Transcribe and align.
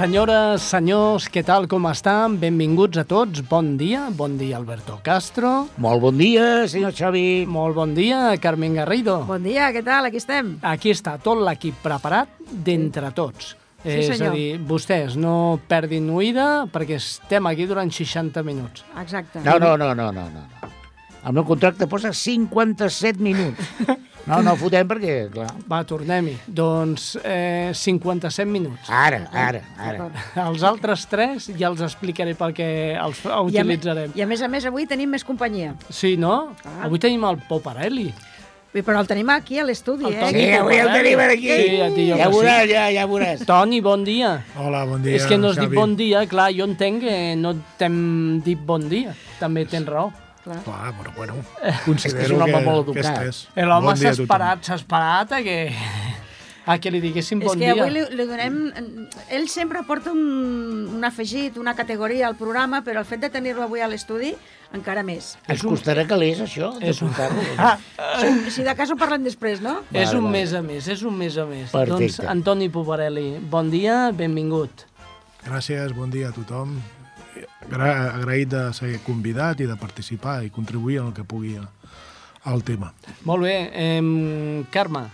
Senyores, 0.00 0.62
senyors, 0.64 1.26
què 1.28 1.42
tal, 1.44 1.66
com 1.68 1.84
estan? 1.90 2.38
Benvinguts 2.40 2.96
a 2.96 3.02
tots, 3.04 3.42
bon 3.50 3.74
dia. 3.76 4.06
Bon 4.16 4.38
dia, 4.40 4.54
Alberto 4.56 4.94
Castro. 5.04 5.50
Molt 5.76 6.00
bon 6.00 6.16
dia, 6.16 6.46
senyor 6.72 6.94
Xavi. 6.96 7.44
Molt 7.44 7.76
bon 7.76 7.92
dia, 7.92 8.30
Carmen 8.40 8.78
Garrido. 8.78 9.18
Bon 9.28 9.44
dia, 9.44 9.68
què 9.76 9.84
tal? 9.84 10.08
Aquí 10.08 10.16
estem. 10.16 10.54
Aquí 10.64 10.94
està 10.94 11.18
tot 11.20 11.44
l'equip 11.44 11.84
preparat 11.84 12.32
d'entre 12.48 13.12
tots. 13.12 13.52
Sí, 13.84 13.98
és 14.06 14.24
a 14.24 14.32
dir, 14.32 14.56
vostès 14.64 15.20
no 15.20 15.60
perdin 15.68 16.08
oïda 16.16 16.48
perquè 16.72 16.96
estem 16.96 17.52
aquí 17.52 17.68
durant 17.68 17.92
60 17.92 18.40
minuts. 18.48 18.88
Exacte. 19.04 19.44
No, 19.44 19.60
no, 19.60 19.76
no, 19.76 19.92
no, 19.92 20.08
no, 20.16 20.28
no. 20.32 20.70
El 21.20 21.36
meu 21.36 21.44
contracte 21.44 21.84
posa 21.84 22.16
57 22.16 23.20
minuts. 23.20 23.68
No, 24.28 24.40
no 24.44 24.52
fotem 24.60 24.86
perquè, 24.88 25.14
clar... 25.32 25.48
Va, 25.70 25.80
tornem-hi. 25.88 26.36
Doncs 26.46 27.16
eh, 27.24 27.70
57 27.74 28.46
minuts. 28.50 28.90
Ara, 28.92 29.22
ara, 29.32 29.62
ara. 29.80 30.08
Els 30.46 30.62
altres 30.66 31.06
tres 31.10 31.48
ja 31.58 31.70
els 31.72 31.80
explicaré 31.86 32.34
per 32.38 32.52
què 32.56 32.68
els 33.00 33.22
I 33.24 33.30
a, 33.30 33.38
me- 33.40 33.48
utilitzarem. 33.76 34.12
I 34.14 34.22
a 34.22 34.28
més 34.30 34.42
a 34.42 34.48
més 34.52 34.66
avui 34.68 34.86
tenim 34.90 35.10
més 35.10 35.24
companyia. 35.26 35.74
Sí, 35.88 36.16
no? 36.20 36.52
Ah. 36.64 36.84
Avui 36.88 37.00
tenim 37.02 37.24
el 37.30 37.40
Poparelli. 37.48 38.10
Però 38.70 39.00
el 39.00 39.06
tenim 39.10 39.26
aquí 39.34 39.56
a 39.58 39.64
l'estudi, 39.66 40.04
El 40.06 40.12
eh? 40.14 40.28
Sí, 40.30 40.42
avui 40.54 40.76
el 40.78 40.92
tenim 40.94 41.18
aquí. 41.24 41.48
Sí, 41.50 42.06
jo 42.06 42.18
Ja 42.20 42.28
que 42.28 42.30
sí. 42.30 42.36
veuràs, 42.36 42.68
ja, 42.70 42.84
ja 42.94 43.06
veuràs. 43.10 43.40
Toni, 43.48 43.80
bon 43.82 44.04
dia. 44.06 44.36
Hola, 44.62 44.84
bon 44.86 45.02
dia, 45.02 45.16
És 45.18 45.26
que 45.26 45.38
no 45.40 45.48
has 45.50 45.56
dit 45.58 45.64
Xavi. 45.66 45.74
bon 45.80 45.96
dia, 45.98 46.22
clar, 46.30 46.52
jo 46.54 46.68
entenc 46.70 47.02
que 47.02 47.16
no 47.40 47.56
t'hem 47.80 47.96
dit 48.46 48.60
bon 48.62 48.86
dia. 48.88 49.16
També 49.40 49.64
tens 49.66 49.88
raó. 49.90 50.12
Clar. 50.50 50.62
Clar, 50.66 50.92
però 50.98 51.14
bueno, 51.16 51.34
És 51.62 51.80
considero 51.86 52.18
que 52.18 52.24
és 52.26 52.30
un 52.36 52.42
home 52.42 52.52
que, 52.58 52.64
molt 52.66 52.86
que 52.92 53.00
educat. 53.00 53.26
és. 53.30 53.42
L'home 53.56 53.86
Bon 53.86 53.96
s'ha 53.96 54.10
esperat, 54.16 54.64
s'ha 54.66 54.74
esperat 54.80 55.32
a 55.38 55.42
que, 55.46 55.58
a 56.66 56.78
que 56.78 56.90
li 56.90 57.00
diguéssim 57.00 57.40
És 57.40 57.46
bon 57.48 57.58
que 57.58 57.64
dia. 57.72 57.72
avui 57.78 57.90
li, 57.94 58.02
li 58.18 58.26
donem... 58.26 58.56
Ell 59.30 59.46
sempre 59.48 59.82
porta 59.86 60.10
un, 60.12 60.88
un 60.96 61.04
afegit, 61.06 61.56
una 61.58 61.74
categoria 61.78 62.26
al 62.28 62.34
programa, 62.36 62.82
però 62.86 63.00
el 63.00 63.06
fet 63.08 63.20
de 63.24 63.30
tenir-lo 63.30 63.62
avui 63.64 63.80
a 63.80 63.88
l'estudi, 63.88 64.34
encara 64.74 65.02
més. 65.06 65.32
Ens 65.50 65.62
costarà 65.66 66.04
calés, 66.06 66.40
això, 66.44 66.72
de 66.78 66.90
És 66.92 67.00
un- 67.02 67.08
portar-lo. 67.10 67.42
Ah, 67.58 67.78
Si, 68.20 68.50
si 68.58 68.62
de 68.66 68.74
cas 68.76 68.90
ho 68.90 68.96
parlem 68.98 69.22
després, 69.24 69.60
no? 69.62 69.78
és 69.92 70.08
Vale, 70.10 70.18
un 70.18 70.24
vale. 70.26 70.32
mes 70.38 70.52
a 70.54 70.60
més, 70.62 70.86
és 70.88 71.02
un 71.02 71.16
mes 71.16 71.36
a 71.38 71.44
més. 71.46 71.70
Perfecte. 71.70 71.92
Doncs, 71.94 72.20
Antoni 72.28 72.68
Poparelli, 72.68 73.38
bon 73.50 73.70
dia, 73.70 74.10
benvingut. 74.12 74.86
Gràcies, 75.46 75.94
bon 75.96 76.10
dia 76.10 76.28
a 76.28 76.32
tothom. 76.36 76.76
Agra 77.66 78.14
agraït 78.16 78.48
de 78.48 78.64
ser 78.76 78.98
convidat 79.06 79.60
i 79.60 79.68
de 79.68 79.76
participar 79.76 80.40
i 80.44 80.50
contribuir 80.50 81.00
en 81.02 81.10
el 81.10 81.14
que 81.14 81.24
pugui 81.24 81.58
al 82.44 82.62
tema. 82.64 82.92
Molt 83.28 83.44
bé, 83.44 83.56
eh, 83.74 84.64
Carme, 84.70 85.08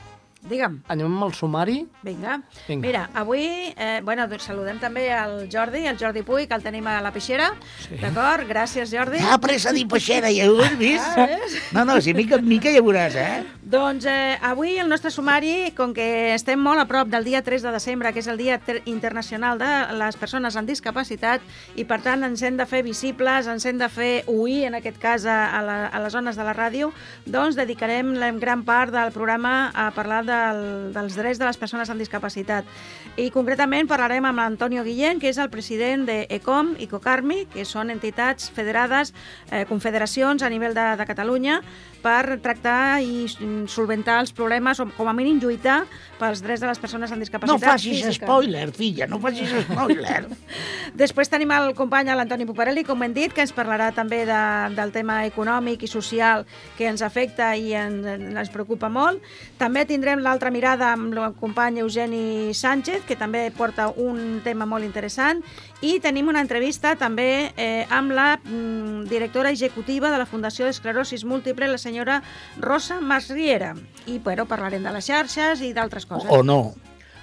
Digue'm. 0.47 0.77
anem 0.87 1.07
amb 1.11 1.25
el 1.27 1.33
sumari? 1.35 1.81
Vinga. 2.07 2.37
Vinga. 2.69 2.87
Mira, 2.87 3.11
avui, 3.15 3.75
eh, 3.77 4.01
bueno, 4.05 4.29
doncs 4.31 4.45
saludem 4.47 4.79
també 4.79 5.09
al 5.13 5.49
Jordi, 5.51 5.87
el 5.91 5.99
Jordi 5.99 6.23
Puy, 6.23 6.47
que 6.47 6.55
el 6.55 6.63
tenim 6.63 6.87
a 6.87 7.01
la 7.03 7.11
peixera. 7.13 7.49
Sí. 7.83 7.97
D'acord? 8.01 8.47
Gràcies, 8.49 8.93
Jordi. 8.95 9.19
Ja, 9.19 9.39
pressa 9.43 9.73
dir 9.73 9.87
peixera, 9.91 10.31
ja 10.31 10.47
ho 10.51 10.61
has 10.63 10.79
vist? 10.79 11.05
Ah, 11.17 11.27
ves? 11.27 11.59
No, 11.73 11.85
no, 11.85 12.01
si 12.01 12.15
mica 12.15 12.37
en 12.39 12.47
mica 12.47 12.71
ja 12.71 12.81
veuràs, 12.81 13.17
eh? 13.19 13.43
Doncs 13.67 14.05
eh, 14.07 14.39
avui 14.47 14.77
el 14.79 14.87
nostre 14.87 15.11
sumari, 15.11 15.73
com 15.75 15.91
que 15.91 16.31
estem 16.37 16.61
molt 16.63 16.79
a 16.79 16.85
prop 16.87 17.09
del 17.11 17.25
dia 17.27 17.41
3 17.43 17.65
de 17.67 17.71
desembre, 17.75 18.13
que 18.15 18.21
és 18.23 18.29
el 18.31 18.39
Dia 18.39 18.61
Ter- 18.63 18.85
Internacional 18.87 19.59
de 19.59 19.71
les 19.99 20.15
Persones 20.15 20.55
amb 20.55 20.71
Discapacitat, 20.71 21.43
i 21.75 21.83
per 21.83 21.99
tant 22.05 22.23
ens 22.23 22.45
hem 22.47 22.55
de 22.55 22.63
fer 22.71 22.85
visibles, 22.87 23.49
ens 23.51 23.67
hem 23.67 23.81
de 23.81 23.89
fer 23.91 24.23
oir, 24.31 24.69
en 24.69 24.77
aquest 24.79 25.01
cas, 25.03 25.27
a, 25.27 25.59
la, 25.67 25.75
a 25.91 26.03
les 26.05 26.15
zones 26.15 26.39
de 26.39 26.47
la 26.47 26.55
ràdio, 26.55 26.93
doncs 27.27 27.59
dedicarem 27.59 28.13
la 28.15 28.29
gran 28.39 28.63
part 28.63 28.95
del 28.95 29.11
programa 29.11 29.73
a 29.75 29.89
parlar 29.99 30.23
del, 30.31 30.63
dels 30.95 31.19
drets 31.19 31.43
de 31.43 31.51
les 31.51 31.59
persones 31.59 31.91
amb 31.91 31.99
discapacitat. 31.99 32.71
I 33.19 33.33
concretament 33.35 33.91
parlarem 33.91 34.31
amb 34.31 34.45
l'Antonio 34.45 34.87
Guillén, 34.87 35.19
que 35.19 35.35
és 35.35 35.43
el 35.43 35.51
president 35.51 36.07
d'ECOM 36.07 36.77
i 36.79 36.87
COCARMI, 36.87 37.49
que 37.51 37.67
són 37.67 37.91
entitats 37.91 38.47
federades, 38.47 39.11
eh, 39.51 39.67
confederacions 39.67 40.47
a 40.47 40.55
nivell 40.55 40.79
de, 40.79 40.87
de 41.03 41.11
Catalunya, 41.11 41.59
per 42.07 42.39
tractar 42.39 43.03
i 43.03 43.25
solventar 43.71 44.21
els 44.23 44.33
problemes, 44.37 44.81
o 44.81 44.87
com 44.97 45.09
a 45.09 45.15
mínim 45.17 45.41
lluitar 45.43 45.83
pels 46.21 46.43
drets 46.45 46.63
de 46.63 46.69
les 46.71 46.81
persones 46.81 47.13
amb 47.13 47.21
No 47.21 47.25
discapacitat 47.25 47.77
facis 47.77 48.03
física. 48.05 48.27
spoiler, 48.27 48.71
filla, 48.77 49.07
no 49.09 49.19
facis 49.23 49.53
spoiler. 49.67 50.27
Després 51.03 51.29
tenim 51.33 51.51
el 51.57 51.73
company 51.79 52.13
l'Antoni 52.13 52.47
Puparelli, 52.49 52.85
com 52.85 53.03
hem 53.03 53.15
dit, 53.17 53.33
que 53.35 53.45
ens 53.45 53.53
parlarà 53.57 53.91
també 53.95 54.23
de, 54.29 54.43
del 54.77 54.93
tema 54.95 55.23
econòmic 55.27 55.83
i 55.85 55.91
social 55.91 56.47
que 56.77 56.89
ens 56.89 57.03
afecta 57.03 57.51
i 57.57 57.75
en, 57.77 58.01
ens 58.37 58.53
preocupa 58.55 58.89
molt. 58.93 59.23
També 59.59 59.85
tindrem 59.89 60.23
l'altra 60.25 60.53
mirada 60.55 60.93
amb 60.95 61.15
el 61.17 61.35
company 61.41 61.81
Eugeni 61.85 62.55
Sánchez, 62.55 63.05
que 63.07 63.17
també 63.17 63.49
porta 63.57 63.91
un 63.91 64.41
tema 64.45 64.67
molt 64.67 64.85
interessant. 64.87 65.43
I 65.85 65.99
tenim 66.01 66.29
una 66.33 66.41
entrevista 66.41 66.95
també 66.97 67.53
eh, 67.57 67.85
amb 67.93 68.15
la 68.17 68.39
mm, 68.39 69.05
directora 69.11 69.51
executiva 69.53 70.09
de 70.11 70.19
la 70.19 70.25
Fundació 70.27 70.65
d'Esclerosis 70.65 71.25
Múltiple, 71.29 71.69
la 71.69 71.79
senyora 71.79 72.23
Rosa 72.59 73.01
Masriera. 73.01 73.75
I 74.07 74.19
bueno, 74.25 74.47
parlarem 74.49 74.83
de 74.83 74.93
les 74.95 75.05
xarxes 75.07 75.61
i 75.61 75.75
d'altres 75.77 76.07
coses. 76.09 76.31
O 76.33 76.43
no. 76.43 76.73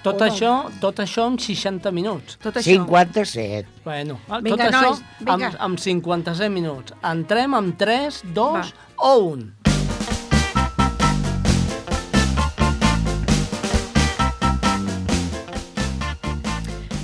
Tot, 0.04 0.20
O 0.20 0.26
no. 0.26 0.30
això, 0.30 0.52
tot 0.82 0.98
això 1.00 1.26
en 1.32 1.38
60 1.40 1.90
minuts. 1.90 2.36
Tot 2.38 2.58
això. 2.60 2.76
57. 2.76 3.66
Bueno, 3.84 4.18
Vinga, 4.44 4.50
tot 4.50 4.64
això 4.68 4.82
nois, 4.82 5.02
vinga. 5.18 5.34
amb, 5.48 5.60
amb 5.70 5.78
57 5.80 6.50
minuts. 6.52 6.92
Entrem 7.02 7.54
amb 7.56 7.74
3, 7.80 8.22
2 8.36 8.52
Va. 8.52 8.66
o 8.98 9.14
1. 9.32 9.73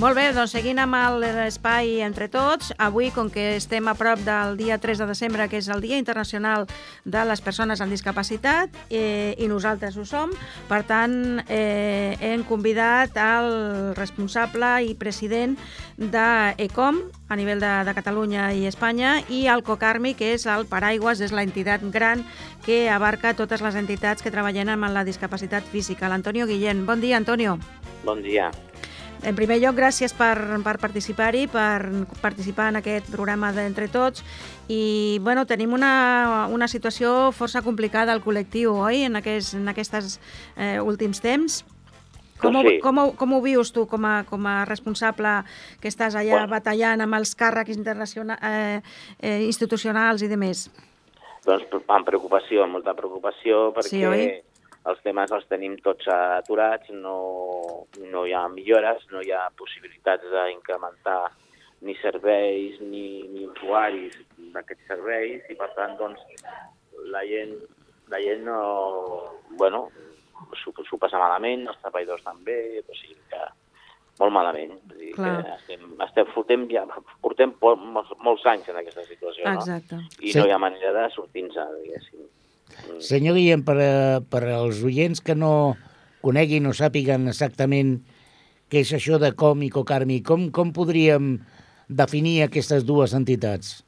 Molt 0.01 0.17
bé, 0.17 0.31
doncs 0.33 0.55
seguint 0.55 0.79
amb 0.81 0.97
l'espai 1.21 1.99
entre 2.01 2.25
tots, 2.33 2.71
avui, 2.81 3.11
com 3.13 3.29
que 3.29 3.59
estem 3.59 3.85
a 3.85 3.93
prop 3.93 4.23
del 4.25 4.55
dia 4.57 4.79
3 4.81 5.03
de 5.03 5.07
desembre, 5.11 5.45
que 5.53 5.59
és 5.61 5.67
el 5.69 5.83
Dia 5.85 5.99
Internacional 6.01 6.65
de 7.05 7.25
les 7.29 7.43
Persones 7.45 7.83
amb 7.85 7.93
Discapacitat, 7.93 8.73
eh, 8.89 9.37
i 9.37 9.49
nosaltres 9.51 9.99
ho 10.01 10.07
som, 10.09 10.33
per 10.71 10.79
tant, 10.89 11.43
eh, 11.53 12.17
hem 12.17 12.47
convidat 12.49 13.19
al 13.21 13.93
responsable 13.99 14.71
i 14.89 14.97
president 14.97 15.59
d'ECOM, 15.99 17.03
a 17.29 17.37
nivell 17.37 17.61
de, 17.61 17.75
de 17.85 17.97
Catalunya 18.01 18.55
i 18.57 18.65
Espanya, 18.73 19.19
i 19.29 19.43
el 19.53 19.61
COCARMI, 19.69 20.15
que 20.17 20.33
és 20.39 20.49
el 20.49 20.65
paraigües, 20.65 21.21
és 21.21 21.37
la 21.37 21.45
entitat 21.45 21.85
gran 21.93 22.25
que 22.65 22.87
abarca 22.89 23.37
totes 23.37 23.61
les 23.61 23.77
entitats 23.77 24.25
que 24.25 24.33
treballen 24.33 24.73
amb 24.73 24.89
la 24.97 25.05
discapacitat 25.05 25.69
física. 25.69 26.09
L'Antonio 26.09 26.49
Guillén. 26.49 26.87
Bon 26.89 27.05
dia, 27.05 27.21
Antonio. 27.21 27.59
Bon 28.01 28.25
dia. 28.25 28.49
En 29.21 29.37
primer 29.37 29.59
lloc, 29.61 29.75
gràcies 29.77 30.15
per, 30.17 30.35
per 30.65 30.77
participar-hi, 30.81 31.45
per 31.53 32.07
participar 32.23 32.71
en 32.73 32.79
aquest 32.81 33.11
programa 33.13 33.51
d'Entre 33.53 33.91
Tots. 33.93 34.25
I 34.73 35.19
bueno, 35.21 35.45
tenim 35.51 35.75
una, 35.77 36.49
una 36.49 36.69
situació 36.73 37.31
força 37.37 37.61
complicada 37.61 38.15
al 38.17 38.23
col·lectiu, 38.25 38.73
oi?, 38.81 39.05
en, 39.11 39.19
aquest, 39.21 39.59
en 39.59 39.69
aquests 39.69 40.17
eh, 40.57 40.79
últims 40.81 41.21
temps. 41.21 41.61
Com, 42.41 42.57
ho, 42.57 42.63
sí. 42.65 42.79
com, 42.81 42.97
ho, 42.97 43.11
com 43.21 43.35
ho 43.37 43.43
vius 43.45 43.69
tu 43.77 43.85
com 43.85 44.07
a, 44.09 44.23
com 44.25 44.47
a 44.49 44.63
responsable 44.65 45.43
que 45.83 45.91
estàs 45.93 46.17
allà 46.17 46.39
Bueno. 46.39 46.55
batallant 46.55 47.05
amb 47.05 47.19
els 47.19 47.35
càrrecs 47.37 47.77
internacionals, 47.77 48.41
eh, 48.41 48.81
eh, 49.21 49.43
institucionals 49.45 50.25
i 50.25 50.31
de 50.33 50.39
més? 50.41 50.71
Doncs 51.45 51.69
amb 51.89 52.09
preocupació, 52.09 52.65
amb 52.65 52.79
molta 52.79 52.97
preocupació, 52.97 53.69
perquè 53.77 53.93
Sí, 53.93 54.07
oi? 54.09 54.25
Els 54.89 55.01
temes 55.05 55.33
els 55.33 55.45
tenim 55.51 55.77
tots 55.85 56.07
aturats, 56.09 56.89
no, 56.91 57.87
no 58.11 58.25
hi 58.27 58.33
ha 58.33 58.47
millores, 58.49 59.05
no 59.13 59.21
hi 59.21 59.33
ha 59.33 59.51
possibilitats 59.59 60.25
d'incrementar 60.33 61.31
ni 61.83 61.95
serveis 62.01 62.81
ni, 62.81 63.23
ni 63.33 63.47
usuaris 63.49 64.17
d'aquests 64.55 64.87
serveis 64.89 65.45
i 65.53 65.55
per 65.57 65.71
tant 65.77 65.97
doncs 66.01 66.21
la 67.13 67.23
gent, 67.29 67.55
la 68.13 68.21
gent 68.21 68.45
no, 68.45 68.59
bueno, 69.57 69.87
s'ho 70.61 70.99
passa 71.01 71.19
malament, 71.21 71.67
els 71.69 71.79
treballadors 71.85 72.25
també, 72.25 72.59
o 72.81 72.95
sigui 72.97 73.17
que 73.31 73.41
molt 74.21 74.33
malament. 74.35 74.75
Vull 74.89 74.99
dir 75.01 75.13
Clar. 75.17 75.37
que 75.45 75.55
estem, 75.57 75.85
estem 76.05 76.27
fotem 76.35 76.67
ja, 76.73 76.83
portem 77.25 77.53
po- 77.61 77.77
molts, 77.77 78.11
molts 78.21 78.45
anys 78.53 78.69
en 78.69 78.77
aquesta 78.81 79.05
situació, 79.09 79.45
no? 79.47 79.61
Exacte. 79.61 80.01
I 80.21 80.33
Sí. 80.33 80.39
no 80.39 80.47
hi 80.47 80.53
ha 80.53 80.59
manera 80.61 80.93
de 80.93 81.07
sortir-nos, 81.15 81.57
diguéssim. 81.81 82.27
Mm. 82.71 83.01
Senyor 83.03 83.37
Guillem, 83.39 83.65
per, 83.67 83.77
a- 83.83 84.21
per 84.23 84.45
als 84.49 84.83
oients 84.87 85.21
que 85.25 85.35
no 85.35 85.77
coneguin 86.25 86.67
o 86.69 86.73
sàpiguen 86.77 87.29
exactament 87.29 88.01
què 88.71 88.85
és 88.85 88.93
això 88.95 89.19
de 89.19 89.33
Com 89.35 89.63
i 89.67 89.71
Cocarmi, 89.73 90.21
com, 90.23 90.51
com 90.55 90.73
podríem 90.73 91.39
definir 91.89 92.43
aquestes 92.45 92.85
dues 92.87 93.15
entitats? 93.19 93.81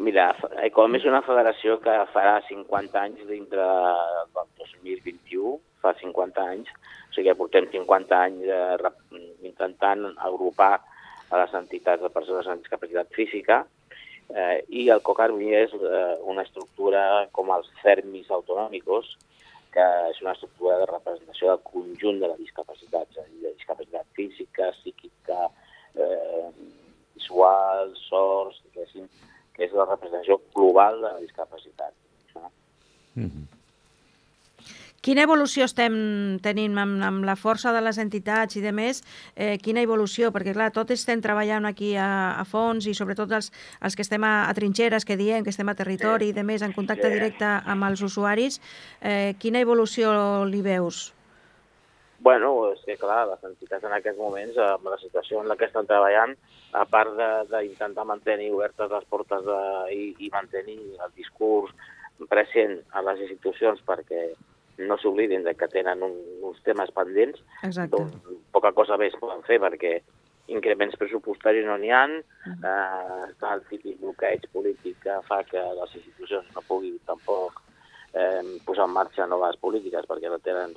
Mira, 0.00 0.30
ECOM 0.64 0.94
és 0.96 1.04
una 1.04 1.20
federació 1.26 1.76
que 1.84 1.92
farà 2.14 2.38
50 2.46 3.00
anys 3.02 3.26
dintre 3.28 3.66
del 4.32 4.46
2021, 4.62 5.58
fa 5.82 5.92
50 5.98 6.46
anys, 6.54 6.70
o 7.10 7.12
sigui 7.12 7.28
que 7.28 7.36
portem 7.36 7.66
50 7.68 8.16
anys 8.16 8.46
eh, 8.48 8.92
intentant 9.44 10.06
agrupar 10.16 10.78
a 11.30 11.42
les 11.42 11.52
entitats 11.58 12.00
de 12.02 12.08
persones 12.14 12.48
amb 12.48 12.64
discapacitat 12.64 13.12
física 13.12 13.60
eh, 14.34 14.60
i 14.68 14.88
el 14.94 15.02
COCARMI 15.06 15.50
és 15.58 15.74
eh, 15.74 16.16
una 16.32 16.44
estructura 16.46 17.26
com 17.36 17.50
els 17.54 17.70
CERMIs 17.82 18.30
autonòmicos, 18.36 19.16
que 19.74 19.86
és 20.10 20.20
una 20.24 20.34
estructura 20.34 20.78
de 20.80 20.88
representació 20.90 21.52
del 21.52 21.62
conjunt 21.66 22.18
de 22.22 22.30
la 22.32 22.38
discapacitat, 22.38 23.10
és 23.12 23.22
a 23.22 23.26
dir, 23.28 23.42
de 23.44 23.54
discapacitat 23.54 24.06
física, 24.18 24.70
psíquica, 24.80 25.46
eh, 25.94 26.48
visuals, 27.14 28.02
sords, 28.08 28.60
que 28.74 28.86
és 29.66 29.76
la 29.76 29.86
representació 29.86 30.40
global 30.54 31.00
de 31.00 31.08
la 31.08 31.20
discapacitat. 31.22 31.94
No? 32.34 32.50
Mm 33.14 33.30
-hmm. 33.30 33.49
Quina 35.00 35.22
evolució 35.24 35.64
estem 35.64 35.94
tenint 36.44 36.74
amb, 36.76 36.98
amb 37.00 37.24
la 37.24 37.32
força 37.40 37.70
de 37.72 37.80
les 37.80 37.96
entitats 38.02 38.58
i 38.58 38.60
de 38.60 38.72
més? 38.76 38.98
Eh, 39.32 39.54
quina 39.64 39.80
evolució? 39.80 40.28
Perquè, 40.34 40.52
clar, 40.52 40.66
tots 40.76 40.92
estem 40.92 41.22
treballant 41.24 41.64
aquí 41.64 41.94
a, 41.96 42.08
a 42.36 42.44
fons 42.44 42.84
i 42.84 42.92
sobretot 42.92 43.32
els, 43.32 43.48
els 43.80 43.96
que 43.96 44.04
estem 44.04 44.26
a, 44.28 44.34
a 44.44 44.52
trinxeres, 44.58 45.06
que 45.08 45.16
diem, 45.16 45.46
que 45.46 45.54
estem 45.54 45.72
a 45.72 45.74
territori 45.78 46.28
sí. 46.28 46.34
i 46.34 46.36
de 46.36 46.44
més, 46.44 46.60
en 46.60 46.76
contacte 46.76 47.08
sí. 47.08 47.14
directe 47.14 47.48
amb 47.48 47.88
els 47.88 48.02
usuaris. 48.04 48.60
Eh, 49.00 49.32
quina 49.40 49.64
evolució 49.64 50.12
li 50.44 50.60
veus? 50.68 51.14
Bueno, 52.20 52.52
és 52.74 52.84
que 52.84 52.98
clar, 53.00 53.22
les 53.30 53.48
entitats 53.48 53.88
en 53.88 53.96
aquests 53.96 54.20
moments, 54.20 54.60
amb 54.60 54.84
la 54.92 55.00
situació 55.00 55.40
en 55.40 55.48
la 55.48 55.56
que 55.56 55.70
estan 55.70 55.88
treballant, 55.88 56.36
a 56.76 56.84
part 56.84 57.16
d'intentar 57.48 58.04
mantenir 58.04 58.52
obertes 58.52 58.92
les 58.92 59.08
portes 59.08 59.48
de, 59.48 59.58
i, 59.96 60.04
i 60.26 60.28
mantenir 60.36 60.76
el 61.00 61.16
discurs 61.16 61.72
present 62.28 62.76
a 62.92 63.00
les 63.08 63.24
institucions 63.24 63.80
perquè 63.88 64.26
no 64.86 64.96
s'oblidin 64.98 65.44
que 65.56 65.68
tenen 65.68 66.02
un, 66.02 66.14
uns 66.42 66.62
temes 66.66 66.90
pendents, 66.96 67.40
Exacte. 67.62 67.96
doncs 67.96 68.16
poca 68.52 68.72
cosa 68.72 68.96
més 69.00 69.14
poden 69.20 69.42
fer 69.46 69.60
perquè 69.62 70.00
increments 70.50 70.96
pressupostaris 70.98 71.66
no 71.66 71.76
n'hi 71.78 71.90
ha, 71.94 72.06
Mm. 72.46 72.64
eh, 72.64 73.50
el 73.52 73.60
típic 73.68 73.98
bloqueig 74.00 74.46
polític 74.52 74.96
que 75.02 75.18
fa 75.28 75.42
que 75.44 75.60
les 75.60 75.94
institucions 75.94 76.46
no 76.54 76.62
puguin 76.66 76.98
tampoc 77.06 77.60
eh, 78.14 78.42
posar 78.64 78.86
en 78.88 78.94
marxa 78.94 79.26
noves 79.26 79.56
polítiques 79.60 80.06
perquè 80.08 80.28
no 80.30 80.38
tenen 80.38 80.74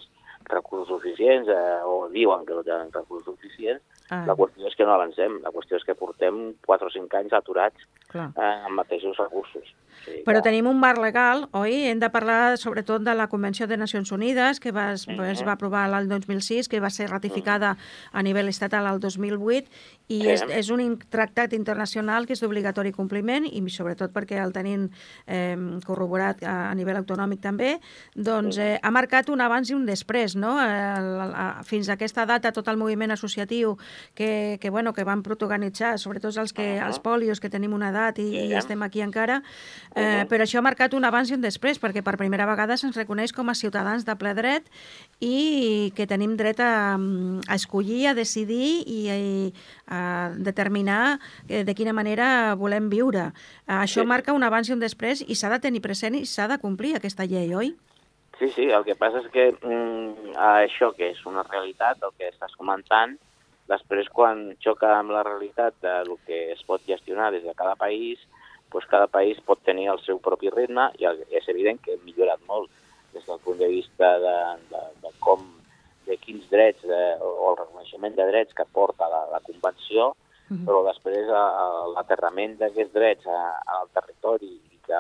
recursos 0.52 0.90
suficients 0.90 1.48
eh, 1.48 1.80
o 1.86 2.10
diuen 2.10 2.46
que 2.46 2.54
no 2.54 2.64
tenen 2.64 2.92
recursos 2.92 3.34
suficients. 3.34 3.82
Ah, 4.10 4.26
La 4.28 4.36
qüestió 4.36 4.68
és 4.68 4.76
que 4.76 4.84
no 4.86 4.94
avancem, 4.94 5.40
la 5.42 5.50
qüestió 5.50 5.78
és 5.78 5.84
que 5.88 5.96
portem 5.96 6.54
4 6.66 6.88
o 6.88 6.92
5 6.92 7.16
anys 7.18 7.34
aturats 7.34 7.86
clar. 8.10 8.32
eh, 8.36 8.66
amb 8.68 8.76
mateixos 8.76 9.16
recursos. 9.18 9.64
O 9.64 10.06
sigui 10.06 10.24
Però 10.26 10.42
que- 10.42 10.50
tenim 10.50 10.68
un 10.68 10.78
marc 10.80 11.00
legal, 11.00 11.48
oi? 11.54 11.86
Hem 11.88 12.00
de 12.00 12.10
parlar 12.10 12.58
sobretot 12.58 13.02
de 13.02 13.16
la 13.16 13.28
Convenció 13.30 13.66
de 13.66 13.78
Nacions 13.78 14.12
Unides, 14.12 14.60
que 14.60 14.72
va, 14.72 14.92
es, 14.94 15.08
Mhm. 15.08 15.22
es 15.32 15.44
va 15.48 15.54
aprovar 15.54 15.88
l'any 15.90 16.08
2006, 16.10 16.68
que 16.68 16.82
va 16.82 16.90
ser 16.90 17.10
ratificada 17.10 17.78
a 18.12 18.22
nivell 18.22 18.50
estatal 18.50 18.86
al 18.88 19.00
2008, 19.00 19.70
i 20.08 20.20
Sí. 20.22 20.28
és, 20.30 20.42
és 20.50 20.70
un 20.70 20.98
tractat 21.10 21.54
internacional 21.54 22.26
que 22.28 22.34
és 22.34 22.42
d'obligatori 22.42 22.92
compliment, 22.92 23.46
i 23.48 23.62
sobretot 23.70 24.12
perquè 24.14 24.38
el 24.44 24.52
tenim 24.54 24.90
eh, 25.28 25.56
corroborat 25.86 26.44
a, 26.44 26.70
a 26.72 26.76
nivell 26.76 26.98
autonòmic 27.00 27.40
també, 27.42 27.80
doncs 28.16 28.58
eh, 28.58 28.80
ha 28.84 28.92
marcat 28.92 29.30
un 29.30 29.42
abans 29.42 29.70
i 29.72 29.74
un 29.74 29.86
després, 29.86 30.36
no? 30.36 30.58
Eh, 30.62 30.68
el- 30.98 31.34
a, 31.34 31.64
fins 31.64 31.90
a 31.90 31.94
aquesta 31.94 32.26
data 32.26 32.52
tot 32.52 32.68
el 32.68 32.78
moviment 32.78 33.12
associatiu 33.12 33.78
que, 34.14 34.58
que, 34.62 34.70
bueno, 34.70 34.94
que 34.94 35.04
van 35.04 35.24
protagonitzar, 35.24 35.98
sobretot 36.00 36.36
els, 36.38 36.54
que, 36.54 36.78
els 36.80 37.00
polios 37.00 37.40
que 37.40 37.50
tenim 37.50 37.74
una 37.74 37.90
edat 37.90 38.20
i, 38.20 38.28
i 38.28 38.48
Sí. 38.50 38.54
estem 38.60 38.84
aquí 38.84 39.02
encara, 39.02 39.42
Eh, 39.96 40.26
però 40.28 40.42
això 40.44 40.58
ha 40.58 40.62
marcat 40.66 40.94
un 40.98 41.06
abans 41.06 41.30
i 41.30 41.36
un 41.36 41.42
després, 41.42 41.78
perquè 41.80 42.02
per 42.02 42.18
primera 42.18 42.48
vegada 42.50 42.76
se'ns 42.78 42.96
reconeix 42.98 43.32
com 43.32 43.50
a 43.50 43.54
ciutadans 43.54 44.06
de 44.06 44.16
ple 44.18 44.34
dret 44.34 44.66
i 45.22 45.92
que 45.96 46.08
tenim 46.10 46.36
dret 46.36 46.60
a, 46.60 46.96
a 46.98 47.56
escollir, 47.56 48.08
a 48.10 48.14
decidir 48.18 48.84
i 48.90 49.00
a, 49.14 49.93
a 49.94 50.32
determinar 50.36 51.20
eh, 51.48 51.64
de 51.64 51.76
quina 51.78 51.94
manera 51.94 52.56
volem 52.60 52.90
viure. 52.90 53.30
Eh, 53.68 53.74
Això 53.84 54.02
Sí. 54.02 54.08
marca 54.10 54.34
un 54.34 54.44
abans 54.44 54.70
i 54.70 54.74
un 54.74 54.80
després 54.82 55.22
i 55.28 55.36
s'ha 55.36 55.50
de 55.54 55.60
tenir 55.60 55.82
present 55.82 56.16
i 56.16 56.26
s'ha 56.26 56.48
de 56.48 56.58
complir 56.58 56.96
aquesta 56.96 57.26
llei, 57.30 57.54
oi? 57.54 57.76
Sí, 58.40 58.50
sí, 58.50 58.66
el 58.74 58.84
que 58.84 58.96
passa 58.96 59.20
és 59.22 59.28
que 59.32 59.52
mm, 59.62 60.34
això 60.36 60.94
que 60.98 61.12
és 61.12 61.26
una 61.30 61.44
realitat, 61.44 62.02
el 62.02 62.12
que 62.18 62.32
estàs 62.34 62.56
comentant, 62.58 63.14
després 63.70 64.10
quan 64.10 64.56
xoca 64.60 64.98
amb 64.98 65.14
la 65.14 65.22
realitat 65.24 65.76
del 65.82 66.18
que 66.26 66.52
es 66.52 66.64
pot 66.68 66.82
gestionar 66.88 67.32
des 67.32 67.44
de 67.46 67.54
cada 67.56 67.76
país, 67.76 68.20
doncs 68.74 68.88
cada 68.90 69.08
país 69.08 69.38
pot 69.46 69.62
tenir 69.64 69.88
el 69.94 70.00
seu 70.02 70.18
propi 70.20 70.50
ritme 70.50 70.90
i 71.00 71.06
és 71.06 71.48
evident 71.48 71.80
que 71.80 71.94
hem 71.94 72.02
millorat 72.04 72.42
molt 72.50 72.72
des 73.14 73.24
del 73.30 73.40
punt 73.46 73.60
de 73.62 73.68
vista 73.70 74.18
de, 74.20 74.36
de, 74.72 74.82
de 75.04 75.12
com, 75.22 75.46
de 76.06 76.18
quins 76.18 76.46
drets 76.52 76.82
de, 76.84 77.02
o 77.22 77.52
el 77.52 77.58
reconeixement 77.62 78.16
de 78.16 78.26
drets 78.32 78.54
que 78.54 78.66
porta 78.66 79.08
la, 79.10 79.26
la 79.32 79.40
Convenció, 79.46 80.14
Mhm. 80.50 80.66
però 80.68 80.82
després 80.86 81.28
l'aterrament 81.96 82.58
d'aquests 82.60 82.94
drets 82.94 83.26
a- 83.28 83.62
al 83.78 83.88
territori 83.96 84.50
i 84.74 84.80
que 84.86 85.00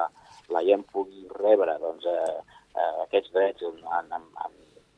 la 0.53 0.61
gent 0.63 0.85
pugui 0.91 1.27
rebre 1.35 1.75
doncs, 1.79 2.05
eh, 2.05 2.37
eh, 2.75 3.03
aquests 3.03 3.31
drets 3.33 3.61
en, 3.61 3.77
en, 3.99 4.13
en, 4.45 4.53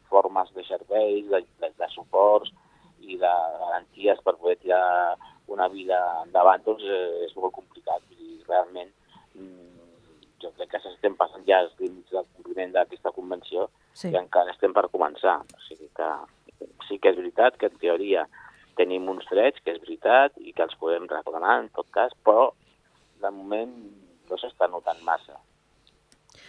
formes 0.10 0.52
de 0.54 0.64
serveis, 0.64 1.26
de, 1.28 1.42
de, 1.60 1.70
de 1.78 1.88
suports 1.90 2.52
i 3.02 3.18
de 3.18 3.32
garanties 3.60 4.22
per 4.24 4.36
poder 4.38 4.56
tirar 4.62 5.18
una 5.48 5.68
vida 5.68 5.98
endavant, 6.24 6.64
doncs 6.64 6.84
eh, 6.84 7.26
és 7.26 7.36
molt 7.36 7.54
complicat. 7.54 8.02
Dir, 8.10 8.40
realment, 8.48 8.92
mm, 9.34 9.75
jo 10.46 10.52
crec 10.56 10.72
que 10.76 10.82
s'estem 10.84 11.16
passant 11.18 11.44
ja 11.50 11.60
els 11.66 11.74
límits 11.82 12.14
del 12.14 12.28
compliment 12.38 12.74
d'aquesta 12.76 13.12
convenció 13.16 13.68
Sí. 13.94 14.10
i 14.12 14.18
encara 14.20 14.52
estem 14.54 14.74
per 14.76 14.88
començar. 14.94 15.40
O 15.42 15.62
sigui 15.68 15.90
que 15.96 16.10
sí 16.88 17.00
que 17.00 17.10
és 17.10 17.18
veritat 17.18 17.58
que 17.58 17.70
en 17.72 17.78
teoria 17.82 18.28
tenim 18.78 19.08
uns 19.10 19.26
drets, 19.32 19.62
que 19.64 19.72
és 19.72 19.80
veritat, 19.82 20.36
i 20.38 20.52
que 20.54 20.64
els 20.64 20.76
podem 20.76 21.08
reclamar 21.08 21.60
en 21.64 21.70
tot 21.76 21.88
cas, 21.96 22.12
però 22.26 22.52
de 23.22 23.32
moment 23.32 23.72
no 24.30 24.38
s'està 24.38 24.68
notant 24.70 25.02
massa. 25.08 25.38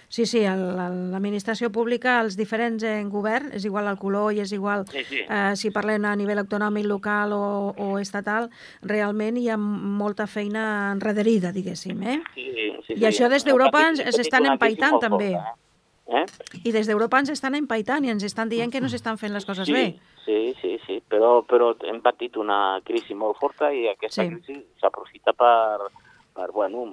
Sí, 0.08 0.24
sí, 0.24 0.40
l'administració 0.46 1.70
pública, 1.74 2.20
els 2.22 2.36
diferents 2.38 2.82
en 2.86 3.08
govern, 3.10 3.50
és 3.56 3.64
igual 3.66 3.88
el 3.90 3.98
color 3.98 4.32
i 4.36 4.40
és 4.44 4.52
igual 4.54 4.84
Sí, 4.90 5.02
sí. 5.08 5.20
eh, 5.28 5.52
si 5.58 5.70
parlem 5.74 6.04
a 6.06 6.14
nivell 6.16 6.38
autonòmic, 6.44 6.86
local 6.86 7.32
o, 7.34 7.74
o 7.76 7.98
estatal, 7.98 8.48
realment 8.82 9.36
hi 9.40 9.48
ha 9.50 9.56
molta 9.58 10.26
feina 10.30 10.92
enrederida, 10.92 11.50
diguéssim, 11.52 12.02
eh? 12.02 12.20
Sí, 12.34 12.46
sí, 12.86 12.94
I 13.00 13.04
això 13.10 13.28
des 13.28 13.44
d'Europa 13.44 13.82
ens- 13.90 14.00
ens 14.04 14.18
estan 14.22 14.46
empaitant, 14.46 15.00
també. 15.02 15.32
forta, 15.34 15.54
Eh? 16.06 16.22
eh? 16.22 16.60
I 16.64 16.70
des 16.72 16.86
d'Europa 16.86 17.18
ens 17.18 17.30
estan 17.34 17.56
empaitant 17.58 18.04
i 18.06 18.10
ens 18.14 18.22
estan 18.22 18.48
dient 18.48 18.70
que 18.70 18.80
no 18.80 18.88
s'estan 18.88 19.18
fent 19.18 19.32
les 19.34 19.44
coses 19.44 19.66
sí, 19.66 19.72
bé. 19.74 19.98
Sí, 20.24 20.54
sí, 20.62 20.78
sí, 20.86 21.00
però, 21.10 21.40
però 21.46 21.72
hem 21.82 22.00
patit 22.00 22.36
una 22.38 22.80
crisi 22.84 23.14
molt 23.14 23.36
forta 23.40 23.72
i 23.74 23.88
aquesta 23.90 24.22
Sí. 24.22 24.30
crisi 24.30 24.60
s'aprofita 24.80 25.32
per, 25.32 25.90
per, 26.32 26.52
bueno, 26.52 26.84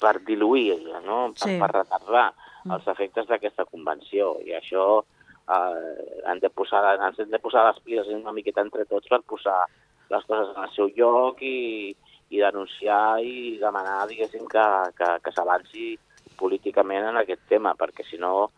per 0.00 0.18
diluir, 0.26 0.80
no? 1.04 1.32
per, 1.36 1.48
Sí. 1.48 1.58
per 1.60 1.70
retardar 1.74 2.30
Mm. 2.64 2.74
els 2.76 2.86
efectes 2.92 3.26
d'aquesta 3.26 3.64
convenció 3.64 4.34
i 4.44 4.50
això 4.52 5.00
eh, 5.48 6.22
han 6.28 6.38
de 6.40 6.50
posar, 6.50 6.98
ens 7.00 7.18
hem 7.18 7.30
de 7.30 7.38
posar 7.40 7.64
les 7.66 7.78
piles 7.80 8.06
una 8.12 8.32
miqueta 8.36 8.60
entre 8.60 8.84
tots 8.84 9.08
per 9.08 9.22
posar 9.22 9.64
les 10.10 10.24
coses 10.28 10.50
en 10.54 10.62
el 10.62 10.70
seu 10.74 10.90
lloc 10.96 11.40
i, 11.40 11.94
i 12.30 12.38
denunciar 12.38 13.20
i 13.24 13.56
demanar, 13.58 14.06
diguéssim, 14.10 14.44
que, 14.46 14.66
que, 14.98 15.08
que 15.24 15.32
s'avanci 15.32 15.98
políticament 16.36 17.08
en 17.08 17.16
aquest 17.22 17.42
tema, 17.48 17.74
perquè 17.74 18.04
si 18.04 18.18
no, 18.18 18.50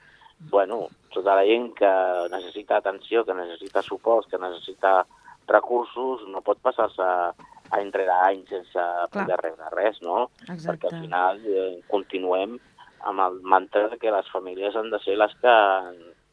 bueno, 0.50 0.88
tota 1.14 1.36
la 1.38 1.44
gent 1.46 1.72
que 1.78 1.92
necessita 2.32 2.76
atenció, 2.82 3.24
que 3.24 3.34
necessita 3.34 3.82
suports, 3.82 4.28
que 4.28 4.38
necessita 4.38 5.06
recursos, 5.46 6.26
no 6.28 6.42
pot 6.42 6.58
passar-se 6.62 7.06
any 7.78 7.90
rere 7.94 8.16
any 8.28 8.42
sense 8.50 8.86
poder 9.14 9.38
rebre 9.40 9.70
res, 9.76 10.00
no? 10.04 10.28
Exacte. 10.46 10.66
Perquè 10.68 10.90
al 10.90 11.04
final 11.06 11.42
eh, 11.46 11.70
continuem 11.92 12.58
amb 13.10 13.24
el 13.26 13.40
mantra 13.54 13.88
que 13.98 14.14
les 14.14 14.28
famílies 14.30 14.76
han 14.78 14.90
de 14.92 15.00
ser 15.02 15.16
les 15.18 15.34
que, 15.42 15.54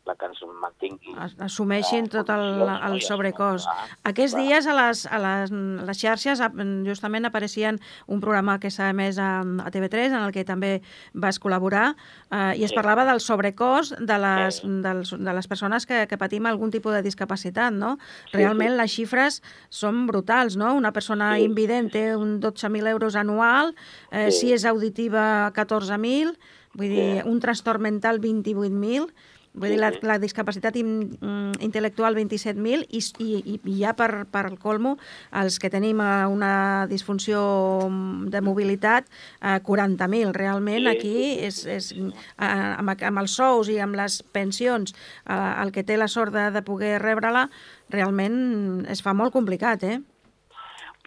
la 0.10 0.16
que 0.18 0.26
ens 0.30 0.42
mantinguin. 0.62 1.18
As- 1.22 1.36
assumeixin 1.46 2.08
Ah, 2.10 2.14
tot 2.18 2.30
el, 2.34 2.66
el 2.90 3.02
sobrecost. 3.06 3.66
clar, 3.70 3.88
Aquests 4.12 4.34
clar. 4.36 4.46
dies 4.48 4.68
a 4.68 4.74
les, 4.78 5.06
a 5.06 5.20
les, 5.24 5.52
les 5.86 5.98
xarxes 6.02 6.42
justament 6.88 7.26
apareixien 7.30 7.78
un 8.08 8.20
programa 8.24 8.58
que 8.60 8.72
s'ha 8.74 8.90
emès 8.90 9.20
a, 9.22 9.42
a 9.42 9.70
TV3 9.72 10.10
en 10.18 10.24
el 10.26 10.32
que 10.34 10.44
també 10.48 10.82
vas 11.14 11.40
col·laborar 11.40 11.94
eh, 12.32 12.58
i 12.58 12.64
es 12.66 12.72
Sí. 12.74 12.76
parlava 12.76 13.06
del 13.06 13.20
sobrecost 13.22 13.96
de 14.00 14.18
les, 14.18 14.60
Sí. 14.64 14.68
dels, 14.82 15.12
de 15.18 15.34
les 15.34 15.48
persones 15.48 15.86
que, 15.86 16.08
que 16.08 16.18
patim 16.18 16.46
algun 16.50 16.72
tipus 16.72 16.94
de 16.94 17.02
discapacitat, 17.06 17.72
no? 17.74 17.98
Sí, 18.32 18.38
Realment 18.38 18.72
sí. 18.74 18.78
les 18.78 18.92
xifres 18.92 19.42
són 19.70 20.08
brutals, 20.08 20.56
no? 20.58 20.74
Una 20.76 20.92
persona 20.92 21.36
Sí. 21.36 21.44
invident 21.44 21.92
té 21.92 22.16
un 22.16 22.40
12.000 22.42 22.88
euros 22.88 23.16
anual, 23.16 23.76
eh, 24.12 24.32
Sí. 24.32 24.40
si 24.50 24.54
és 24.54 24.66
auditiva 24.66 25.52
14.000, 25.54 26.38
vull 26.74 26.88
dir, 26.90 27.22
Sí. 27.24 27.28
un 27.30 27.40
trastorn 27.40 27.82
mental 27.82 28.20
28.000, 28.20 29.12
Vull 29.54 29.74
dir, 29.74 29.80
la, 29.82 29.90
la 30.06 30.20
discapacitat 30.22 30.76
in, 30.78 30.90
mm, 31.18 31.58
intel·lectual 31.66 32.14
27.000 32.14 32.86
i, 32.94 33.02
i, 33.26 33.56
i 33.58 33.78
ja 33.80 33.96
per, 33.98 34.28
per 34.30 34.46
el 34.46 34.60
colmo 34.62 34.96
els 35.42 35.58
que 35.60 35.72
tenim 35.74 36.04
eh, 36.06 36.28
una 36.30 36.86
disfunció 36.92 37.42
mm, 37.88 38.30
de 38.30 38.44
mobilitat 38.46 39.10
eh, 39.42 39.58
40.000. 39.66 40.36
Realment 40.38 40.86
Sí, 40.86 40.92
aquí 40.94 41.16
és, 41.48 41.64
és, 41.66 41.90
eh, 41.98 42.46
amb, 42.46 42.94
amb 42.94 43.24
els 43.24 43.40
sous 43.42 43.74
i 43.74 43.80
amb 43.82 43.98
les 43.98 44.22
pensions 44.36 44.94
eh, 44.94 45.34
el 45.64 45.74
que 45.74 45.84
té 45.84 45.98
la 45.98 46.08
sort 46.12 46.36
de, 46.36 46.50
de 46.54 46.64
poder 46.66 47.00
rebre-la 47.02 47.48
realment 47.90 48.86
es 48.90 49.02
fa 49.02 49.16
molt 49.18 49.34
complicat, 49.34 49.84
eh? 49.84 49.98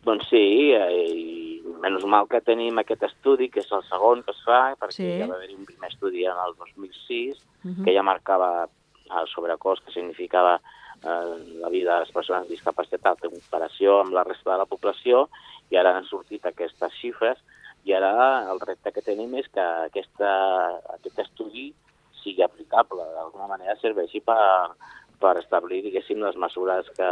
Doncs 0.03 0.27
sí, 0.33 0.73
eh, 0.75 0.89
i 1.07 1.62
menys 1.83 2.05
mal 2.07 2.29
que 2.31 2.41
tenim 2.41 2.79
aquest 2.79 3.03
estudi, 3.09 3.49
que 3.51 3.61
és 3.61 3.73
el 3.75 3.83
segon 3.89 4.23
que 4.23 4.31
es 4.31 4.43
fa, 4.47 4.75
perquè 4.81 4.93
Sí. 5.01 5.19
ja 5.19 5.27
va 5.27 5.35
haver-hi 5.37 5.57
un 5.59 5.67
primer 5.67 5.91
estudi 5.91 6.25
en 6.25 6.39
el 6.47 6.55
2006, 6.57 7.43
Mhm. 7.65 7.85
que 7.85 7.95
ja 7.95 8.03
marcava 8.03 8.69
el 9.11 9.27
sobrecost 9.29 9.85
que 9.85 9.93
significava 9.93 10.61
eh, 11.05 11.59
la 11.59 11.69
vida 11.69 11.95
de 11.95 12.01
les 12.05 12.13
persones 12.13 12.43
amb 12.43 12.51
discapacitat 12.51 13.25
en 13.25 13.31
comparació 13.33 14.01
amb 14.01 14.13
la 14.15 14.23
resta 14.23 14.53
de 14.53 14.59
la 14.59 14.67
població, 14.67 15.29
i 15.69 15.75
ara 15.77 15.97
han 15.97 16.05
sortit 16.07 16.45
aquestes 16.47 16.93
xifres, 17.01 17.39
i 17.85 17.93
ara 17.93 18.49
el 18.53 18.61
repte 18.61 18.93
que 18.93 19.03
tenim 19.03 19.35
és 19.35 19.49
que 19.49 19.59
aquesta, 19.61 20.79
aquest 20.95 21.19
estudi 21.19 21.75
sigui 22.23 22.43
aplicable, 22.45 23.03
d'alguna 23.17 23.49
manera 23.49 23.75
serveixi 23.81 24.21
per, 24.21 24.71
per 25.19 25.39
establir, 25.39 25.83
diguéssim, 25.83 26.23
les 26.23 26.37
mesures 26.37 26.87
que... 26.91 27.11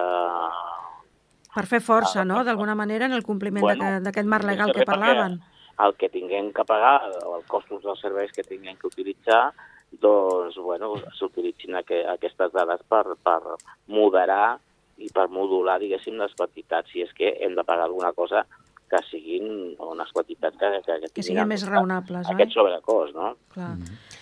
Per 1.55 1.67
fer 1.67 1.81
força, 1.83 2.25
no?, 2.25 2.45
d'alguna 2.47 2.77
manera, 2.79 3.07
en 3.07 3.17
el 3.17 3.25
compliment 3.27 3.65
bueno, 3.65 3.97
d'aquest 4.05 4.29
marc 4.29 4.47
legal 4.47 4.73
que 4.77 4.87
parlaven. 4.87 5.41
El 5.81 5.97
que 5.99 6.11
tinguem 6.13 6.53
que 6.53 6.65
pagar, 6.69 7.01
els 7.09 7.47
costos 7.49 7.83
dels 7.83 8.01
serveis 8.05 8.33
que 8.37 8.45
tinguem 8.47 8.77
que 8.77 8.87
utilitzar, 8.87 9.51
doncs, 9.91 10.57
bueno, 10.63 10.95
s'utilitzin 11.19 11.75
aquestes 11.81 12.53
dades 12.55 12.85
per, 12.89 13.17
per 13.25 13.41
moderar 13.91 14.59
i 15.01 15.09
per 15.15 15.27
modular, 15.33 15.81
diguéssim, 15.81 16.19
les 16.21 16.35
quantitats, 16.37 16.93
si 16.93 17.03
és 17.03 17.13
que 17.17 17.33
hem 17.41 17.57
de 17.57 17.65
pagar 17.65 17.89
alguna 17.89 18.13
cosa 18.13 18.45
que 18.91 19.01
siguin 19.07 19.75
unes 19.79 20.11
quantitats 20.13 20.59
que, 20.59 20.71
que, 20.85 20.97
que, 21.07 21.13
que 21.15 21.25
siguin 21.25 21.49
més 21.49 21.65
raonables, 21.67 22.27
aquest, 22.27 22.35
aquest 22.37 22.57
sobrecost, 22.59 23.15
no? 23.15 23.35
Clar. 23.55 23.75
Mm 23.77 23.85
-hmm. 23.85 24.19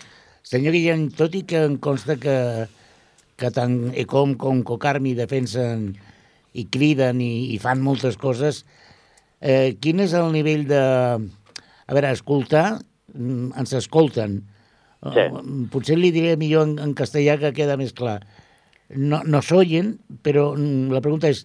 Senyor 0.48 0.72
Guillem, 0.72 1.08
tot 1.12 1.34
i 1.34 1.42
que 1.44 1.64
em 1.64 1.76
consta 1.76 2.16
que, 2.16 2.68
que 3.36 3.50
tant 3.50 3.92
ECOM 3.92 4.36
com 4.40 4.62
COCARMI 4.62 5.14
defensen 5.14 5.96
i 6.54 6.66
criden 6.72 7.20
i, 7.20 7.54
i 7.54 7.58
fan 7.62 7.82
moltes 7.84 8.16
coses, 8.20 8.64
eh, 9.40 9.76
quin 9.80 10.00
és 10.04 10.14
el 10.16 10.30
nivell 10.32 10.66
de... 10.68 10.84
A 11.88 11.96
veure, 11.96 12.12
escoltar, 12.12 12.78
mm, 13.14 13.52
ens 13.56 13.72
escolten, 13.76 14.42
Sí. 14.98 15.24
Potser 15.70 15.94
li 15.98 16.10
diré 16.10 16.34
millor 16.38 16.66
en, 16.66 16.74
en 16.82 16.94
castellà 16.98 17.36
que 17.38 17.54
queda 17.54 17.76
més 17.78 17.94
clar. 17.94 18.18
No, 18.90 19.20
nos 19.28 19.52
oyen, 19.54 19.94
però 20.26 20.50
mm, 20.56 20.90
la 20.94 21.02
pregunta 21.04 21.30
és, 21.30 21.44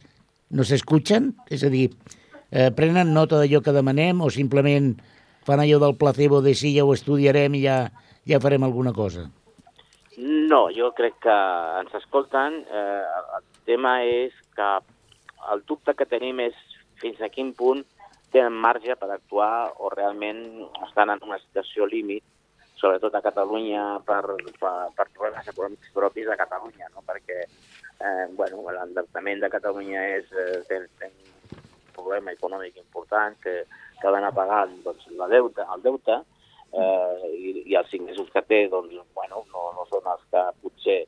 nos 0.50 0.72
escuchan? 0.74 1.34
És 1.54 1.66
a 1.66 1.70
dir, 1.74 1.92
eh, 2.50 2.72
prenen 2.74 3.14
nota 3.14 3.38
d'allò 3.38 3.62
que 3.62 3.76
demanem 3.76 4.24
o 4.26 4.32
simplement 4.34 4.96
fan 5.46 5.62
allò 5.62 5.80
del 5.84 5.98
placebo 6.00 6.42
de 6.42 6.56
sí, 6.58 6.74
ja 6.74 6.86
ho 6.88 6.94
estudiarem 6.96 7.60
i 7.60 7.66
ja, 7.68 7.78
ja 8.30 8.42
farem 8.42 8.66
alguna 8.66 8.94
cosa? 8.96 9.28
No, 10.18 10.68
jo 10.74 10.92
crec 10.98 11.20
que 11.22 11.38
ens 11.82 11.94
escolten. 12.02 12.64
Eh, 12.66 13.04
el 13.38 13.46
tema 13.70 14.00
és 14.08 14.34
que 14.56 14.70
el 15.54 15.64
dubte 15.68 15.96
que 15.98 16.10
tenim 16.10 16.40
és 16.44 16.58
fins 17.02 17.20
a 17.22 17.30
quin 17.30 17.52
punt 17.58 17.84
tenen 18.34 18.56
marge 18.66 18.96
per 18.98 19.10
actuar 19.12 19.74
o 19.78 19.90
realment 19.94 20.44
estan 20.88 21.12
en 21.14 21.22
una 21.28 21.40
situació 21.42 21.86
límit 21.90 22.24
sobretot 22.84 23.16
a 23.16 23.24
Catalunya 23.24 23.84
per, 24.04 24.24
per, 24.60 24.74
per 24.92 25.06
problemes 25.16 25.48
econòmics 25.48 25.94
propis 25.96 26.28
de 26.28 26.36
Catalunya, 26.36 26.90
no? 26.92 27.04
perquè 27.08 27.40
eh, 27.46 28.26
bueno, 28.36 28.66
l'endeutament 28.76 29.40
de 29.40 29.50
Catalunya 29.54 30.02
és, 30.18 30.28
eh, 30.36 31.08
un 31.08 31.96
problema 31.96 32.34
econòmic 32.36 32.76
important 32.82 33.40
que, 33.40 33.62
que 34.02 34.12
van 34.12 34.28
a 34.28 34.34
pagar 34.36 34.66
doncs, 34.84 35.08
la 35.16 35.30
deute, 35.32 35.64
el 35.64 35.86
deute 35.86 36.18
eh, 36.76 37.30
i, 37.32 37.54
i 37.72 37.78
els 37.80 37.94
ingressos 37.96 38.28
que 38.34 38.44
té 38.50 38.66
doncs, 38.68 39.00
bueno, 39.16 39.46
no, 39.54 39.70
no 39.78 39.88
són 39.88 40.12
els 40.12 40.28
que 40.34 40.44
potser 40.66 41.00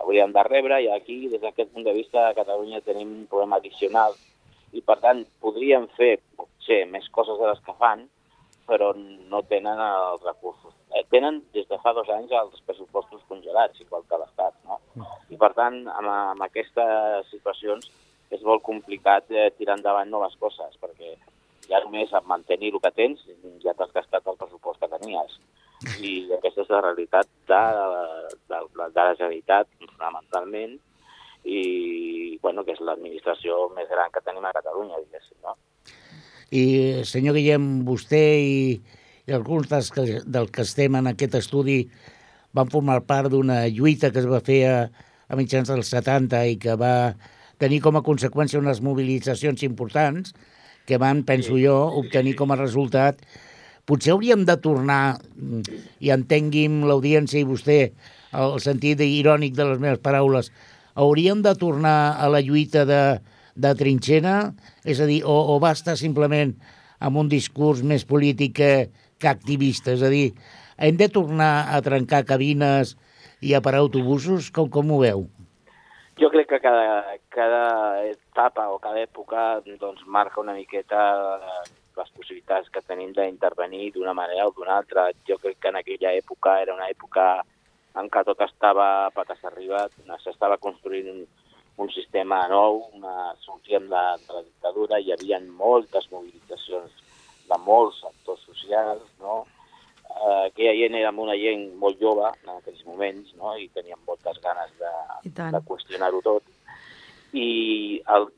hauríem 0.00 0.32
de 0.34 0.42
rebre 0.46 0.80
i 0.82 0.88
aquí, 0.92 1.28
des 1.28 1.42
d'aquest 1.42 1.72
punt 1.72 1.86
de 1.86 1.94
vista, 1.96 2.28
a 2.28 2.34
Catalunya 2.34 2.82
tenim 2.84 3.10
un 3.20 3.26
problema 3.30 3.60
addicional 3.60 4.16
i, 4.72 4.82
per 4.82 4.98
tant, 5.02 5.22
podríem 5.42 5.86
fer 5.98 6.16
potser 6.38 6.84
més 6.90 7.06
coses 7.14 7.38
de 7.38 7.50
les 7.50 7.60
que 7.66 7.74
fan, 7.78 8.06
però 8.66 8.92
no 8.96 9.42
tenen 9.48 9.80
els 9.80 10.22
recursos. 10.24 10.72
Eh, 10.94 11.04
tenen 11.12 11.42
des 11.52 11.68
de 11.68 11.78
fa 11.82 11.92
dos 11.92 12.08
anys 12.08 12.32
els 12.32 12.62
pressupostos 12.66 13.22
congelats, 13.28 13.80
igual 13.80 14.06
que 14.08 14.18
l'Estat, 14.18 14.56
no? 14.64 14.80
I 15.30 15.38
per 15.40 15.52
tant, 15.58 15.82
amb, 15.92 16.08
amb 16.08 16.46
aquestes 16.46 17.30
situacions 17.30 17.90
és 18.34 18.42
molt 18.42 18.64
complicat 18.66 19.30
eh, 19.30 19.50
tirar 19.58 19.76
endavant 19.78 20.10
noves 20.10 20.36
coses, 20.40 20.78
perquè 20.80 21.14
ja 21.68 21.80
només 21.84 22.12
amb 22.12 22.28
mantenir 22.28 22.72
el 22.72 22.80
que 22.82 22.92
tens 22.96 23.22
ja 23.62 23.74
t'has 23.76 23.92
gastat 23.94 24.26
el 24.26 24.40
pressupost 24.40 24.80
que 24.80 24.90
tenies. 24.96 25.38
I 26.00 26.14
aquesta 26.38 26.64
és 26.64 26.72
la 26.72 26.80
realitat 26.82 27.28
de, 27.50 27.60
de, 27.60 28.40
de, 28.50 28.58
de 28.80 28.80
la 29.00 29.14
Generalitat, 29.18 29.70
fonamentalment, 29.84 30.76
i 31.44 32.38
bueno, 32.42 32.64
que 32.64 32.72
és 32.72 32.80
l'administració 32.80 33.68
més 33.76 33.88
gran 33.90 34.12
que 34.12 34.22
tenim 34.24 34.44
a 34.48 34.52
Catalunya, 34.56 35.00
diguéssim, 35.04 35.38
no? 35.44 35.56
I, 36.54 36.64
senyor 37.08 37.36
Guillem, 37.36 37.68
vostè 37.84 38.22
i, 38.40 38.58
i 39.26 39.36
alguns 39.36 39.68
dels 39.70 39.90
que, 39.92 40.04
del 40.24 40.50
que 40.54 40.64
estem 40.64 40.96
en 41.00 41.10
aquest 41.10 41.36
estudi 41.40 41.82
van 42.54 42.70
formar 42.70 43.00
part 43.08 43.32
d'una 43.32 43.64
lluita 43.68 44.12
que 44.14 44.22
es 44.22 44.28
va 44.30 44.40
fer 44.44 44.60
a, 44.70 44.76
a 45.28 45.38
mitjans 45.40 45.72
dels 45.72 45.90
70 45.90 46.44
i 46.52 46.58
que 46.62 46.76
va 46.80 47.14
tenir 47.60 47.80
com 47.84 47.98
a 47.98 48.04
conseqüència 48.06 48.60
unes 48.60 48.82
mobilitzacions 48.84 49.64
importants 49.66 50.34
que 50.86 50.98
van, 51.00 51.24
penso 51.24 51.56
jo, 51.58 51.74
obtenir 52.00 52.34
com 52.38 52.52
a 52.52 52.60
resultat 52.60 53.20
potser 53.88 54.14
hauríem 54.14 54.44
de 54.48 54.56
tornar, 54.60 55.18
i 56.00 56.12
entengui'm 56.14 56.82
l'audiència 56.88 57.40
i 57.40 57.48
vostè 57.48 57.78
el 58.34 58.56
sentit 58.62 59.00
irònic 59.04 59.54
de 59.54 59.68
les 59.68 59.80
meves 59.82 60.00
paraules, 60.02 60.50
hauríem 60.94 61.42
de 61.42 61.54
tornar 61.58 62.16
a 62.18 62.28
la 62.30 62.42
lluita 62.42 62.84
de, 62.88 63.02
de 63.54 63.74
trinxera? 63.78 64.54
És 64.84 65.00
a 65.00 65.08
dir, 65.10 65.22
o, 65.24 65.34
o 65.54 65.58
basta 65.62 65.96
simplement 66.00 66.54
amb 67.04 67.20
un 67.20 67.30
discurs 67.30 67.82
més 67.82 68.06
polític 68.08 68.56
que, 68.58 68.72
que 69.20 69.30
activista? 69.30 69.94
És 69.94 70.02
a 70.02 70.10
dir, 70.12 70.32
hem 70.78 70.98
de 70.98 71.10
tornar 71.12 71.68
a 71.74 71.80
trencar 71.84 72.24
cabines 72.28 72.96
i 73.44 73.54
a 73.54 73.62
parar 73.62 73.84
autobusos? 73.84 74.50
Com, 74.54 74.70
com 74.72 74.90
ho 74.94 75.00
veu? 75.04 75.28
Jo 76.18 76.30
crec 76.30 76.46
que 76.52 76.60
cada, 76.62 77.16
cada 77.34 77.62
etapa 78.06 78.68
o 78.70 78.78
cada 78.82 79.02
època 79.02 79.64
doncs, 79.66 80.04
marca 80.06 80.40
una 80.40 80.54
miqueta 80.54 81.00
les 81.96 82.10
possibilitats 82.16 82.70
que 82.74 82.82
tenim 82.82 83.12
d'intervenir 83.14 83.92
d'una 83.94 84.14
manera 84.14 84.48
o 84.48 84.54
d'una 84.56 84.78
altra. 84.80 85.08
Jo 85.28 85.38
crec 85.42 85.60
que 85.60 85.70
en 85.70 85.80
aquella 85.80 86.12
època 86.18 86.58
era 86.62 86.74
una 86.74 86.90
època 86.90 87.44
en 88.00 88.10
què 88.10 88.24
tot 88.26 88.40
estava 88.42 89.10
patas 89.14 89.44
arriba, 89.46 89.84
s'estava 90.22 90.58
construint 90.58 91.10
un, 91.12 91.20
un 91.84 91.90
sistema 91.94 92.40
nou, 92.50 92.82
una, 92.98 93.34
sortíem 93.44 93.86
de, 93.90 94.04
de 94.26 94.38
la 94.38 94.42
dictadura, 94.42 94.98
hi 94.98 95.12
havia 95.14 95.38
moltes 95.46 96.08
mobilitzacions 96.10 97.02
de 97.48 97.58
molts 97.66 98.00
sectors 98.02 98.42
socials, 98.48 99.06
no? 99.22 99.44
Eh, 100.14 100.46
aquella 100.48 100.74
gent 100.78 100.98
era 100.98 101.10
una 101.10 101.36
gent 101.38 101.68
molt 101.80 102.00
jove 102.02 102.26
en 102.30 102.52
aquells 102.56 102.84
moments, 102.86 103.32
no? 103.38 103.54
i 103.58 103.68
teníem 103.74 103.98
moltes 104.06 104.38
ganes 104.42 104.70
de, 104.80 104.92
de 105.54 105.62
qüestionar-ho 105.68 106.20
tot. 106.24 106.50
I 107.34 107.48
el, 108.14 108.28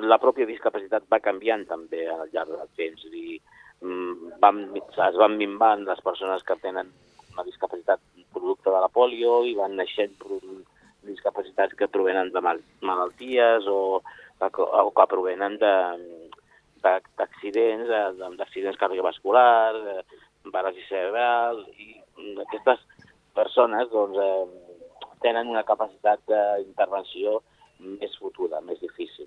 la 0.00 0.18
pròpia 0.18 0.46
discapacitat 0.48 1.04
va 1.12 1.20
canviant 1.20 1.66
també 1.68 2.06
al 2.08 2.28
llarg 2.32 2.50
del 2.50 2.70
temps. 2.76 3.04
És 3.04 3.10
dir, 3.12 3.40
mm, 3.80 4.38
van, 4.40 4.76
es 4.76 5.16
van 5.20 5.36
minvant 5.36 5.84
les 5.84 6.00
persones 6.00 6.42
que 6.42 6.56
tenen 6.62 6.92
una 7.32 7.44
discapacitat 7.44 8.00
producte 8.32 8.70
de 8.70 8.80
la 8.80 8.88
polio 8.88 9.44
i 9.44 9.54
van 9.54 9.76
naixent 9.76 10.14
discapacitats 11.02 11.74
que 11.74 11.88
provenen 11.88 12.30
de 12.32 12.40
mal 12.40 12.60
malalties 12.80 13.66
o, 13.66 14.02
o 14.40 14.90
que 14.96 15.06
provenen 15.10 15.58
d'accidents, 16.82 17.88
d'accidents 18.38 18.78
cardiovasculars, 18.78 20.04
paràlisi 20.50 20.82
cerebral, 20.88 21.64
i 21.78 22.02
aquestes 22.42 22.78
persones 23.34 23.88
doncs, 23.90 24.18
eh, 24.18 24.46
tenen 25.22 25.48
una 25.48 25.62
capacitat 25.62 26.20
d'intervenció 26.26 27.40
més 27.82 28.16
futura, 28.18 28.60
més 28.60 28.80
difícil. 28.80 29.21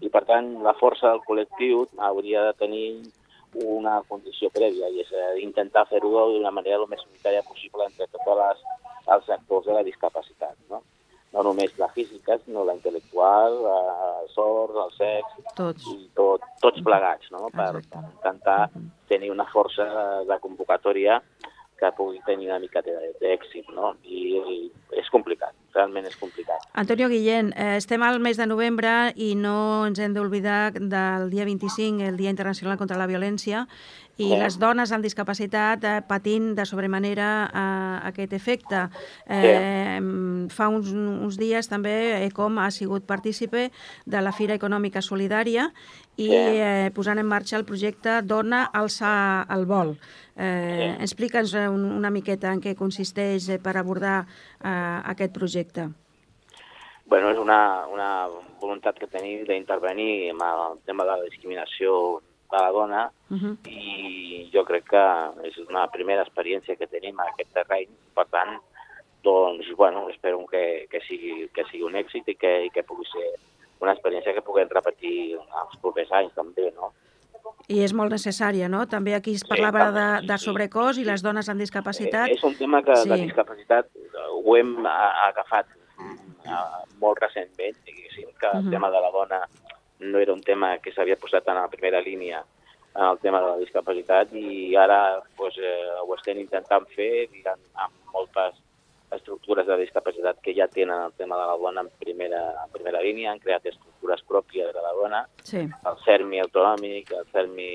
I, 0.00 0.08
per 0.12 0.24
tant, 0.28 0.54
la 0.64 0.76
força 0.78 1.10
del 1.10 1.22
col·lectiu 1.26 1.86
hauria 2.10 2.46
de 2.48 2.54
tenir 2.60 2.86
una 3.68 3.98
condició 4.08 4.48
prèvia, 4.54 4.88
i 4.88 5.02
és 5.04 5.12
eh, 5.12 5.34
intentar 5.44 5.84
fer-ho 5.90 6.10
d'una 6.32 6.54
manera 6.54 6.80
el 6.80 6.88
més 6.88 7.04
unitària 7.04 7.44
possible 7.44 7.84
entre 7.84 8.08
tots 8.14 8.64
els 9.12 9.28
sectors 9.28 9.68
de 9.68 9.76
la 9.76 9.84
discapacitat. 9.86 10.56
No? 10.70 10.80
no 11.32 11.42
només 11.46 11.72
la 11.80 11.88
física, 11.88 12.36
sinó 12.44 12.64
la 12.68 12.74
intel·lectual, 12.76 13.54
el 14.20 14.28
sord, 14.34 14.76
el 14.84 14.92
sex, 14.96 15.38
tots. 15.56 15.86
i 15.88 16.10
tot, 16.16 16.44
tots 16.60 16.84
plegats, 16.84 17.30
no? 17.32 17.48
per, 17.54 17.70
per 17.88 18.02
intentar 18.04 18.58
tenir 19.08 19.32
una 19.32 19.48
força 19.52 19.86
de 20.28 20.38
convocatòria 20.44 21.20
que 21.80 21.90
pugui 21.96 22.20
tenir 22.26 22.50
una 22.50 22.60
mica 22.62 22.82
d'èxit, 22.84 23.72
no? 23.74 23.94
I, 24.04 24.20
I 24.38 24.58
és 25.00 25.08
complicat, 25.10 25.56
realment 25.74 26.06
és 26.08 26.16
complicat. 26.20 26.66
Antonio 26.72 27.08
Guillén, 27.08 27.52
eh, 27.56 27.76
estem 27.76 28.02
al 28.02 28.20
mes 28.20 28.36
de 28.36 28.46
novembre 28.46 29.12
i 29.16 29.34
no 29.34 29.86
ens 29.86 29.98
hem 29.98 30.14
d'oblidar 30.14 30.72
del 30.74 31.30
dia 31.30 31.44
25, 31.44 32.02
el 32.02 32.16
Dia 32.16 32.30
Internacional 32.30 32.78
contra 32.78 32.98
la 32.98 33.06
Violència, 33.06 33.66
i 34.20 34.28
sí. 34.28 34.36
les 34.36 34.58
dones 34.60 34.92
amb 34.92 35.04
discapacitat 35.04 35.84
eh, 35.88 35.94
patint 36.04 36.52
de 36.56 36.66
sobremanera 36.68 37.28
eh, 37.48 38.08
aquest 38.12 38.34
efecte. 38.36 38.86
Eh, 39.26 39.98
sí. 39.98 40.48
Fa 40.52 40.68
uns, 40.68 40.92
uns 40.92 41.38
dies 41.40 41.68
també 41.70 41.94
ECOM 42.28 42.60
ha 42.60 42.70
sigut 42.70 43.06
partícipe 43.08 43.70
de 44.04 44.22
la 44.22 44.34
Fira 44.36 44.56
Econòmica 44.58 45.02
Solidària 45.02 45.70
i 46.20 46.28
sí. 46.28 46.36
eh, 46.36 46.90
posant 46.94 47.18
en 47.18 47.28
marxa 47.28 47.56
el 47.56 47.64
projecte 47.64 48.20
Dona 48.22 48.66
alça 48.72 49.12
el 49.50 49.64
vol. 49.66 49.96
Eh, 50.36 50.96
sí. 50.96 51.04
Explica'ns 51.04 51.56
una 51.68 52.12
miqueta 52.12 52.52
en 52.52 52.60
què 52.60 52.76
consisteix 52.76 53.48
eh, 53.48 53.58
per 53.62 53.76
abordar 53.76 54.26
eh, 54.64 55.00
aquest 55.12 55.32
projecte. 55.34 55.88
bueno, 57.04 57.30
és 57.30 57.38
una, 57.38 57.86
una 57.92 58.26
voluntat 58.60 58.96
que 58.98 59.06
tenim 59.06 59.44
d'intervenir 59.44 60.30
en 60.30 60.38
el 60.40 60.78
tema 60.86 61.04
de 61.04 61.10
la 61.10 61.24
discriminació 61.24 62.22
de 62.52 62.58
la 62.58 62.70
dona 62.70 63.10
Uh 63.32 63.36
-huh. 63.38 63.56
i 63.68 64.50
jo 64.52 64.62
crec 64.64 64.84
que 64.84 65.04
és 65.48 65.56
una 65.68 65.86
primera 65.88 66.22
experiència 66.22 66.76
que 66.76 66.86
tenim 66.86 67.18
en 67.18 67.26
aquest 67.26 67.52
terreny. 67.52 67.88
Per 68.14 68.26
tant, 68.26 68.60
doncs, 69.22 69.66
bueno, 69.76 70.08
espero 70.10 70.46
que, 70.46 70.86
que, 70.90 71.00
sigui, 71.00 71.48
que 71.54 71.64
sigui 71.64 71.82
un 71.82 71.94
èxit 71.94 72.28
i 72.28 72.34
que, 72.34 72.64
i 72.66 72.70
que 72.70 72.82
pugui 72.82 73.04
ser 73.06 73.38
una 73.80 73.92
experiència 73.92 74.34
que 74.34 74.42
puguem 74.42 74.68
repetir 74.68 75.34
els 75.36 75.76
propers 75.80 76.10
anys 76.12 76.34
també, 76.34 76.72
no? 76.76 76.92
I 77.68 77.80
és 77.84 77.92
molt 77.94 78.10
necessària, 78.12 78.68
no? 78.68 78.86
També 78.90 79.14
aquí 79.14 79.34
es 79.34 79.44
parlava 79.48 79.90
de, 79.94 80.26
de 80.26 80.38
sobrecost 80.38 80.98
i 80.98 81.04
les 81.04 81.22
dones 81.22 81.48
amb 81.48 81.60
discapacitat. 81.60 82.28
Eh, 82.28 82.34
és 82.34 82.42
un 82.44 82.54
tema 82.58 82.82
que 82.82 82.96
Sí. 82.96 83.02
sí. 83.04 83.08
de 83.08 83.16
discapacitat 83.26 83.86
ho 84.44 84.56
hem 84.56 84.74
agafat 84.86 85.66
molt 87.00 87.18
recentment, 87.22 87.76
diguéssim, 87.86 88.28
que 88.38 88.46
el 88.52 88.62
Mhm. 88.64 88.70
tema 88.70 88.90
de 88.90 89.00
la 89.00 89.10
dona 89.10 89.40
no 90.00 90.18
era 90.18 90.32
un 90.32 90.42
tema 90.42 90.78
que 90.78 90.92
s'havia 90.92 91.16
posat 91.16 91.46
en 91.48 91.54
la 91.54 91.68
primera 91.68 92.00
línia 92.00 92.44
en 92.94 93.04
el 93.04 93.18
tema 93.18 93.40
de 93.40 93.46
la 93.46 93.56
discapacitat 93.56 94.32
i 94.34 94.74
ara 94.76 95.22
pues, 95.36 95.54
eh, 95.58 95.88
ho 96.02 96.14
estem 96.14 96.38
intentant 96.40 96.86
fer 96.94 97.28
amb 97.74 97.92
moltes 98.12 98.54
estructures 99.14 99.66
de 99.66 99.76
discapacitat 99.76 100.40
que 100.40 100.54
ja 100.56 100.66
tenen 100.68 101.02
el 101.08 101.12
tema 101.18 101.36
de 101.36 101.46
la 101.46 101.56
dona 101.56 101.80
en 101.84 101.90
primera, 102.00 102.42
en 102.64 102.70
primera 102.72 103.00
línia, 103.02 103.32
han 103.32 103.38
creat 103.42 103.66
estructures 103.66 104.22
pròpies 104.28 104.72
de 104.72 104.82
la 104.82 104.92
dona, 104.92 105.26
Sí. 105.44 105.58
el 105.58 105.96
CERMI 106.04 106.40
autonòmic, 106.40 107.12
el 107.12 107.26
CERMI, 107.32 107.68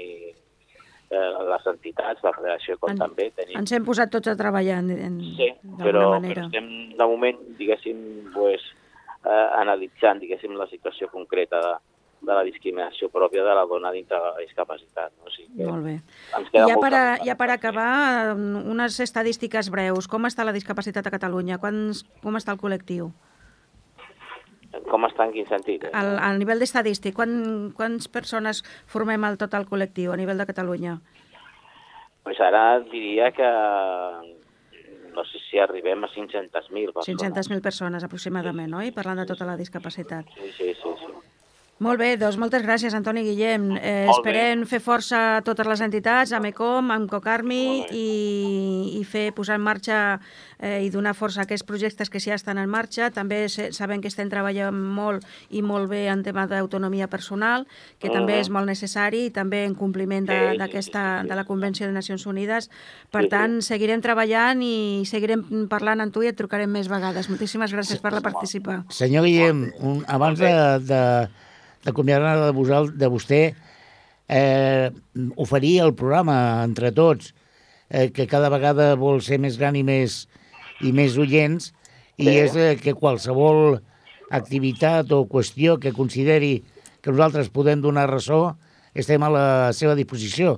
eh, 1.10 1.32
les 1.50 1.68
entitats, 1.68 2.24
la 2.24 2.34
federació 2.34 2.78
com 2.80 2.92
En- 2.92 2.98
també 2.98 3.30
tenim. 3.32 3.58
Ens 3.60 3.72
hem 3.72 3.86
posat 3.86 4.12
tots 4.12 4.28
a 4.28 4.36
treballar 4.36 4.80
en, 4.80 4.90
en, 4.92 5.20
Sí, 5.38 5.54
però, 5.78 5.86
però 5.86 6.10
manera. 6.20 6.46
estem 6.46 6.68
de 6.98 7.06
moment, 7.06 7.40
diguéssim, 7.58 8.32
pues, 8.34 8.62
eh, 9.26 9.48
analitzant, 9.62 10.20
diguéssim, 10.20 10.52
la 10.58 10.68
situació 10.68 11.10
concreta 11.10 11.60
de, 11.62 11.76
de 12.22 12.34
la 12.34 12.44
discriminació 12.44 13.10
pròpia 13.14 13.44
de 13.46 13.54
la 13.56 13.66
dona 13.70 13.92
dintre 13.94 14.18
de 14.18 14.32
la 14.32 14.42
discapacitat. 14.42 15.14
No? 15.18 15.28
O 15.30 15.34
sigui 15.34 15.60
que 15.60 15.70
Molt 15.70 15.86
bé. 15.86 15.96
Ja 16.54 16.78
per, 16.82 16.92
a, 16.98 17.04
ja 17.24 17.38
per 17.40 17.50
acabar, 17.54 18.34
unes 18.38 19.00
estadístiques 19.04 19.70
breus. 19.74 20.10
Com 20.10 20.28
està 20.30 20.46
la 20.48 20.56
discapacitat 20.56 21.08
a 21.08 21.14
Catalunya? 21.14 21.60
Quants, 21.62 22.04
com 22.24 22.40
està 22.40 22.56
el 22.56 22.62
col·lectiu? 22.62 23.12
Com 24.90 25.06
està 25.08 25.28
en 25.28 25.36
quin 25.36 25.48
sentit? 25.50 25.86
Eh? 25.88 25.94
Al, 25.96 26.18
al 26.24 26.42
nivell 26.42 26.60
d'estadístic, 26.64 27.16
quan, 27.18 27.72
quants 27.78 28.10
persones 28.12 28.64
formem 28.90 29.24
el 29.30 29.40
tot 29.42 29.56
el 29.58 29.70
col·lectiu 29.70 30.14
a 30.14 30.20
nivell 30.20 30.42
de 30.42 30.50
Catalunya? 30.50 30.98
Pues 32.28 32.42
ara 32.44 32.82
diria 32.92 33.32
que 33.32 33.48
no 35.16 35.24
sé 35.26 35.40
si 35.50 35.58
arribem 35.58 36.04
a 36.04 36.10
500.000 36.12 36.94
persones. 36.94 37.24
500.000 37.24 37.64
persones 37.64 38.04
aproximadament, 38.04 38.76
oi? 38.78 38.92
Parlant 38.94 39.24
de 39.24 39.26
tota 39.32 39.48
la 39.50 39.56
discapacitat. 39.58 40.28
Sí, 40.36 40.52
sí, 40.52 40.74
sí. 40.76 40.94
sí. 41.06 41.27
Molt 41.80 42.00
bé, 42.02 42.16
doncs 42.18 42.40
moltes 42.42 42.64
gràcies, 42.66 42.96
Antoni 42.98 43.22
Guillem. 43.22 43.68
Eh, 43.78 44.06
Molt 44.08 44.24
bé. 44.26 44.32
esperem 44.32 44.64
fer 44.66 44.80
força 44.82 45.20
a 45.38 45.42
totes 45.46 45.68
les 45.70 45.82
entitats, 45.86 46.32
amb 46.34 46.48
ECOM, 46.50 46.90
amb 46.90 47.06
Cocarmi, 47.12 47.86
i, 47.94 48.98
i 48.98 49.04
fer 49.06 49.28
posar 49.38 49.60
en 49.60 49.62
marxa 49.62 50.00
eh, 50.58 50.82
i 50.82 50.90
donar 50.90 51.14
força 51.14 51.44
a 51.44 51.46
aquests 51.46 51.68
projectes 51.70 52.10
que 52.10 52.18
ja 52.20 52.34
estan 52.34 52.58
en 52.58 52.68
marxa. 52.68 53.12
També 53.14 53.44
se- 53.48 53.70
sabem 53.78 54.02
que 54.02 54.10
estem 54.10 54.26
treballant 54.28 54.74
molt 54.74 55.22
i 55.54 55.62
molt 55.62 55.86
bé 55.94 56.08
en 56.10 56.24
tema 56.26 56.48
d'autonomia 56.50 57.08
personal, 57.14 57.68
que 58.02 58.10
també 58.10 58.40
és 58.42 58.50
molt 58.50 58.66
necessari, 58.66 59.28
i 59.28 59.30
també 59.30 59.62
en 59.70 59.76
compliment 59.78 60.26
de, 60.26 60.58
d'aquesta 60.58 61.22
de 61.30 61.36
la 61.38 61.46
Convenció 61.46 61.86
de 61.86 61.94
Nacions 61.94 62.26
Unides. 62.26 62.72
Per 63.14 63.28
tant, 63.30 63.62
seguirem 63.62 64.02
treballant 64.02 64.66
i 64.66 65.04
seguirem 65.06 65.68
parlant 65.70 66.02
amb 66.02 66.12
tu 66.12 66.26
i 66.26 66.34
et 66.34 66.36
trucarem 66.42 66.74
més 66.74 66.90
vegades. 66.90 67.30
Moltíssimes 67.30 67.70
gràcies 67.72 68.02
per 68.02 68.14
la 68.18 68.22
participar. 68.26 68.82
Senyor 68.90 69.30
Guillem, 69.30 69.68
un, 69.78 70.02
abans 70.08 70.40
de, 70.42 70.50
de, 70.82 71.04
d'acomiadar 71.86 72.36
de, 72.46 72.52
vosal- 72.56 72.94
de 72.98 73.08
vostè, 73.12 73.42
eh, 74.28 74.90
oferir 75.36 75.80
el 75.86 75.94
programa 75.96 76.64
entre 76.64 76.92
tots, 76.92 77.34
eh, 77.90 78.10
que 78.12 78.28
cada 78.28 78.50
vegada 78.50 78.96
vol 78.96 79.22
ser 79.22 79.40
més 79.40 79.58
gran 79.58 79.76
i 79.76 79.84
més, 79.84 80.28
i 80.82 80.92
més 80.92 81.18
oients, 81.18 81.72
i 82.18 82.28
és 82.44 82.56
eh, 82.56 82.76
que 82.82 82.94
qualsevol 82.98 83.80
activitat 84.32 85.12
o 85.16 85.24
qüestió 85.30 85.78
que 85.80 85.94
consideri 85.96 86.64
que 87.02 87.12
nosaltres 87.14 87.50
podem 87.54 87.80
donar 87.82 88.10
ressò, 88.10 88.56
estem 88.98 89.24
a 89.24 89.30
la 89.30 89.46
seva 89.74 89.96
disposició. 89.96 90.58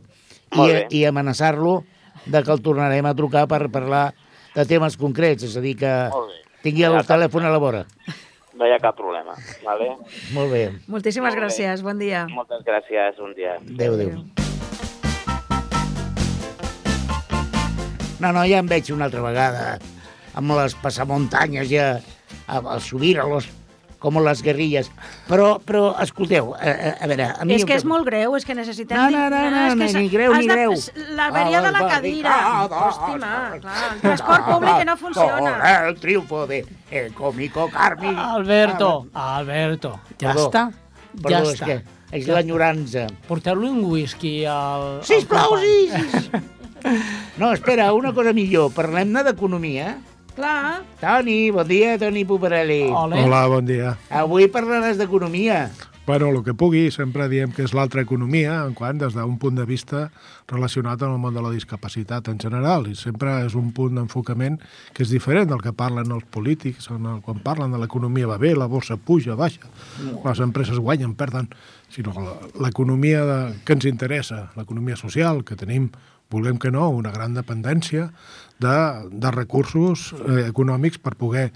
I, 0.49 1.01
i 1.01 1.05
amenaçar-lo 1.05 1.83
de 2.25 2.41
que 2.41 2.51
el 2.51 2.61
tornarem 2.65 3.05
a 3.05 3.13
trucar 3.13 3.45
per 3.47 3.67
parlar 3.69 4.13
de 4.55 4.65
temes 4.65 4.95
concrets, 4.97 5.43
és 5.45 5.53
a 5.55 5.61
dir, 5.61 5.75
que 5.77 5.91
tingui 6.63 6.83
el 6.87 6.95
telèfon 7.05 7.45
a 7.45 7.51
la 7.53 7.59
vora. 7.61 7.83
No 8.59 8.67
hi 8.67 8.73
ha 8.75 8.79
cap 8.83 8.97
problema. 8.99 9.37
Vale? 9.63 9.93
Molt 10.35 10.51
bé. 10.51 10.65
Moltíssimes 10.91 11.31
Molt 11.31 11.39
bé. 11.39 11.45
gràcies, 11.45 11.83
bon 11.85 11.99
dia. 12.01 12.25
Moltes 12.33 12.65
gràcies, 12.67 13.19
un 13.23 13.31
dia. 13.37 13.55
Adéu, 13.55 13.95
adéu. 13.95 14.09
No, 18.19 18.33
no, 18.35 18.43
ja 18.43 18.59
em 18.59 18.67
veig 18.67 18.89
una 18.91 19.07
altra 19.07 19.21
vegada 19.23 19.77
amb 20.35 20.51
les 20.57 20.75
passamuntanyes 20.83 21.69
ja 21.71 21.85
a, 22.51 22.59
a 22.59 22.75
subir 22.83 23.15
a 23.19 23.27
los 23.31 23.47
com 23.99 24.15
les 24.23 24.41
guerrilles. 24.41 24.87
Però, 25.27 25.57
però 25.59 25.89
escolteu, 26.01 26.53
a, 26.55 26.59
a, 26.71 26.91
a 27.03 27.07
veure... 27.11 27.25
A 27.35 27.45
mi 27.45 27.57
És 27.57 27.65
que 27.67 27.75
és 27.75 27.83
molt 27.87 28.07
greu, 28.07 28.35
és 28.37 28.45
que 28.47 28.55
necessitem... 28.55 28.95
No, 28.97 29.09
no, 29.11 29.25
no, 29.29 29.41
no, 29.75 29.83
és 29.83 29.93
que 29.93 29.99
ni 29.99 30.09
greu, 30.09 30.33
ni 30.39 30.47
de- 30.47 30.53
greu. 30.55 30.73
L'averia 31.17 31.59
de 31.65 31.71
la 31.75 31.79
A 31.79 31.83
les 31.83 31.93
cadira. 31.93 32.29
barricades. 32.29 32.79
Hòstima, 32.79 33.31
clar, 33.59 33.77
el 33.93 34.01
transport 34.05 34.49
públic 34.53 34.77
que 34.79 34.85
no 34.89 34.97
funciona. 34.97 35.55
El 35.89 35.99
triunfo 35.99 36.45
de 36.47 36.61
el 36.91 37.13
cómico 37.13 37.69
Carmi. 37.69 38.13
Alberto, 38.15 39.07
Alberto, 39.13 39.99
ja 40.19 40.31
Perdó. 40.33 40.47
està. 40.49 40.63
Perdó, 41.19 41.29
ja 41.29 41.41
és 41.43 41.53
està. 41.59 41.65
que 41.65 42.17
és 42.19 42.27
l'enyorança. 42.31 43.07
Porteu-li 43.27 43.67
un 43.69 43.83
whisky 43.85 44.45
al... 44.49 45.01
Sisplau, 45.03 45.57
sí, 45.59 45.91
sí. 45.91 46.31
No, 47.37 47.51
espera, 47.51 47.91
una 47.93 48.13
cosa 48.15 48.31
millor. 48.31 48.71
Parlem-ne 48.71 49.21
d'economia. 49.27 49.97
Clar, 50.39 50.83
Toni, 51.01 51.51
bon 51.51 51.67
dia, 51.67 51.97
Toni 51.99 52.23
Puparelli. 52.23 52.83
Ole. 52.95 53.17
Hola, 53.25 53.41
bon 53.51 53.65
dia. 53.67 53.97
Avui 54.07 54.45
parlaràs 54.47 54.95
d'economia. 54.95 55.65
Bueno, 56.07 56.29
el 56.31 56.39
que 56.45 56.53
pugui, 56.55 56.85
sempre 56.95 57.25
diem 57.29 57.51
que 57.51 57.65
és 57.67 57.73
l'altra 57.75 58.01
economia, 58.05 58.61
en 58.63 58.71
quant 58.73 58.95
des 58.97 59.11
d'un 59.17 59.35
punt 59.37 59.57
de 59.59 59.65
vista 59.67 60.05
relacionat 60.47 61.03
amb 61.03 61.17
el 61.17 61.19
món 61.21 61.35
de 61.35 61.43
la 61.43 61.51
discapacitat 61.51 62.31
en 62.31 62.39
general, 62.39 62.87
i 62.87 62.95
sempre 62.95 63.33
és 63.49 63.53
un 63.59 63.73
punt 63.75 63.99
d'enfocament 63.99 64.55
que 64.95 65.03
és 65.03 65.11
diferent 65.11 65.51
del 65.51 65.59
que 65.61 65.75
parlen 65.75 66.09
els 66.15 66.23
polítics, 66.31 66.87
el, 66.95 67.03
quan 67.21 67.43
parlen 67.43 67.75
de 67.75 67.81
l'economia 67.83 68.31
va 68.31 68.39
bé, 68.39 68.55
la 68.55 68.65
borsa 68.71 68.95
puja, 68.95 69.35
baixa, 69.35 69.67
les 70.23 70.39
empreses 70.39 70.79
guanyen, 70.79 71.17
perden, 71.19 71.51
sinó 71.91 72.15
la- 72.15 72.39
l'economia 72.63 73.51
que 73.65 73.75
ens 73.75 73.85
interessa, 73.91 74.47
l'economia 74.55 74.95
social, 74.95 75.43
que 75.43 75.59
tenim, 75.59 75.91
volem 76.31 76.57
que 76.61 76.71
no, 76.71 76.87
una 76.93 77.11
gran 77.11 77.33
dependència 77.33 78.11
de, 78.59 78.77
de 79.09 79.31
recursos 79.31 80.09
eh, 80.13 80.49
econòmics 80.49 80.99
per 81.03 81.15
poder 81.19 81.49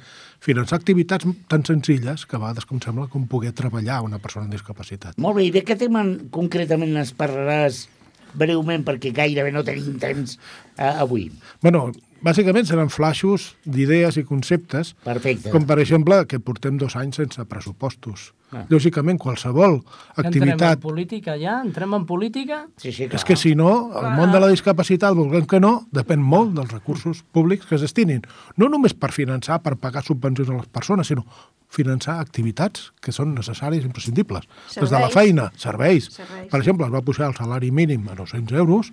finançar 0.44 0.80
activitats 0.80 1.28
tan 1.52 1.66
senzilles 1.68 2.26
que 2.28 2.38
a 2.38 2.42
vegades 2.42 2.68
com 2.68 2.82
sembla 2.84 3.10
com 3.12 3.28
poder 3.32 3.54
treballar 3.56 4.02
una 4.04 4.20
persona 4.24 4.48
amb 4.48 4.56
discapacitat. 4.56 5.20
Molt 5.22 5.40
bé, 5.40 5.48
i 5.48 5.54
de 5.56 5.64
què 5.68 5.78
tema 5.80 6.04
concretament 6.36 6.96
ens 7.00 7.14
parlaràs 7.16 7.86
breument, 8.34 8.84
perquè 8.86 9.14
gairebé 9.16 9.54
no 9.54 9.64
tenim 9.66 10.00
temps 10.02 10.38
eh, 10.78 10.90
avui. 10.90 11.28
Bueno, 11.62 11.90
bàsicament 12.26 12.68
seran 12.68 12.92
flaixos 12.94 13.54
d'idees 13.66 14.18
i 14.20 14.26
conceptes, 14.28 14.96
Perfecte. 15.06 15.52
com 15.54 15.68
per 15.70 15.80
exemple 15.84 16.24
que 16.28 16.42
portem 16.42 16.80
dos 16.82 16.98
anys 17.00 17.22
sense 17.22 17.46
pressupostos. 17.50 18.32
Ah. 18.54 18.66
Lògicament, 18.70 19.18
qualsevol 19.22 19.80
Entrem 19.80 20.20
en 20.20 20.28
activitat... 20.28 20.82
política 20.84 21.38
ja? 21.42 21.60
Entrem 21.66 21.96
en 21.98 22.06
política? 22.06 22.68
Sí, 22.78 22.92
sí, 22.92 23.08
clar. 23.08 23.20
És 23.20 23.26
que 23.26 23.38
si 23.40 23.56
no, 23.58 23.72
el 24.00 24.12
món 24.18 24.32
de 24.34 24.44
la 24.44 24.52
discapacitat, 24.52 25.16
volguem 25.18 25.48
que 25.50 25.60
no, 25.64 25.74
depèn 25.96 26.22
molt 26.22 26.54
dels 26.58 26.72
recursos 26.72 27.24
públics 27.34 27.66
que 27.66 27.76
es 27.80 27.86
destinin. 27.86 28.22
No 28.58 28.70
només 28.70 28.94
per 28.94 29.12
finançar, 29.16 29.62
per 29.66 29.76
pagar 29.82 30.06
subvencions 30.06 30.54
a 30.54 30.62
les 30.62 30.72
persones, 30.72 31.10
sinó 31.10 31.26
finançar 31.74 32.20
activitats 32.22 32.92
que 33.02 33.14
són 33.16 33.34
necessàries 33.34 33.84
i 33.84 33.90
imprescindibles. 33.90 34.46
Des 34.76 34.78
de 34.78 34.84
la 34.94 35.10
Serveis. 35.10 35.14
feina, 35.16 35.48
serveis. 35.58 36.10
Serveis. 36.14 36.50
Per 36.52 36.60
exemple, 36.60 36.86
es 36.86 36.94
va 36.94 37.02
pujar 37.02 37.30
el 37.32 37.36
salari 37.36 37.72
mínim 37.72 38.06
a 38.10 38.16
900 38.20 38.58
euros, 38.62 38.92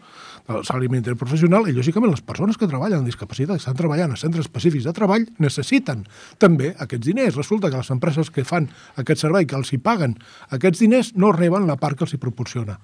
el 0.49 0.65
salari 0.65 0.89
mínim 0.89 1.05
interprofessional, 1.05 1.69
i 1.69 1.77
lògicament 1.77 2.15
les 2.15 2.25
persones 2.25 2.57
que 2.57 2.69
treballen 2.71 3.03
amb 3.03 3.11
discapacitat, 3.11 3.59
que 3.59 3.65
estan 3.65 3.77
treballant 3.77 4.15
a 4.15 4.17
centres 4.21 4.49
específics 4.49 4.89
de 4.89 4.95
treball, 4.97 5.29
necessiten 5.39 6.07
també 6.39 6.75
aquests 6.79 7.07
diners. 7.07 7.37
Resulta 7.37 7.71
que 7.71 7.77
les 7.77 7.93
empreses 7.93 8.33
que 8.33 8.47
fan 8.49 8.71
aquest 8.97 9.27
servei, 9.27 9.47
que 9.51 9.59
els 9.59 9.73
hi 9.75 9.81
paguen 9.83 10.17
aquests 10.57 10.85
diners, 10.85 11.13
no 11.19 11.33
reben 11.35 11.67
la 11.69 11.77
part 11.81 11.99
que 11.99 12.07
els 12.07 12.15
hi 12.15 12.23
proporciona. 12.23 12.79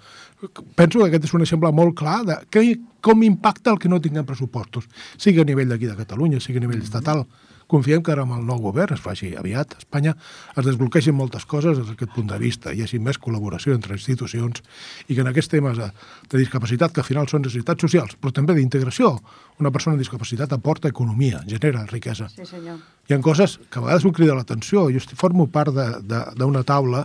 Penso 0.77 1.01
que 1.01 1.09
aquest 1.09 1.31
és 1.31 1.35
un 1.39 1.47
exemple 1.47 1.71
molt 1.73 1.97
clar 1.99 2.21
de 2.27 2.41
que, 2.51 2.65
com 3.01 3.23
impacta 3.27 3.73
el 3.73 3.81
que 3.83 3.91
no 3.93 4.03
tinguem 4.03 4.27
pressupostos, 4.27 4.91
sigui 5.17 5.43
a 5.43 5.49
nivell 5.49 5.71
d'aquí 5.73 5.89
de 5.89 5.99
Catalunya, 5.99 6.43
sigui 6.43 6.61
a 6.61 6.67
nivell 6.67 6.83
estatal, 6.83 7.25
confiem 7.71 8.03
que 8.03 8.13
ara 8.15 8.25
amb 8.27 8.37
el 8.37 8.45
nou 8.47 8.61
govern 8.63 8.95
es 8.95 9.03
faci 9.03 9.33
aviat 9.39 9.75
a 9.75 9.81
Espanya, 9.83 10.15
es 10.55 10.67
desbloqueixin 10.67 11.17
moltes 11.17 11.47
coses 11.51 11.79
des 11.81 11.89
d'aquest 11.91 12.13
punt 12.15 12.29
de 12.31 12.39
vista, 12.39 12.73
hi 12.73 12.85
hagi 12.85 13.01
més 13.03 13.19
col·laboració 13.23 13.75
entre 13.75 13.97
institucions 13.99 14.63
i 15.09 15.15
que 15.15 15.23
en 15.25 15.31
aquests 15.33 15.53
temes 15.57 15.79
de, 15.81 15.89
de 16.31 16.43
discapacitat, 16.43 16.95
que 16.95 17.03
al 17.03 17.09
final 17.09 17.31
són 17.31 17.43
necessitats 17.45 17.83
socials, 17.83 18.15
però 18.21 18.35
també 18.35 18.55
d'integració, 18.59 19.17
una 19.59 19.73
persona 19.75 19.97
amb 19.97 20.05
discapacitat 20.05 20.53
aporta 20.55 20.91
economia, 20.93 21.43
genera 21.49 21.87
riquesa. 21.91 22.29
Sí, 22.35 22.47
senyor. 22.47 22.79
Hi 23.07 23.15
ha 23.15 23.23
coses 23.23 23.59
que 23.71 23.81
a 23.81 23.85
vegades 23.85 24.05
ho 24.05 24.13
crida 24.15 24.35
l'atenció. 24.35 24.89
Jo 24.91 25.03
formo 25.15 25.47
part 25.51 25.75
d'una 25.75 26.63
taula 26.67 27.05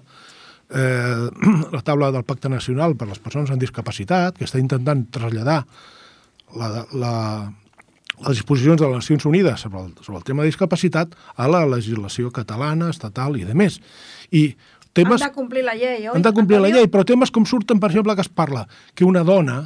eh, 0.71 1.29
la 1.75 1.81
taula 1.85 2.11
del 2.11 2.25
Pacte 2.25 2.49
Nacional 2.49 2.95
per 2.97 3.07
les 3.09 3.21
persones 3.21 3.51
amb 3.51 3.61
discapacitat, 3.61 4.37
que 4.37 4.47
està 4.49 4.61
intentant 4.61 5.05
traslladar 5.13 5.61
la, 6.57 6.85
la, 6.91 7.13
les 8.21 8.37
disposicions 8.37 8.79
de 8.79 8.87
les 8.87 9.01
Nacions 9.01 9.25
Unides 9.25 9.65
sobre 9.65 9.81
el, 9.81 9.93
sobre 10.01 10.19
el 10.19 10.25
tema 10.27 10.43
de 10.43 10.51
discapacitat 10.51 11.15
a 11.35 11.47
la 11.51 11.65
legislació 11.65 12.31
catalana, 12.33 12.89
estatal 12.93 13.37
i 13.39 13.45
de 13.47 13.55
més. 13.57 13.79
I 14.31 14.51
temes... 14.93 15.21
Han 15.21 15.31
de 15.31 15.35
complir 15.35 15.65
la 15.65 15.75
llei, 15.77 16.07
oi? 16.07 16.15
Han 16.15 16.25
de 16.25 16.33
complir 16.35 16.61
la 16.61 16.71
llei, 16.73 16.89
però 16.91 17.05
temes 17.07 17.33
com 17.33 17.47
surten, 17.49 17.81
per 17.81 17.91
exemple, 17.91 18.15
que 18.17 18.25
es 18.25 18.31
parla 18.31 18.67
que 18.95 19.07
una 19.07 19.25
dona 19.27 19.61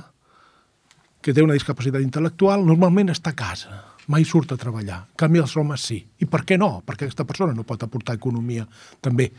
que 1.25 1.33
té 1.33 1.41
una 1.41 1.57
discapacitat 1.57 2.03
intel·lectual 2.05 2.61
normalment 2.65 3.09
està 3.09 3.33
a 3.33 3.37
casa, 3.37 3.79
mai 4.13 4.25
surt 4.29 4.51
a 4.53 4.59
treballar. 4.61 4.99
En 5.09 5.19
canvi, 5.25 5.41
els 5.41 5.55
homes 5.57 5.81
sí. 5.81 5.97
I 6.21 6.27
per 6.29 6.43
què 6.45 6.59
no? 6.61 6.83
Perquè 6.85 7.07
aquesta 7.07 7.25
persona 7.25 7.55
no 7.57 7.65
pot 7.65 7.81
aportar 7.81 8.13
economia 8.19 8.67
també. 9.01 9.31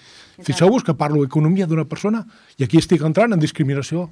Fixeu-vos 0.42 0.82
que 0.82 0.96
parlo 0.98 1.22
d'economia 1.22 1.68
d'una 1.70 1.86
persona 1.86 2.24
i 2.58 2.66
aquí 2.66 2.82
estic 2.82 3.04
entrant 3.06 3.36
en 3.36 3.42
discriminació 3.42 4.08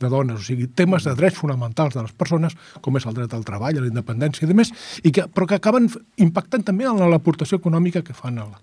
de 0.00 0.10
dones, 0.12 0.40
o 0.40 0.44
sigui, 0.44 0.68
temes 0.68 1.06
de 1.06 1.14
drets 1.18 1.38
fonamentals 1.38 1.96
de 1.96 2.04
les 2.04 2.12
persones, 2.12 2.56
com 2.84 2.96
és 2.98 3.06
el 3.08 3.16
dret 3.16 3.34
al 3.34 3.44
treball, 3.46 3.78
a 3.78 3.84
la 3.84 3.90
independència 3.90 4.46
i 4.46 4.50
demés, 4.50 4.72
i 5.02 5.12
que, 5.12 5.26
però 5.32 5.48
que 5.48 5.58
acaben 5.60 5.88
impactant 6.22 6.66
també 6.66 6.88
en 6.88 7.02
l'aportació 7.10 7.60
econòmica 7.60 8.04
que 8.06 8.16
fan 8.16 8.38
a 8.42 8.48
la, 8.48 8.60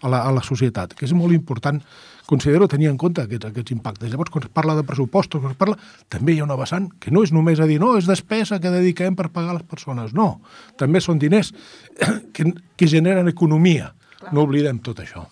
a 0.00 0.08
la, 0.12 0.22
a 0.28 0.32
la 0.34 0.42
societat, 0.44 0.94
que 0.96 1.06
és 1.06 1.14
molt 1.16 1.34
important, 1.34 1.80
considero, 2.26 2.68
tenir 2.68 2.90
en 2.90 2.98
compte 3.00 3.22
aquests, 3.22 3.48
aquests 3.50 3.74
impactes. 3.74 4.10
Llavors, 4.10 4.32
quan 4.34 4.46
es 4.46 4.52
parla 4.52 4.76
de 4.76 4.84
pressupostos, 4.86 5.40
quan 5.40 5.54
es 5.54 5.60
parla, 5.60 5.76
també 6.12 6.34
hi 6.34 6.40
ha 6.42 6.46
una 6.48 6.58
vessant 6.58 6.90
que 7.00 7.12
no 7.14 7.22
és 7.26 7.32
només 7.34 7.62
a 7.62 7.68
dir, 7.70 7.78
no, 7.82 7.94
és 7.98 8.08
despesa 8.08 8.60
que 8.62 8.72
dediquem 8.72 9.16
per 9.18 9.30
pagar 9.34 9.56
les 9.56 9.66
persones. 9.66 10.14
No, 10.16 10.40
també 10.78 11.02
són 11.04 11.22
diners 11.22 11.52
que, 12.34 12.50
que 12.76 12.90
generen 12.90 13.30
economia. 13.32 13.92
No 14.32 14.46
oblidem 14.46 14.80
tot 14.82 15.04
això. 15.04 15.26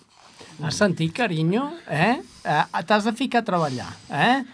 Has 0.63 0.77
sentit, 0.79 1.11
carinyo? 1.15 1.67
Eh? 1.91 2.15
eh 2.47 2.83
T'has 2.87 3.03
de 3.03 3.11
ficar 3.17 3.43
a 3.43 3.47
treballar, 3.47 3.89
eh? 4.09 4.45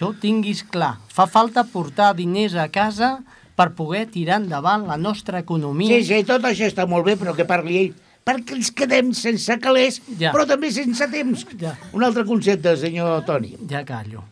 Que 0.00 0.06
ho 0.08 0.14
tinguis 0.16 0.62
clar. 0.64 0.94
Fa 1.12 1.26
falta 1.28 1.60
portar 1.68 2.14
diners 2.16 2.54
a 2.56 2.70
casa 2.72 3.18
per 3.52 3.66
poder 3.76 4.06
tirar 4.08 4.38
endavant 4.40 4.86
la 4.88 4.96
nostra 4.96 5.42
economia. 5.44 5.98
Sí, 6.00 6.06
sí, 6.08 6.22
tot 6.24 6.46
això 6.48 6.64
està 6.70 6.86
molt 6.88 7.04
bé, 7.04 7.18
però 7.20 7.34
que 7.36 7.44
parli 7.44 7.76
ell. 7.82 7.90
Perquè 8.24 8.56
ens 8.56 8.70
quedem 8.72 9.10
sense 9.12 9.58
calés, 9.60 9.98
Ja. 10.16 10.32
però 10.32 10.46
també 10.48 10.70
sense 10.72 11.04
temps. 11.12 11.44
Ja. 11.60 11.74
Un 11.92 12.04
altre 12.04 12.24
concepte, 12.24 12.72
senyor 12.80 13.26
Toni. 13.28 13.52
Ja 13.68 13.84
callo. 13.84 14.24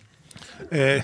Eh, 0.71 1.03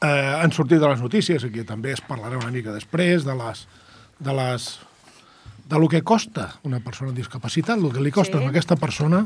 eh, 0.00 0.06
han 0.06 0.52
sortit 0.52 0.78
de 0.78 0.86
les 0.88 1.02
notícies, 1.02 1.42
aquí 1.42 1.64
també 1.66 1.90
es 1.90 2.00
parlarà 2.06 2.38
una 2.38 2.52
mica 2.54 2.70
després, 2.70 3.24
de 3.26 3.34
les, 3.34 3.66
de 4.20 4.32
les 4.32 4.78
de 5.70 5.78
lo 5.78 5.86
que 5.88 6.02
costa 6.02 6.48
una 6.66 6.80
persona 6.82 7.10
amb 7.12 7.18
discapacitat, 7.20 7.78
el 7.78 7.92
que 7.94 8.00
li 8.02 8.10
costa 8.10 8.38
Sí. 8.38 8.44
a 8.44 8.48
aquesta 8.50 8.74
persona, 8.76 9.20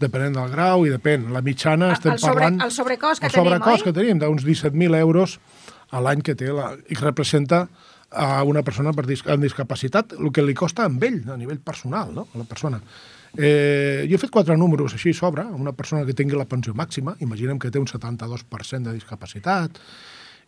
depenent 0.00 0.34
del 0.34 0.48
grau 0.50 0.86
i 0.86 0.90
depèn. 0.90 1.28
La 1.30 1.42
mitjana 1.44 1.90
El- 1.90 1.92
estem 1.98 2.12
el 2.14 2.18
sobre- 2.18 2.34
parlant... 2.40 2.62
el 2.64 2.70
sobrecost 2.72 3.20
que 3.20 3.26
el 3.28 3.32
tenim, 3.32 3.46
sobrecost 3.52 3.82
oi? 3.82 3.84
que 3.84 3.92
tenim, 4.00 4.18
d'uns 4.18 4.42
17.000 4.44 4.94
euros 4.98 5.38
a 5.90 6.00
l'any 6.00 6.22
que 6.22 6.34
té 6.34 6.48
la, 6.52 6.72
i 6.88 6.94
que 6.96 7.04
representa 7.04 7.68
a 8.10 8.42
una 8.42 8.62
persona 8.66 8.92
per 8.92 9.04
dis, 9.06 9.20
amb 9.28 9.42
discapacitat, 9.44 10.14
el 10.18 10.32
que 10.32 10.42
li 10.42 10.54
costa 10.54 10.84
amb 10.88 11.02
ell, 11.04 11.20
a 11.30 11.36
nivell 11.36 11.60
personal, 11.60 12.10
no? 12.14 12.26
a 12.34 12.38
la 12.38 12.44
persona. 12.44 12.80
Eh, 13.38 14.06
jo 14.10 14.16
he 14.16 14.18
fet 14.18 14.30
quatre 14.34 14.56
números 14.58 14.94
així 14.96 15.12
sobre, 15.14 15.44
una 15.44 15.70
persona 15.72 16.02
que 16.04 16.14
tingui 16.18 16.34
la 16.34 16.48
pensió 16.50 16.72
màxima, 16.74 17.14
imaginem 17.20 17.58
que 17.60 17.70
té 17.70 17.78
un 17.78 17.86
72% 17.86 18.88
de 18.88 18.94
discapacitat, 18.96 19.78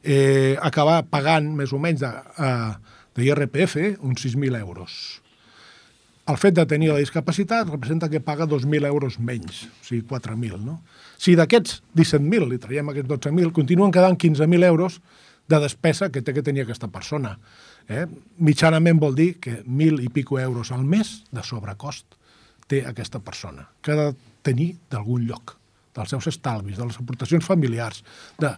eh, 0.03 0.57
acabar 0.61 1.05
pagant 1.07 1.53
més 1.55 1.73
o 1.73 1.79
menys 1.79 2.01
de, 2.01 2.11
eh, 2.38 2.73
de 3.15 3.25
IRPF 3.29 3.77
uns 4.01 4.25
6.000 4.25 4.57
euros. 4.59 5.22
El 6.31 6.39
fet 6.39 6.55
de 6.55 6.65
tenir 6.71 6.93
la 6.93 7.01
discapacitat 7.03 7.67
representa 7.67 8.09
que 8.09 8.21
paga 8.23 8.47
2.000 8.47 8.87
euros 8.87 9.19
menys, 9.19 9.65
o 9.67 9.85
sigui, 9.85 10.05
4.000, 10.07 10.61
no? 10.63 10.79
Si 11.19 11.35
d'aquests 11.35 11.81
17.000 11.99 12.47
li 12.47 12.59
traiem 12.63 12.93
aquests 12.93 13.11
12.000, 13.11 13.51
continuen 13.57 13.91
quedant 13.95 14.15
15.000 14.15 14.69
euros 14.69 15.01
de 15.51 15.59
despesa 15.59 16.13
que 16.15 16.23
té 16.23 16.35
que 16.35 16.45
tenir 16.47 16.63
aquesta 16.63 16.87
persona. 16.89 17.35
Eh? 17.91 18.07
Mitjanament 18.39 19.01
vol 19.03 19.17
dir 19.19 19.33
que 19.43 19.59
1.000 19.65 20.05
i 20.07 20.13
pico 20.15 20.39
euros 20.39 20.71
al 20.71 20.85
mes 20.87 21.25
de 21.35 21.43
sobrecost 21.43 22.15
té 22.71 22.85
aquesta 22.87 23.19
persona, 23.19 23.67
que 23.83 23.93
ha 23.93 23.99
de 23.99 24.13
tenir 24.47 24.77
d'algun 24.91 25.27
lloc, 25.27 25.57
dels 25.97 26.15
seus 26.15 26.31
estalvis, 26.31 26.79
de 26.79 26.87
les 26.87 27.01
aportacions 27.03 27.45
familiars, 27.45 28.05
de, 28.39 28.55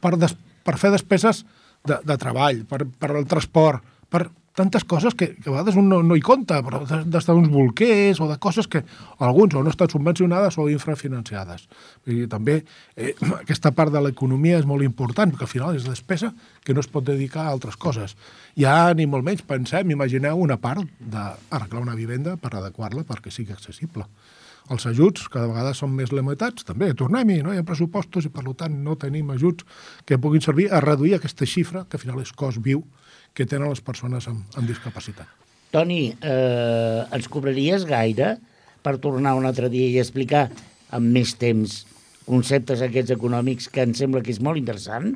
per, 0.00 0.16
des, 0.16 0.32
per 0.64 0.78
fer 0.80 0.90
despeses 0.94 1.44
de, 1.84 2.00
de 2.00 2.16
treball, 2.18 2.64
per, 2.64 2.80
per 2.88 3.12
el 3.12 3.28
transport, 3.30 3.84
per 4.08 4.24
tantes 4.54 4.84
coses 4.86 5.14
que, 5.18 5.32
que 5.34 5.48
a 5.50 5.52
vegades 5.52 5.74
un 5.76 5.88
no, 5.90 5.98
no 6.06 6.14
hi 6.14 6.22
compta, 6.22 6.60
però 6.62 6.84
des- 6.86 7.08
des 7.10 7.26
d'uns 7.26 7.48
bolquers 7.50 8.20
o 8.22 8.28
de 8.30 8.36
coses 8.38 8.68
que 8.70 8.84
alguns 9.18 9.54
o 9.58 9.62
no 9.66 9.70
estan 9.72 9.90
subvencionades 9.90 10.56
o 10.62 10.68
infrafinanciades. 10.70 11.66
I 12.06 12.28
també 12.30 12.60
eh, 12.96 13.14
aquesta 13.42 13.72
part 13.74 13.90
de 13.92 14.00
l'economia 14.04 14.60
és 14.60 14.66
molt 14.70 14.86
important, 14.86 15.32
perquè 15.34 15.48
al 15.48 15.52
final 15.52 15.74
és 15.76 15.88
despesa 15.88 16.30
que 16.64 16.72
no 16.74 16.80
es 16.84 16.90
pot 16.90 17.04
dedicar 17.04 17.48
a 17.48 17.52
altres 17.56 17.76
coses. 17.76 18.14
Ja 18.54 18.94
ni 18.94 19.06
molt 19.10 19.26
menys 19.26 19.42
pensem, 19.42 19.90
imagineu 19.90 20.38
una 20.38 20.56
part 20.62 20.86
d'arreglar 21.00 21.82
una 21.82 21.98
vivenda 21.98 22.36
per 22.38 22.54
adequar-la 22.54 23.02
perquè 23.08 23.32
sigui 23.34 23.52
accessible. 23.52 24.06
Els 24.72 24.86
ajuts 24.88 25.26
cada 25.28 25.44
vegada 25.50 25.74
són 25.76 25.90
més 25.92 26.08
limitats, 26.14 26.64
també, 26.64 26.94
tornem-hi, 26.96 27.42
no 27.44 27.52
hi 27.52 27.58
ha 27.60 27.66
pressupostos 27.68 28.24
i 28.24 28.30
per 28.32 28.46
tant 28.56 28.78
no 28.86 28.94
tenim 28.96 29.28
ajuts 29.34 29.66
que 30.08 30.16
puguin 30.16 30.40
servir 30.40 30.70
a 30.72 30.80
reduir 30.80 31.18
aquesta 31.18 31.44
xifra, 31.44 31.82
que 31.84 31.98
al 31.98 32.04
final 32.06 32.22
és 32.22 32.32
cost 32.32 32.62
viu, 32.64 32.80
que 33.34 33.46
tenen 33.50 33.68
les 33.72 33.82
persones 33.84 34.28
amb, 34.30 34.44
amb 34.56 34.68
discapacitat. 34.70 35.26
Toni, 35.74 36.14
eh, 36.22 37.02
ens 37.12 37.26
cobraries 37.28 37.84
gaire 37.88 38.36
per 38.84 38.98
tornar 39.02 39.34
un 39.34 39.46
altre 39.48 39.68
dia 39.72 39.88
i 39.90 39.98
explicar 39.98 40.46
amb 40.94 41.10
més 41.10 41.34
temps 41.40 41.80
conceptes 42.24 42.80
aquests 42.80 43.12
econòmics 43.12 43.66
que 43.68 43.82
em 43.84 43.92
sembla 43.92 44.22
que 44.24 44.30
és 44.32 44.38
molt 44.40 44.56
interessant? 44.56 45.10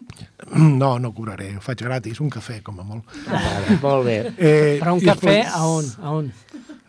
No, 0.53 0.99
no 1.01 1.13
cobraré, 1.17 1.55
ho 1.57 1.63
faig 1.65 1.81
gratis, 1.87 2.19
un 2.21 2.29
cafè, 2.29 2.59
com 2.67 2.81
a 2.83 2.85
molt. 2.85 3.07
Vale, 3.31 3.79
molt 3.81 4.05
bé. 4.05 4.19
Eh, 4.37 4.77
Però 4.83 4.93
un 4.99 5.01
cafè, 5.01 5.39
després- 5.39 5.55
a 5.55 5.63
on? 5.65 5.89
A 6.03 6.13
on? 6.19 6.33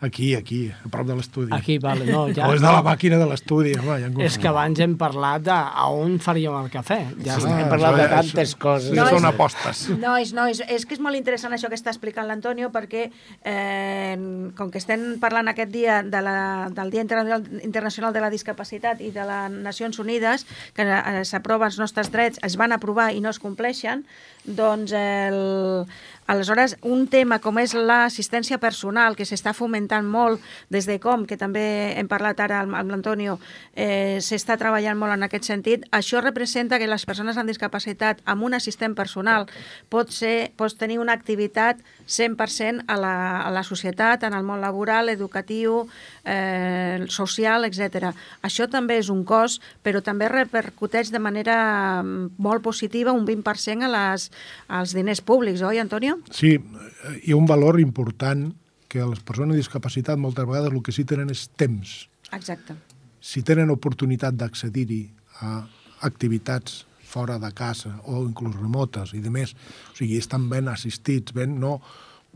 Aquí, 0.02 0.34
aquí, 0.34 0.70
a 0.72 0.88
prop 0.88 1.06
de 1.06 1.14
l'estudi. 1.18 1.50
Aquí, 1.52 1.78
vale, 1.78 2.06
no, 2.08 2.22
ja. 2.36 2.46
O 2.48 2.54
és 2.56 2.62
de 2.62 2.66
la 2.72 2.80
màquina 2.82 3.18
de 3.20 3.26
l'estudi, 3.28 3.74
home, 3.76 3.98
ja 4.00 4.08
És 4.24 4.38
que 4.40 4.48
abans 4.48 4.80
hem 4.80 4.94
parlat 4.96 5.42
de 5.44 5.52
a 5.52 5.84
on 5.92 6.14
faríem 6.24 6.54
el 6.56 6.70
cafè. 6.72 7.00
Ja 7.24 7.36
Sí, 7.40 7.46
hem 7.52 7.68
parlat 7.68 7.96
de 7.98 8.06
això- 8.06 8.14
tantes 8.32 8.54
coses. 8.56 8.90
No, 8.96 9.04
No, 9.04 9.10
són 9.10 9.26
és- 9.26 9.28
apostes. 9.34 9.82
Nois, 10.00 10.32
nois, 10.32 10.62
és 10.68 10.86
que 10.86 10.94
és 10.96 11.00
molt 11.04 11.16
interessant 11.20 11.52
això 11.52 11.68
que 11.68 11.76
està 11.76 11.92
explicant 11.92 12.26
l'Antonio 12.26 12.70
perquè 12.72 13.10
eh, 13.44 14.16
com 14.56 14.70
que 14.70 14.78
estem 14.80 15.18
parlant 15.20 15.48
aquest 15.52 15.70
dia 15.74 16.00
de 16.02 16.22
la, 16.24 16.70
del 16.72 16.90
Dia 16.90 17.02
Internacional, 17.04 17.44
Internacional 17.62 18.12
de 18.16 18.20
la 18.24 18.30
Discapacitat 18.32 19.00
i 19.04 19.10
de 19.12 19.24
les 19.28 19.50
Nacions 19.68 19.98
Unides, 20.00 20.46
que 20.74 20.82
eh, 20.88 21.24
s'aproven 21.28 21.68
els 21.68 21.78
nostres 21.78 22.10
drets, 22.10 22.40
es 22.42 22.56
van 22.56 22.72
aprovar 22.72 23.10
i 23.12 23.20
no 23.20 23.28
es 23.30 23.38
compleixen, 23.42 24.06
doncs 24.44 24.92
el, 24.96 25.84
aleshores 26.30 26.76
un 26.86 27.08
tema 27.10 27.40
com 27.42 27.58
és 27.58 27.74
l'assistència 27.74 28.60
personal, 28.62 29.16
que 29.18 29.26
s'està 29.26 29.50
fomentant 29.56 30.06
molt 30.06 30.38
des 30.70 30.86
de 30.86 31.00
com, 31.02 31.26
que 31.26 31.38
també 31.40 31.64
hem 31.98 32.06
parlat 32.10 32.38
ara 32.44 32.60
amb, 32.62 32.76
l'Antonio, 32.90 33.38
eh, 33.74 34.22
s'està 34.22 34.54
treballant 34.60 34.98
molt 34.98 35.16
en 35.16 35.26
aquest 35.26 35.48
sentit, 35.50 35.86
això 35.90 36.22
representa 36.22 36.78
que 36.78 36.86
les 36.86 37.06
persones 37.06 37.38
amb 37.40 37.50
discapacitat 37.50 38.22
amb 38.30 38.46
un 38.46 38.54
assistent 38.54 38.94
personal 38.94 39.48
pot, 39.90 40.14
ser, 40.14 40.52
pot 40.56 40.70
tenir 40.78 41.00
una 41.02 41.16
activitat 41.18 41.82
100% 42.06 42.86
a 42.86 42.98
la, 43.00 43.14
a 43.42 43.50
la 43.50 43.64
societat, 43.66 44.22
en 44.26 44.36
el 44.36 44.46
món 44.46 44.62
laboral, 44.62 45.10
educatiu, 45.10 45.88
eh, 46.24 47.06
social, 47.10 47.66
etc. 47.66 48.14
Això 48.46 48.68
també 48.70 49.00
és 49.02 49.10
un 49.10 49.24
cost, 49.26 49.62
però 49.82 50.02
també 50.02 50.30
repercuteix 50.30 51.10
de 51.10 51.18
manera 51.18 51.58
mm, 52.04 52.38
molt 52.38 52.62
positiva 52.62 53.14
un 53.16 53.26
20% 53.26 53.86
a 53.86 53.90
les, 53.90 54.30
als 54.68 54.94
diners 54.94 55.24
públics, 55.26 55.66
oi, 55.66 55.82
Antonio? 55.82 56.19
Sí, 56.32 56.56
hi 56.56 57.32
ha 57.32 57.38
un 57.38 57.48
valor 57.48 57.80
important 57.80 58.50
que 58.90 59.04
les 59.06 59.22
persones 59.22 59.54
amb 59.54 59.62
discapacitat 59.62 60.18
moltes 60.18 60.46
vegades 60.48 60.74
el 60.74 60.82
que 60.82 60.94
sí 60.94 61.06
tenen 61.06 61.30
és 61.30 61.46
temps. 61.60 62.08
Exacte. 62.34 62.76
Si 63.20 63.44
tenen 63.46 63.70
oportunitat 63.70 64.36
d'accedir-hi 64.38 65.02
a 65.46 65.60
activitats 66.06 66.84
fora 67.10 67.38
de 67.42 67.50
casa 67.56 67.96
o 68.06 68.22
inclús 68.24 68.56
remotes 68.56 69.14
i 69.18 69.20
de 69.22 69.30
més, 69.34 69.54
o 69.92 69.96
sigui, 69.98 70.18
estan 70.18 70.48
ben 70.50 70.70
assistits, 70.70 71.34
ben, 71.36 71.58
no 71.62 71.78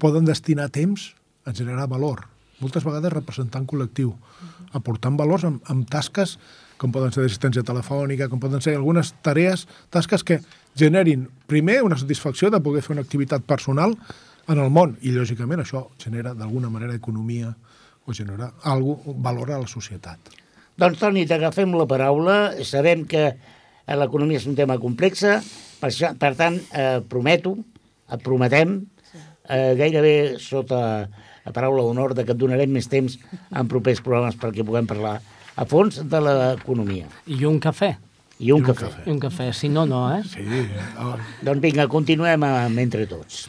poden 0.03 0.27
destinar 0.27 0.71
temps 0.75 1.13
a 1.47 1.55
generar 1.55 1.87
valor, 1.91 2.25
moltes 2.63 2.87
vegades 2.87 3.13
representant 3.13 3.67
col·lectiu, 3.71 4.13
aportant 4.75 5.19
valors 5.19 5.47
amb, 5.47 5.63
amb 5.71 5.89
tasques 5.91 6.39
com 6.81 6.93
poden 6.95 7.13
ser 7.15 7.23
d'assistència 7.23 7.65
telefònica, 7.67 8.29
com 8.31 8.41
poden 8.43 8.63
ser 8.65 8.75
algunes 8.77 9.13
tarees, 9.23 9.67
tasques 9.95 10.25
que 10.27 10.41
generin, 10.79 11.29
primer, 11.47 11.83
una 11.87 11.99
satisfacció 11.99 12.51
de 12.51 12.61
poder 12.63 12.83
fer 12.83 12.95
una 12.97 13.05
activitat 13.07 13.45
personal 13.47 13.97
en 14.49 14.61
el 14.61 14.71
món. 14.71 14.97
I, 15.03 15.15
lògicament, 15.15 15.63
això 15.65 15.87
genera 16.03 16.35
d'alguna 16.37 16.71
manera 16.73 16.97
economia 16.97 17.55
o 18.05 18.13
genera 18.13 18.53
algo, 18.63 18.99
valor 19.17 19.55
a 19.55 19.61
la 19.63 19.71
societat. 19.71 20.33
Doncs, 20.77 20.99
Toni, 20.99 21.25
t'agafem 21.31 21.73
la 21.79 21.87
paraula. 21.89 22.39
Sabem 22.67 23.05
que 23.09 23.29
eh, 23.31 23.97
l'economia 23.97 24.41
és 24.41 24.49
un 24.51 24.57
tema 24.59 24.77
complex, 24.83 25.23
per, 25.81 25.91
això, 25.93 26.11
per 26.19 26.35
tant, 26.39 26.59
eh, 26.75 26.99
prometo, 27.09 27.55
et 28.13 28.25
prometem, 28.25 28.81
eh, 29.49 29.75
gairebé 29.79 30.37
sota 30.43 30.81
la 31.45 31.53
paraula 31.53 31.85
d'honor 31.85 32.15
de 32.17 32.25
que 32.25 32.35
et 32.35 32.41
donarem 32.41 32.73
més 32.73 32.89
temps 32.91 33.17
en 33.53 33.71
propers 33.71 34.01
programes 34.05 34.37
perquè 34.41 34.65
puguem 34.65 34.89
parlar 34.89 35.19
a 35.55 35.67
fons 35.69 36.01
de 36.03 36.21
l'economia. 36.27 37.09
I 37.31 37.45
un 37.49 37.61
cafè. 37.63 37.95
I 38.39 38.51
un, 38.51 38.59
I 38.59 38.61
un 38.61 38.65
cafè. 38.67 38.87
cafè. 38.89 39.03
I 39.07 39.11
un 39.13 39.19
cafè, 39.23 39.51
si 39.53 39.69
no, 39.69 39.85
no, 39.87 40.01
eh? 40.17 40.23
Sí, 40.27 40.41
eh, 40.43 40.67
Doncs 41.45 41.61
vinga, 41.63 41.87
continuem 41.89 42.43
amb 42.43 42.79
entre 42.83 43.07
tots. 43.07 43.49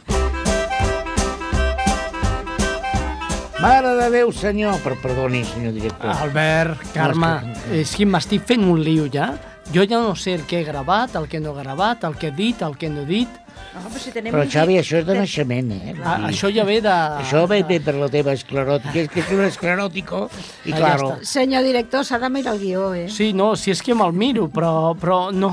Mare 3.60 3.94
de 3.96 4.10
Déu, 4.12 4.30
senyor... 4.36 4.76
Per, 4.84 4.94
perdoni, 5.00 5.40
senyor 5.48 5.72
director. 5.72 6.10
Albert, 6.12 6.82
Carme, 6.94 7.30
No, 7.40 7.52
és 7.56 7.62
que- 7.64 7.80
és 7.80 7.94
que 7.96 8.06
m'estic 8.06 8.44
fent 8.46 8.62
un 8.68 8.82
lío 8.84 9.08
ja. 9.12 9.30
Jo 9.74 9.82
ja 9.84 9.98
no 10.00 10.14
sé 10.14 10.34
el 10.34 10.44
que 10.46 10.60
he 10.60 10.64
gravat, 10.64 11.16
el 11.16 11.26
que 11.28 11.40
no 11.40 11.50
he 11.58 11.62
gravat, 11.62 12.04
el 12.04 12.14
que 12.16 12.28
he 12.28 12.30
dit, 12.32 12.62
el 12.62 12.76
que 12.78 12.88
no 12.88 13.02
he 13.02 13.06
dit. 13.06 13.28
No, 13.74 13.80
però 13.90 14.00
si 14.00 14.10
tenim 14.12 14.32
Però, 14.32 14.44
Xavi, 14.48 14.76
això 14.80 15.00
és 15.00 15.06
de 15.08 15.14
naixement, 15.18 15.70
eh? 15.74 15.94
A, 16.04 16.14
això 16.30 16.48
ja 16.54 16.64
ve 16.64 16.78
de... 16.84 16.92
Això 16.92 17.42
ve, 17.48 17.62
ve 17.66 17.78
per 17.84 17.94
la 17.98 18.08
teva 18.12 18.32
escleròtica, 18.36 18.94
és 19.02 19.08
que 19.12 19.20
és 19.20 19.32
un 19.34 19.42
escleròtico, 19.44 20.26
i 20.64 20.72
Ah, 20.72 20.76
ja 20.76 20.78
claro, 20.80 21.08
està. 21.16 21.28
Senyor 21.32 21.64
director, 21.66 22.04
s'ha 22.06 22.18
de 22.22 22.30
mirar 22.32 22.54
el 22.54 22.60
guió, 22.62 22.92
eh? 22.94 23.08
Sí, 23.12 23.32
no, 23.36 23.50
si 23.56 23.72
és 23.74 23.82
que 23.84 23.94
me'l 23.96 24.14
miro, 24.16 24.46
però, 24.52 24.94
però 24.96 25.18
no, 25.34 25.50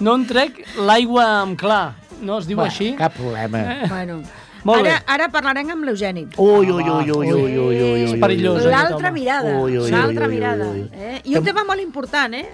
no 0.00 0.14
en 0.16 0.26
trec 0.28 0.62
l'aigua 0.78 1.26
amb 1.42 1.58
clar. 1.60 1.96
No 2.22 2.38
es 2.40 2.46
diu 2.48 2.56
bueno, 2.58 2.70
així? 2.72 2.94
cap 2.98 3.14
problema. 3.18 3.60
Bueno, 3.88 4.22
Molt 4.64 4.82
bé. 4.82 4.90
ara, 4.90 5.02
ara 5.06 5.28
parlarem 5.30 5.68
amb 5.70 5.84
l'Eugeni. 5.86 6.26
Ui, 6.36 6.66
ui, 6.66 6.82
ui, 6.82 6.82
ui, 6.82 7.10
ui, 7.10 7.32
ui, 7.32 7.58
ui, 7.58 7.82
ui, 7.82 8.00
És 8.06 8.12
ui, 8.16 8.20
perillós, 8.22 8.62
ui. 8.64 8.66
eh? 8.66 8.72
L'altra 8.74 9.08
home. 9.08 9.12
mirada, 9.20 9.52
Ui, 9.60 9.76
ui, 9.76 9.84
ui, 9.84 9.90
l'altra 9.92 10.26
ui, 10.26 10.32
ui, 10.32 10.34
mirada. 10.38 10.64
ui, 10.72 10.80
ui. 10.82 10.90
Eh? 10.94 11.20
I 11.24 11.36
un 11.38 11.44
tema 11.44 11.62
molt 11.68 11.80
important, 11.84 12.34
eh? 12.34 12.48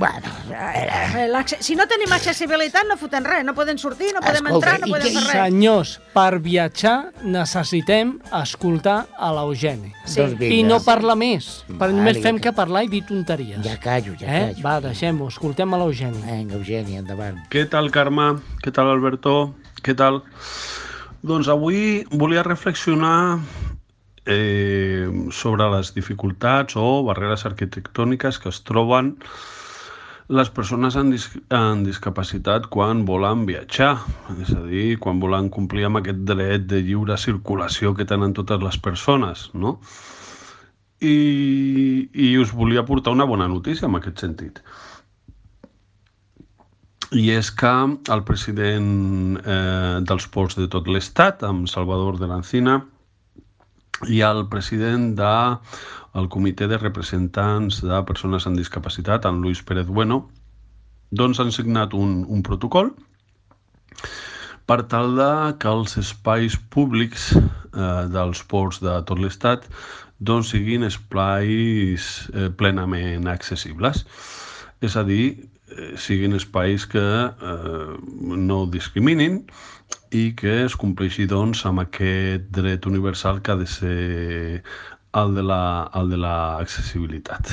Bueno, 0.00 0.28
Eh, 0.50 1.26
l'acce- 1.28 1.58
Si 1.62 1.74
no 1.76 1.84
tenim 1.86 2.10
accessibilitat 2.12 2.86
no 2.88 2.96
fotem 2.96 3.24
res, 3.24 3.44
no 3.44 3.52
podem 3.54 3.76
sortir, 3.78 4.08
no 4.14 4.20
podem 4.24 4.46
Escolta, 4.46 4.70
entrar, 4.72 4.80
no 4.80 4.86
podem 4.94 5.12
fer 5.12 5.22
res. 5.26 5.32
Senyors, 5.32 5.90
per 6.14 6.38
viatjar 6.40 7.12
necessitem 7.22 8.14
escoltar 8.40 9.06
a 9.18 9.28
l'Eugeni. 9.36 9.92
Sí. 10.08 10.22
I 10.48 10.62
no 10.64 10.80
parla 10.82 11.14
més, 11.20 11.50
perquè 11.68 11.78
Vale, 11.78 11.92
només 11.98 12.18
fem 12.24 12.38
ja 12.40 12.46
que 12.48 12.52
parlar 12.56 12.84
i 12.84 12.88
dir 12.88 13.02
tonteries. 13.06 13.60
Ja 13.64 13.76
callo, 13.78 14.16
ja 14.18 14.26
eh? 14.26 14.40
callo. 14.54 14.64
Va, 14.64 14.80
deixem-ho, 14.88 15.28
escoltem 15.28 15.74
a 15.74 15.82
l'Eugeni. 15.82 16.22
Vinga, 16.24 16.54
Eugeni, 16.56 16.96
endavant. 16.96 17.38
Què 17.52 17.68
tal, 17.68 17.90
Carme? 17.92 18.30
Què 18.64 18.72
tal, 18.72 18.88
Alberto? 18.90 19.54
Què 19.84 19.94
tal? 19.96 20.22
Doncs 21.22 21.48
avui 21.52 22.06
volia 22.10 22.42
reflexionar 22.42 23.38
eh, 24.26 25.06
sobre 25.30 25.68
les 25.76 25.92
dificultats 25.94 26.74
o 26.76 27.02
barreres 27.04 27.44
arquitectòniques 27.46 28.38
que 28.40 28.48
es 28.48 28.62
troben 28.64 29.16
les 30.30 30.50
persones 30.54 30.94
amb, 30.98 31.14
dis 31.14 31.26
amb 31.54 31.86
discapacitat 31.86 32.68
quan 32.70 33.02
volen 33.08 33.42
viatjar, 33.48 33.96
és 34.38 34.52
a 34.54 34.60
dir, 34.68 34.94
quan 35.02 35.18
volen 35.22 35.48
complir 35.50 35.88
amb 35.88 36.00
aquest 36.00 36.22
dret 36.28 36.68
de 36.70 36.78
lliure 36.86 37.16
circulació 37.18 37.92
que 37.98 38.06
tenen 38.06 38.36
totes 38.36 38.62
les 38.62 38.78
persones, 38.78 39.48
no? 39.54 39.78
I, 41.00 41.16
i 42.12 42.30
us 42.38 42.52
volia 42.54 42.86
portar 42.86 43.16
una 43.16 43.26
bona 43.26 43.48
notícia 43.48 43.88
en 43.88 43.98
aquest 43.98 44.22
sentit. 44.22 44.62
I 47.10 47.24
és 47.34 47.50
que 47.50 47.72
el 48.14 48.22
president 48.28 49.40
eh, 49.40 49.98
dels 50.06 50.28
ports 50.30 50.54
de 50.60 50.68
tot 50.70 50.86
l'estat, 50.86 51.42
amb 51.42 51.66
Salvador 51.72 52.20
de 52.20 52.28
l'Encina, 52.30 52.78
i 54.08 54.20
el 54.24 54.46
president 54.52 55.10
del 55.18 55.58
de, 56.14 56.26
comitè 56.28 56.66
de 56.70 56.78
representants 56.80 57.80
de 57.84 58.02
persones 58.08 58.46
amb 58.46 58.58
discapacitat, 58.58 59.26
en 59.26 59.40
Luis 59.44 59.62
Pérez 59.62 59.86
Bueno, 59.86 60.24
doncs 61.10 61.40
han 61.42 61.50
signat 61.54 61.94
un, 61.94 62.24
un 62.28 62.42
protocol 62.46 62.92
per 64.70 64.84
tal 64.90 65.16
de 65.18 65.32
que 65.58 65.70
els 65.70 65.96
espais 65.98 66.54
públics 66.70 67.32
eh, 67.34 68.04
dels 68.14 68.42
ports 68.46 68.78
de 68.84 68.94
tot 69.08 69.18
l'estat 69.18 69.66
doncs 70.20 70.52
siguin 70.52 70.84
espais 70.86 72.06
eh, 72.34 72.50
plenament 72.60 73.26
accessibles. 73.32 74.04
És 74.84 74.96
a 74.96 75.02
dir, 75.08 75.48
eh, 75.72 75.92
siguin 75.96 76.36
espais 76.38 76.86
que 76.86 77.02
eh, 77.02 77.96
no 78.50 78.60
discriminin 78.70 79.40
i 80.14 80.30
que 80.36 80.54
es 80.66 80.76
compleixi 80.76 81.26
doncs, 81.30 81.64
amb 81.66 81.82
aquest 81.82 82.46
dret 82.54 82.86
universal 82.86 83.40
que 83.42 83.54
ha 83.54 83.58
de 83.58 83.66
ser 83.66 84.62
el 85.12 85.34
de 85.34 85.42
la- 85.42 85.90
l'accessibilitat. 85.94 87.50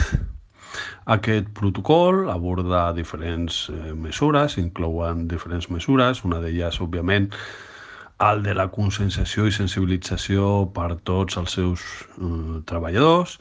Aquest 1.05 1.47
protocol 1.55 2.29
aborda 2.29 2.93
diferents 2.93 3.69
eh, 3.69 3.93
mesures, 3.93 4.57
inclouen 4.57 5.27
diferents 5.27 5.69
mesures, 5.69 6.23
una 6.23 6.39
d'elles, 6.43 6.81
òbviament, 6.83 7.31
el 8.27 8.43
de 8.43 8.53
la 8.57 8.67
conscienciació 8.73 9.47
i 9.47 9.55
sensibilització 9.55 10.67
per 10.73 10.97
tots 11.09 11.37
els 11.37 11.51
seus 11.57 11.81
eh, 12.17 12.61
treballadors, 12.65 13.39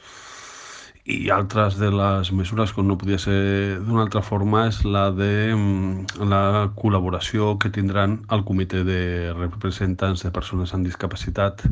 i 1.07 1.31
altres 1.31 1.77
de 1.79 1.91
les 1.95 2.33
mesures, 2.35 2.73
com 2.75 2.87
no 2.89 2.97
podia 2.99 3.19
ser 3.23 3.79
d'una 3.87 4.03
altra 4.07 4.23
forma, 4.27 4.65
és 4.73 4.81
la 4.85 5.11
de 5.15 5.33
mm, 5.55 6.25
la 6.33 6.43
col·laboració 6.81 7.53
que 7.63 7.71
tindran 7.71 8.21
el 8.35 8.43
comitè 8.49 8.83
de 8.87 9.01
representants 9.37 10.25
de 10.27 10.33
persones 10.35 10.75
amb 10.75 10.87
discapacitat 10.89 11.63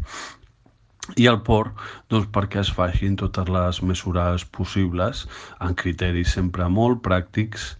i 1.20 1.28
el 1.30 1.40
port 1.46 1.76
doncs, 2.12 2.28
perquè 2.34 2.62
es 2.62 2.72
facin 2.72 3.16
totes 3.20 3.50
les 3.52 3.80
mesures 3.84 4.44
possibles 4.56 5.24
en 5.60 5.76
criteris 5.78 6.34
sempre 6.38 6.68
molt 6.72 7.02
pràctics 7.04 7.74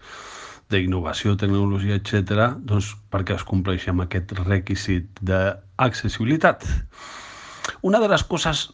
d'innovació, 0.73 1.35
tecnologia, 1.41 1.99
etc., 2.01 2.55
doncs, 2.69 2.95
perquè 3.13 3.37
es 3.39 3.45
compleixi 3.49 3.93
amb 3.93 4.05
aquest 4.05 4.33
requisit 4.45 5.21
d'accessibilitat. 5.21 6.65
Una 7.85 8.01
de 8.01 8.09
les 8.13 8.25
coses 8.29 8.67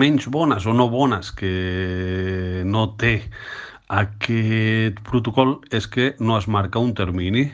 menys 0.00 0.28
bones 0.32 0.66
o 0.66 0.74
no 0.76 0.88
bones 0.92 1.30
que 1.36 2.62
no 2.68 2.86
té 3.00 3.16
aquest 3.92 5.00
protocol 5.04 5.58
és 5.72 5.88
que 5.88 6.14
no 6.20 6.38
es 6.38 6.48
marca 6.48 6.80
un 6.80 6.94
termini. 6.96 7.50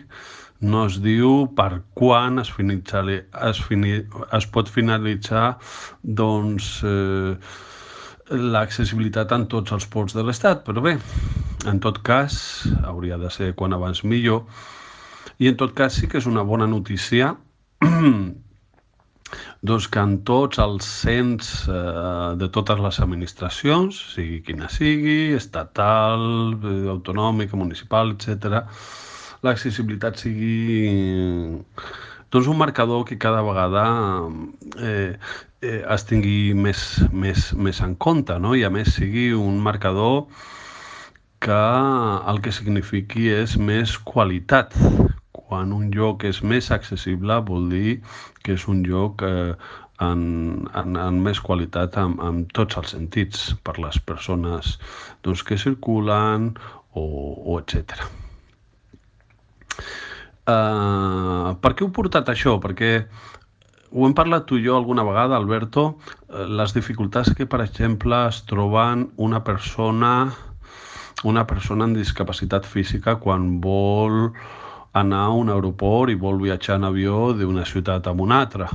No 0.60 0.84
es 0.86 0.98
diu 1.00 1.46
per 1.56 1.82
quan 1.96 2.42
es, 2.42 2.50
finalitza, 2.52 3.00
es, 3.48 3.60
fini, 3.64 3.94
es 4.36 4.46
pot 4.52 4.68
finalitzar 4.68 5.54
doncs, 6.02 6.72
eh, 6.84 7.32
l'accessibilitat 8.30 9.32
en 9.34 9.46
tots 9.50 9.72
els 9.72 9.86
ports 9.90 10.14
de 10.14 10.22
l'Estat, 10.26 10.60
però 10.66 10.84
bé, 10.84 10.98
en 11.70 11.80
tot 11.82 12.02
cas, 12.06 12.36
hauria 12.84 13.18
de 13.18 13.30
ser 13.32 13.54
quan 13.56 13.72
abans 13.74 14.04
millor, 14.04 14.44
i 15.40 15.48
en 15.48 15.56
tot 15.56 15.72
cas 15.76 15.96
sí 15.96 16.08
que 16.08 16.20
és 16.20 16.28
una 16.28 16.44
bona 16.44 16.68
notícia 16.68 17.34
doncs 19.68 19.86
que 19.92 20.00
en 20.00 20.18
tots 20.28 20.60
els 20.62 20.86
cens 20.86 21.50
eh, 21.68 22.36
de 22.40 22.48
totes 22.52 22.80
les 22.84 23.00
administracions, 23.00 23.98
sigui 24.14 24.40
quina 24.46 24.68
sigui, 24.72 25.32
estatal, 25.36 26.24
eh, 26.60 26.88
autonòmica, 26.92 27.56
municipal, 27.56 28.12
etc, 28.16 28.64
l'accessibilitat 29.46 30.20
sigui 30.20 31.60
doncs 32.30 32.46
un 32.46 32.58
marcador 32.58 33.04
que 33.04 33.18
cada 33.18 33.42
vegada 33.42 33.84
eh, 34.78 35.16
eh, 35.62 35.82
es 35.94 36.06
tingui 36.06 36.54
més, 36.54 36.84
més, 37.12 37.50
més 37.54 37.80
en 37.82 37.96
compte 37.96 38.38
no? 38.38 38.54
i 38.54 38.64
a 38.64 38.70
més 38.70 38.94
sigui 39.00 39.30
un 39.34 39.58
marcador 39.64 40.26
que 41.40 41.60
el 42.30 42.40
que 42.44 42.52
signifiqui 42.52 43.30
és 43.32 43.56
més 43.56 43.96
qualitat. 44.12 44.76
Quan 45.32 45.72
un 45.72 45.88
lloc 45.94 46.26
és 46.28 46.42
més 46.44 46.70
accessible 46.70 47.40
vol 47.48 47.70
dir 47.72 47.96
que 48.44 48.54
és 48.58 48.66
un 48.70 48.84
lloc 48.86 49.24
eh, 49.26 49.56
en, 50.04 50.22
en, 50.76 50.96
en 51.08 51.20
més 51.24 51.40
qualitat 51.40 51.96
en, 52.04 52.18
en 52.28 52.44
tots 52.56 52.78
els 52.80 52.94
sentits 52.94 53.50
per 53.64 53.78
les 53.80 53.98
persones 54.12 54.76
doncs, 55.24 55.42
que 55.42 55.58
circulen 55.60 56.52
o, 56.92 57.04
o 57.04 57.58
etc. 57.60 58.04
Uh, 60.50 61.54
per 61.62 61.74
què 61.76 61.84
heu 61.84 61.92
portat 61.94 62.30
això? 62.32 62.56
Perquè 62.62 62.92
ho 63.90 64.06
hem 64.06 64.14
parlat 64.14 64.46
tu 64.46 64.58
i 64.58 64.64
jo 64.64 64.76
alguna 64.76 65.04
vegada, 65.06 65.36
Alberto, 65.36 65.98
eh, 66.28 66.46
les 66.46 66.74
dificultats 66.76 67.32
que, 67.34 67.46
per 67.50 67.60
exemple, 67.64 68.22
es 68.30 68.42
troben 68.46 69.08
una 69.18 69.42
persona 69.46 70.12
una 71.28 71.44
persona 71.44 71.84
amb 71.84 71.98
discapacitat 71.98 72.64
física 72.64 73.18
quan 73.20 73.58
vol 73.60 74.30
anar 74.96 75.24
a 75.26 75.34
un 75.36 75.50
aeroport 75.52 76.10
i 76.10 76.18
vol 76.18 76.40
viatjar 76.40 76.78
en 76.80 76.86
avió 76.88 77.32
d'una 77.36 77.66
ciutat 77.68 78.06
a 78.06 78.14
una 78.16 78.40
altra. 78.40 78.68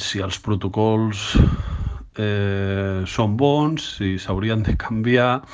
Si 0.00 0.20
els 0.24 0.38
protocols 0.42 1.36
eh, 2.18 3.04
són 3.06 3.36
bons, 3.36 3.86
si 3.98 4.16
s'haurien 4.18 4.64
de 4.66 4.74
canviar, 4.76 5.44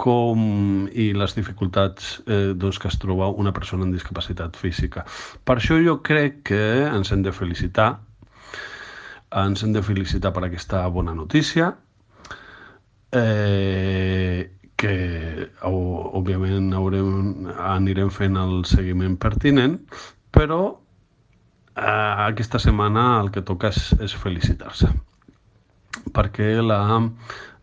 com 0.00 0.88
i 0.90 1.12
les 1.14 1.36
dificultats 1.36 2.16
eh, 2.26 2.52
doncs, 2.58 2.80
que 2.82 2.90
es 2.90 2.98
troba 3.02 3.30
una 3.30 3.52
persona 3.54 3.86
amb 3.86 3.94
discapacitat 3.94 4.58
física. 4.58 5.04
Per 5.44 5.58
això 5.58 5.78
jo 5.82 6.00
crec 6.06 6.42
que 6.50 6.64
ens 6.88 7.12
hem 7.14 7.22
de 7.22 7.32
felicitar, 7.32 7.92
ens 9.44 9.62
hem 9.62 9.72
de 9.74 9.82
felicitar 9.86 10.34
per 10.34 10.44
aquesta 10.46 10.82
bona 10.88 11.14
notícia, 11.14 11.72
eh, 13.14 14.50
que 14.74 14.94
òbviament 15.62 16.72
haurem, 16.74 17.48
anirem 17.54 18.10
fent 18.10 18.36
el 18.40 18.64
seguiment 18.66 19.14
pertinent, 19.22 19.78
però 20.34 20.60
eh, 20.74 22.12
aquesta 22.28 22.58
setmana 22.58 23.06
el 23.22 23.30
que 23.30 23.46
toca 23.46 23.70
és, 23.70 23.92
és 24.02 24.18
felicitar-se 24.18 24.90
perquè 26.14 26.60
la, 26.62 26.80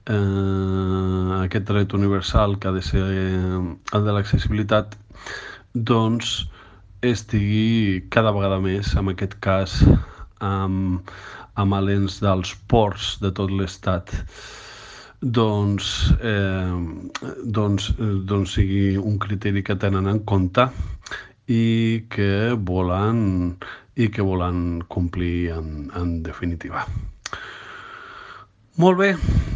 eh, 0.05 1.43
aquest 1.43 1.67
dret 1.69 1.93
universal 1.97 2.57
que 2.59 2.69
ha 2.69 2.75
de 2.75 2.81
ser 2.85 3.03
el 3.03 4.07
de 4.07 4.15
l'accessibilitat 4.15 4.97
doncs 5.73 6.33
estigui 7.01 8.07
cada 8.13 8.33
vegada 8.35 8.59
més, 8.61 8.93
en 8.95 9.09
aquest 9.13 9.37
cas 9.43 9.77
amb, 10.41 11.11
amb 11.57 11.77
alens 11.77 12.19
dels 12.21 12.53
ports 12.71 13.15
de 13.21 13.31
tot 13.37 13.53
l'estat 13.53 14.13
doncs, 15.21 16.11
eh, 16.21 16.77
doncs, 17.45 17.91
doncs 18.25 18.57
sigui 18.57 18.97
un 18.97 19.19
criteri 19.21 19.63
que 19.63 19.77
tenen 19.77 20.09
en 20.09 20.23
compte 20.25 20.67
i 21.47 22.05
que 22.09 22.53
volen 22.57 23.55
i 23.99 24.07
que 24.09 24.23
volen 24.25 24.81
complir 24.89 25.51
en, 25.53 25.91
en 25.99 26.21
definitiva. 26.23 26.85
Molt 28.79 28.97
bé, 28.97 29.09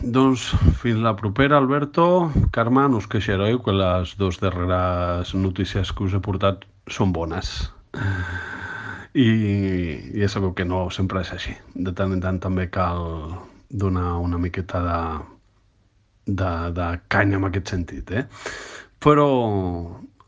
doncs 0.03 0.49
fins 0.81 0.99
la 0.99 1.15
propera, 1.15 1.57
Alberto. 1.57 2.31
Carme, 2.51 2.83
no 2.91 2.99
us 2.99 3.07
queixareu 3.07 3.61
que 3.63 3.71
les 3.71 4.15
dues 4.19 4.41
darreres 4.41 5.31
notícies 5.33 5.93
que 5.95 6.03
us 6.03 6.15
he 6.17 6.19
portat 6.19 6.65
són 6.91 7.13
bones. 7.15 7.53
I, 9.15 9.27
ja 10.19 10.27
sabeu 10.27 10.51
que 10.53 10.65
no 10.67 10.89
sempre 10.91 11.23
és 11.23 11.31
així. 11.31 11.55
De 11.75 11.93
tant 11.95 12.11
en 12.11 12.19
tant 12.23 12.41
també 12.43 12.67
cal 12.67 13.37
donar 13.71 14.17
una 14.19 14.37
miqueta 14.37 14.81
de, 14.83 14.99
de, 16.27 16.51
de 16.75 16.89
canya 17.07 17.39
en 17.39 17.47
aquest 17.47 17.71
sentit. 17.71 18.11
Eh? 18.11 18.25
Però 18.99 19.29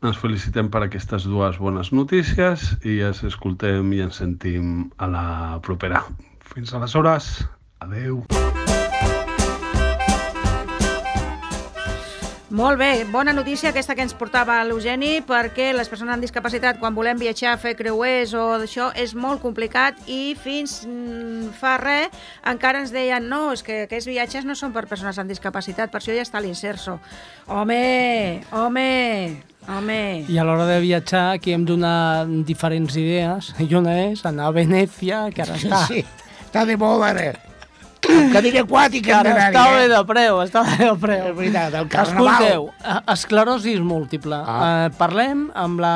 ens 0.00 0.16
felicitem 0.22 0.72
per 0.72 0.86
aquestes 0.86 1.28
dues 1.28 1.60
bones 1.60 1.92
notícies 1.92 2.70
i 2.88 3.00
ens 3.04 3.20
escoltem 3.28 3.92
i 3.92 4.00
ens 4.06 4.22
sentim 4.24 4.88
a 4.96 5.10
la 5.12 5.26
propera. 5.60 6.06
Fins 6.54 6.72
aleshores, 6.72 7.34
adeu. 7.84 8.24
Molt 12.50 12.78
bé, 12.80 13.04
bona 13.04 13.34
notícia 13.36 13.68
aquesta 13.68 13.92
que 13.92 14.00
ens 14.00 14.14
portava 14.16 14.54
l'Eugeni 14.64 15.18
perquè 15.28 15.66
les 15.76 15.88
persones 15.92 16.14
amb 16.14 16.24
discapacitat 16.24 16.78
quan 16.80 16.94
volem 16.96 17.18
viatjar, 17.20 17.58
fer 17.60 17.74
creuers 17.76 18.32
o 18.32 18.44
això 18.56 18.86
és 18.96 19.12
molt 19.12 19.42
complicat 19.42 19.98
i 20.08 20.32
fins 20.32 20.78
mm, 20.88 21.50
fa 21.60 21.74
res 21.82 22.14
encara 22.48 22.80
ens 22.80 22.94
deien 22.94 23.28
no, 23.28 23.50
és 23.52 23.60
que 23.66 23.82
aquests 23.84 24.08
viatges 24.08 24.48
no 24.48 24.56
són 24.56 24.72
per 24.72 24.86
persones 24.88 25.20
amb 25.20 25.28
discapacitat, 25.28 25.92
per 25.92 26.00
això 26.00 26.16
ja 26.16 26.24
està 26.24 26.40
l'inserso. 26.40 26.96
Home, 27.52 28.40
home, 28.48 28.88
home... 29.68 30.00
I 30.32 30.40
a 30.40 30.46
l'hora 30.48 30.64
de 30.70 30.78
viatjar 30.86 31.26
aquí 31.34 31.52
hem 31.52 31.68
donat 31.68 32.32
diferents 32.48 32.96
idees 32.96 33.52
i 33.60 33.68
una 33.76 33.98
és 34.06 34.24
anar 34.24 34.48
a 34.48 34.56
Venècia, 34.56 35.26
que 35.36 35.44
ara 35.44 35.60
està... 35.60 35.84
Sí, 35.92 36.00
està 36.46 36.64
de 36.64 36.80
moda 36.80 37.12
ara. 37.12 37.47
Cadira 38.34 38.62
aquàtica 38.64 39.22
d'anar 39.22 39.48
està 39.50 39.64
bé 39.74 39.86
de 39.92 40.00
preu, 40.08 40.40
està 40.44 40.62
bé 40.66 40.76
de 40.84 40.94
preu. 41.00 41.24
És 41.30 41.36
veritat, 41.36 41.74
el 41.80 41.88
carnaval. 41.92 42.34
Escolteu, 42.34 42.68
esclerosis 43.14 43.80
múltiple. 43.84 44.38
Ah. 44.44 44.60
Eh, 44.86 44.90
parlem 44.98 45.48
amb 45.54 45.80
la 45.84 45.94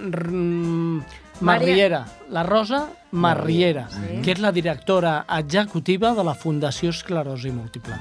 mm, 0.00 1.00
Marriera, 1.44 2.04
la 2.30 2.42
Rosa 2.46 2.84
Marriera, 3.12 3.88
Sí. 3.90 4.20
que 4.22 4.32
és 4.32 4.40
la 4.40 4.52
directora 4.52 5.24
executiva 5.38 6.14
de 6.14 6.24
la 6.24 6.34
Fundació 6.34 6.90
Esclerosi 6.90 7.50
Múltiple. 7.50 7.98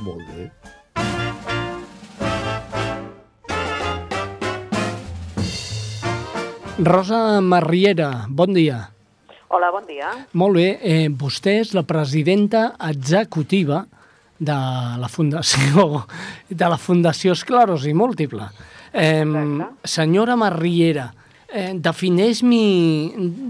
Molt 0.00 0.26
bé. 0.34 0.50
Rosa 6.78 7.40
Marriera, 7.40 8.26
bon 8.28 8.54
dia. 8.54 8.90
Hola, 9.52 9.72
bon 9.74 9.82
dia. 9.82 10.12
Molt 10.38 10.54
bé, 10.54 10.78
eh, 10.78 11.08
vostè 11.10 11.56
és 11.58 11.72
la 11.74 11.82
presidenta 11.82 12.76
executiva 12.86 13.80
de 14.38 14.58
la 15.02 15.08
Fundació, 15.10 16.04
de 16.48 16.68
la 16.70 16.78
Fundació 16.78 17.34
Esclerosi 17.34 17.90
Múltiple. 17.92 18.46
Eh, 18.92 19.24
senyora 19.82 20.36
Marriera, 20.38 21.08
eh, 21.48 21.72
defineix-me 21.74 22.62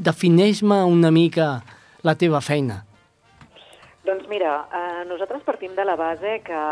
defineix 0.00 0.62
una 0.62 1.10
mica 1.10 1.60
la 2.02 2.14
teva 2.16 2.40
feina. 2.40 2.80
Doncs 4.02 4.24
mira, 4.26 4.68
eh, 4.72 5.04
nosaltres 5.04 5.42
partim 5.44 5.76
de 5.76 5.84
la 5.84 5.96
base 5.96 6.40
que 6.40 6.62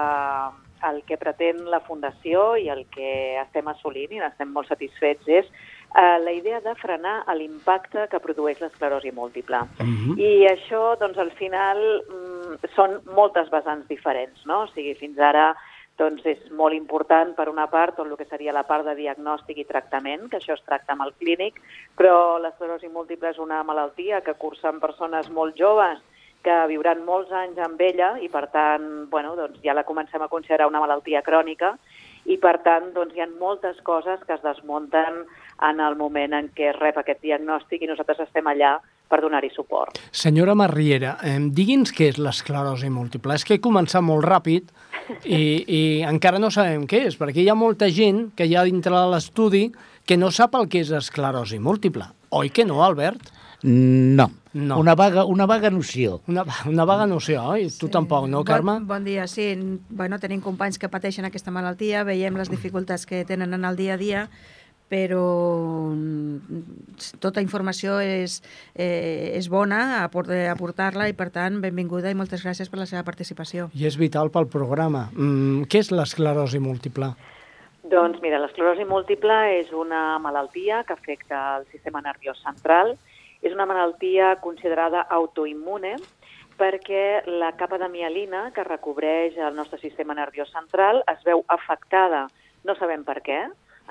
el 0.88 1.02
que 1.04 1.18
pretén 1.18 1.66
la 1.68 1.80
Fundació 1.80 2.56
i 2.56 2.70
el 2.70 2.86
que 2.86 3.36
estem 3.42 3.68
assolint 3.68 4.12
i 4.12 4.20
n'estem 4.22 4.48
molt 4.48 4.68
satisfets 4.68 5.28
és 5.28 5.44
eh, 5.94 6.18
la 6.22 6.32
idea 6.32 6.60
de 6.60 6.74
frenar 6.74 7.22
l'impacte 7.34 8.08
que 8.10 8.20
produeix 8.20 8.60
l'esclerosi 8.60 9.12
múltiple. 9.12 9.62
Mhm. 9.78 10.18
I 10.18 10.46
això, 10.50 10.98
doncs, 10.98 11.18
al 11.18 11.32
final, 11.32 11.78
mm, 12.08 12.70
són 12.74 13.00
moltes 13.14 13.50
vessants 13.50 13.88
diferents, 13.88 14.44
no? 14.46 14.62
O 14.62 14.68
sigui, 14.68 14.94
fins 14.94 15.18
ara 15.18 15.54
doncs 15.98 16.24
és 16.30 16.38
molt 16.54 16.74
important, 16.74 17.34
per 17.34 17.48
una 17.48 17.66
part, 17.66 17.96
tot 17.96 18.06
el 18.06 18.16
que 18.16 18.28
seria 18.30 18.54
la 18.54 18.62
part 18.62 18.86
de 18.86 18.94
diagnòstic 18.94 19.58
i 19.58 19.64
tractament, 19.64 20.28
que 20.30 20.38
això 20.38 20.54
es 20.54 20.62
tracta 20.62 20.94
amb 20.94 21.02
el 21.02 21.12
clínic, 21.18 21.60
però 21.98 22.38
l'esclerosi 22.38 22.88
múltiple 22.88 23.30
és 23.30 23.38
una 23.42 23.64
malaltia 23.64 24.20
que 24.20 24.34
cursen 24.34 24.78
persones 24.78 25.28
molt 25.28 25.58
joves 25.58 25.98
que 26.46 26.54
viuran 26.70 27.04
molts 27.04 27.32
anys 27.34 27.58
amb 27.58 27.80
ella 27.82 28.12
i, 28.22 28.28
per 28.30 28.46
tant, 28.54 29.08
bueno, 29.10 29.34
doncs 29.36 29.58
ja 29.64 29.74
la 29.74 29.84
comencem 29.88 30.22
a 30.22 30.30
considerar 30.30 30.68
una 30.70 30.80
malaltia 30.80 31.22
crònica 31.26 31.74
i, 32.28 32.36
per 32.36 32.58
tant, 32.64 32.92
doncs 32.94 33.16
hi 33.16 33.24
ha 33.24 33.28
moltes 33.40 33.80
coses 33.86 34.20
que 34.26 34.36
es 34.36 34.44
desmunten 34.44 35.24
en 35.64 35.80
el 35.82 35.96
moment 35.98 36.36
en 36.36 36.52
què 36.54 36.74
rep 36.76 37.00
aquest 37.00 37.24
diagnòstic 37.24 37.82
i 37.82 37.90
nosaltres 37.90 38.28
estem 38.28 38.46
allà 38.50 38.76
per 39.08 39.22
donar-hi 39.24 39.48
suport. 39.54 39.96
Senyora 40.12 40.54
Marriera, 40.58 41.16
eh, 41.24 41.38
digui'ns 41.40 41.94
què 41.96 42.10
és 42.12 42.18
l'esclerosi 42.20 42.90
múltiple. 42.92 43.34
És 43.34 43.46
que 43.48 43.56
he 43.56 43.64
començat 43.64 44.04
molt 44.04 44.26
ràpid 44.28 44.68
i, 45.24 45.64
i 45.64 45.80
encara 46.04 46.38
no 46.38 46.52
sabem 46.52 46.84
què 46.86 47.06
és, 47.08 47.16
perquè 47.16 47.40
hi 47.40 47.48
ha 47.48 47.56
molta 47.56 47.88
gent 47.88 48.28
que 48.36 48.44
hi 48.44 48.54
ha 48.54 48.66
dintre 48.68 48.92
de 48.92 49.06
l'estudi 49.14 49.64
que 50.04 50.20
no 50.20 50.30
sap 50.30 50.54
el 50.60 50.68
que 50.68 50.84
és 50.84 50.92
esclerosi 50.92 51.58
múltiple. 51.58 52.04
Oi 52.36 52.52
que 52.52 52.68
no, 52.68 52.82
Albert? 52.84 53.32
No. 53.62 54.30
No. 54.52 54.78
Una 54.80 54.94
vaga, 54.94 55.24
una 55.24 55.46
vaga 55.46 55.70
noció. 55.70 56.20
Una, 56.26 56.44
una 56.66 56.84
vaga 56.84 57.06
noció, 57.06 57.42
oi? 57.52 57.68
Tu 57.78 57.88
tampoc, 57.88 58.26
no, 58.28 58.44
Carme? 58.44 58.78
Bon, 58.78 58.86
bon 58.86 59.04
dia, 59.04 59.26
sí. 59.28 59.52
Bueno, 59.90 60.18
tenim 60.18 60.40
companys 60.40 60.78
que 60.78 60.88
pateixen 60.88 61.28
aquesta 61.28 61.52
malaltia, 61.54 62.04
veiem 62.08 62.38
les 62.38 62.50
dificultats 62.50 63.06
que 63.06 63.24
tenen 63.28 63.54
en 63.54 63.66
el 63.68 63.76
dia 63.76 63.94
a 63.94 64.00
dia, 64.00 64.24
però 64.88 65.92
mm, 65.92 67.18
tota 67.20 67.44
informació 67.44 67.98
és, 68.00 68.40
eh, 68.74 69.36
és 69.36 69.50
bona 69.52 70.02
a 70.02 70.08
poder 70.10 70.48
aportar-la 70.48 71.10
i, 71.10 71.14
per 71.14 71.28
tant, 71.34 71.60
benvinguda 71.60 72.10
i 72.10 72.16
moltes 72.16 72.42
gràcies 72.44 72.72
per 72.72 72.80
la 72.80 72.88
seva 72.88 73.04
participació. 73.04 73.68
I 73.76 73.86
és 73.86 73.98
vital 74.00 74.32
pel 74.32 74.48
programa. 74.48 75.10
Mm, 75.12 75.68
què 75.68 75.84
és 75.84 75.92
l'esclerosi 75.92 76.58
múltiple? 76.58 77.12
Doncs 77.88 78.18
mira, 78.20 78.40
l'esclerosi 78.40 78.84
múltiple 78.88 79.36
és 79.60 79.70
una 79.72 80.18
malaltia 80.20 80.82
que 80.84 80.96
afecta 80.96 81.58
el 81.58 81.68
sistema 81.70 82.02
nerviós 82.04 82.40
central. 82.44 82.96
És 83.42 83.54
una 83.54 83.66
malaltia 83.66 84.34
considerada 84.42 85.04
autoimmune 85.14 85.94
perquè 86.58 87.22
la 87.26 87.52
capa 87.58 87.78
de 87.78 87.88
mielina 87.88 88.48
que 88.54 88.66
recobreix 88.66 89.38
el 89.38 89.54
nostre 89.54 89.78
sistema 89.78 90.16
nerviós 90.18 90.50
central 90.50 91.04
es 91.06 91.22
veu 91.26 91.44
afectada, 91.54 92.26
no 92.66 92.74
sabem 92.74 93.04
per 93.06 93.20
què, 93.22 93.38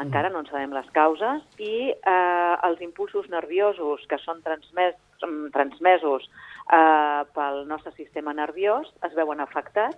encara 0.04 0.30
no 0.30 0.44
en 0.44 0.50
sabem 0.52 0.76
les 0.76 0.90
causes, 0.94 1.46
i 1.58 1.90
eh, 1.96 2.56
els 2.68 2.84
impulsos 2.86 3.30
nerviosos 3.34 4.04
que 4.12 4.20
són 4.22 4.44
transmès, 4.46 5.00
mm, 5.24 5.50
transmesos 5.56 6.28
eh, 6.28 7.24
pel 7.34 7.64
nostre 7.72 7.96
sistema 7.96 8.36
nerviós 8.36 8.92
es 9.08 9.16
veuen 9.18 9.42
afectats 9.42 9.98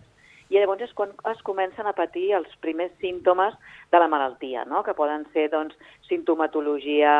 i 0.49 0.57
llavors 0.57 0.81
és 0.81 0.93
quan 0.97 1.11
es 1.29 1.41
comencen 1.45 1.85
a 1.85 1.93
patir 1.93 2.31
els 2.33 2.49
primers 2.63 2.93
símptomes 3.01 3.53
de 3.91 3.99
la 4.01 4.07
malaltia, 4.09 4.63
no? 4.65 4.81
que 4.83 4.95
poden 4.97 5.27
ser 5.33 5.47
doncs, 5.53 5.77
sintomatologia 6.09 7.13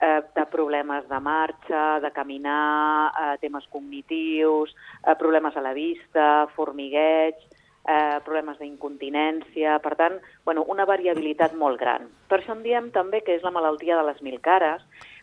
eh, 0.00 0.20
de 0.36 0.44
problemes 0.48 1.04
de 1.10 1.20
marxa, 1.20 2.00
de 2.00 2.10
caminar, 2.16 3.12
eh, 3.12 3.34
temes 3.44 3.66
cognitius, 3.72 4.72
eh, 5.04 5.16
problemes 5.20 5.56
a 5.56 5.64
la 5.64 5.74
vista, 5.76 6.48
formigueig, 6.56 7.36
eh, 7.84 8.18
problemes 8.24 8.58
d'incontinència, 8.58 9.76
per 9.84 9.94
tant, 10.00 10.16
bueno, 10.48 10.64
una 10.72 10.88
variabilitat 10.88 11.52
molt 11.60 11.80
gran. 11.80 12.08
Per 12.32 12.40
això 12.40 12.56
en 12.56 12.64
diem 12.64 12.90
també 12.96 13.20
que 13.26 13.36
és 13.36 13.44
la 13.44 13.52
malaltia 13.52 14.00
de 14.00 14.08
les 14.08 14.24
mil 14.24 14.40
cares, 14.40 14.80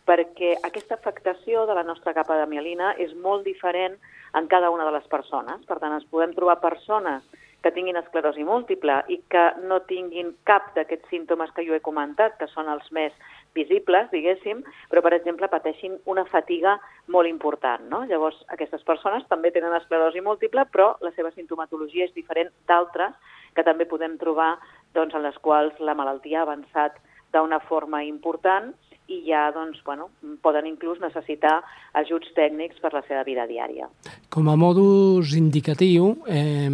perquè 0.08 0.54
aquesta 0.64 0.96
afectació 0.96 1.66
de 1.68 1.74
la 1.76 1.84
nostra 1.84 2.14
capa 2.14 2.38
de 2.40 2.46
mielina 2.48 2.94
és 3.02 3.18
molt 3.18 3.44
diferent 3.44 3.98
en 4.38 4.48
cada 4.48 4.70
una 4.72 4.86
de 4.86 4.94
les 4.96 5.10
persones. 5.12 5.66
Per 5.68 5.80
tant, 5.82 5.98
ens 5.98 6.08
podem 6.12 6.38
trobar 6.38 6.62
persones 6.62 7.26
que 7.64 7.72
tinguin 7.74 7.98
esclerosi 8.00 8.46
múltiple 8.46 9.00
i 9.12 9.18
que 9.32 9.44
no 9.70 9.80
tinguin 9.90 10.34
cap 10.48 10.70
d'aquests 10.76 11.10
símptomes 11.10 11.52
que 11.56 11.66
jo 11.68 11.76
he 11.76 11.84
comentat, 11.84 12.38
que 12.38 12.48
són 12.52 12.70
els 12.70 12.86
més 12.96 13.16
visibles, 13.58 14.10
diguéssim, 14.14 14.62
però, 14.92 15.02
per 15.02 15.16
exemple, 15.18 15.50
pateixin 15.50 15.98
una 16.06 16.26
fatiga 16.30 16.78
molt 17.14 17.30
important. 17.30 17.88
No? 17.90 18.04
Llavors, 18.06 18.38
aquestes 18.54 18.86
persones 18.88 19.26
també 19.32 19.52
tenen 19.56 19.74
esclerosi 19.80 20.22
múltiple, 20.22 20.68
però 20.72 20.94
la 21.02 21.14
seva 21.18 21.34
sintomatologia 21.34 22.06
és 22.06 22.14
diferent 22.16 22.54
d'altres 22.70 23.18
que 23.58 23.66
també 23.66 23.90
podem 23.90 24.20
trobar 24.22 24.54
doncs, 24.94 25.16
en 25.18 25.26
les 25.26 25.38
quals 25.42 25.80
la 25.80 25.98
malaltia 25.98 26.44
ha 26.44 26.48
avançat 26.48 27.02
d'una 27.34 27.60
forma 27.68 28.04
important 28.06 28.72
i 29.08 29.22
ja 29.28 29.48
doncs, 29.56 29.80
bueno, 29.86 30.10
poden 30.44 30.68
inclús 30.68 31.00
necessitar 31.04 31.62
ajuts 32.00 32.34
tècnics 32.36 32.82
per 32.84 32.92
la 32.94 33.04
seva 33.08 33.24
vida 33.28 33.48
diària. 33.48 33.88
Com 34.34 34.50
a 34.52 34.58
modus 34.60 35.34
indicatiu, 35.38 36.18
eh, 36.28 36.68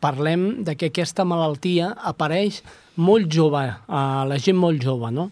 parlem 0.00 0.64
de 0.64 0.76
que 0.76 0.90
aquesta 0.90 1.24
malaltia 1.24 1.94
apareix 2.12 2.62
molt 2.96 3.30
jove, 3.30 3.66
a 3.88 4.24
la 4.28 4.38
gent 4.38 4.56
molt 4.56 4.82
jove, 4.82 5.10
no? 5.10 5.30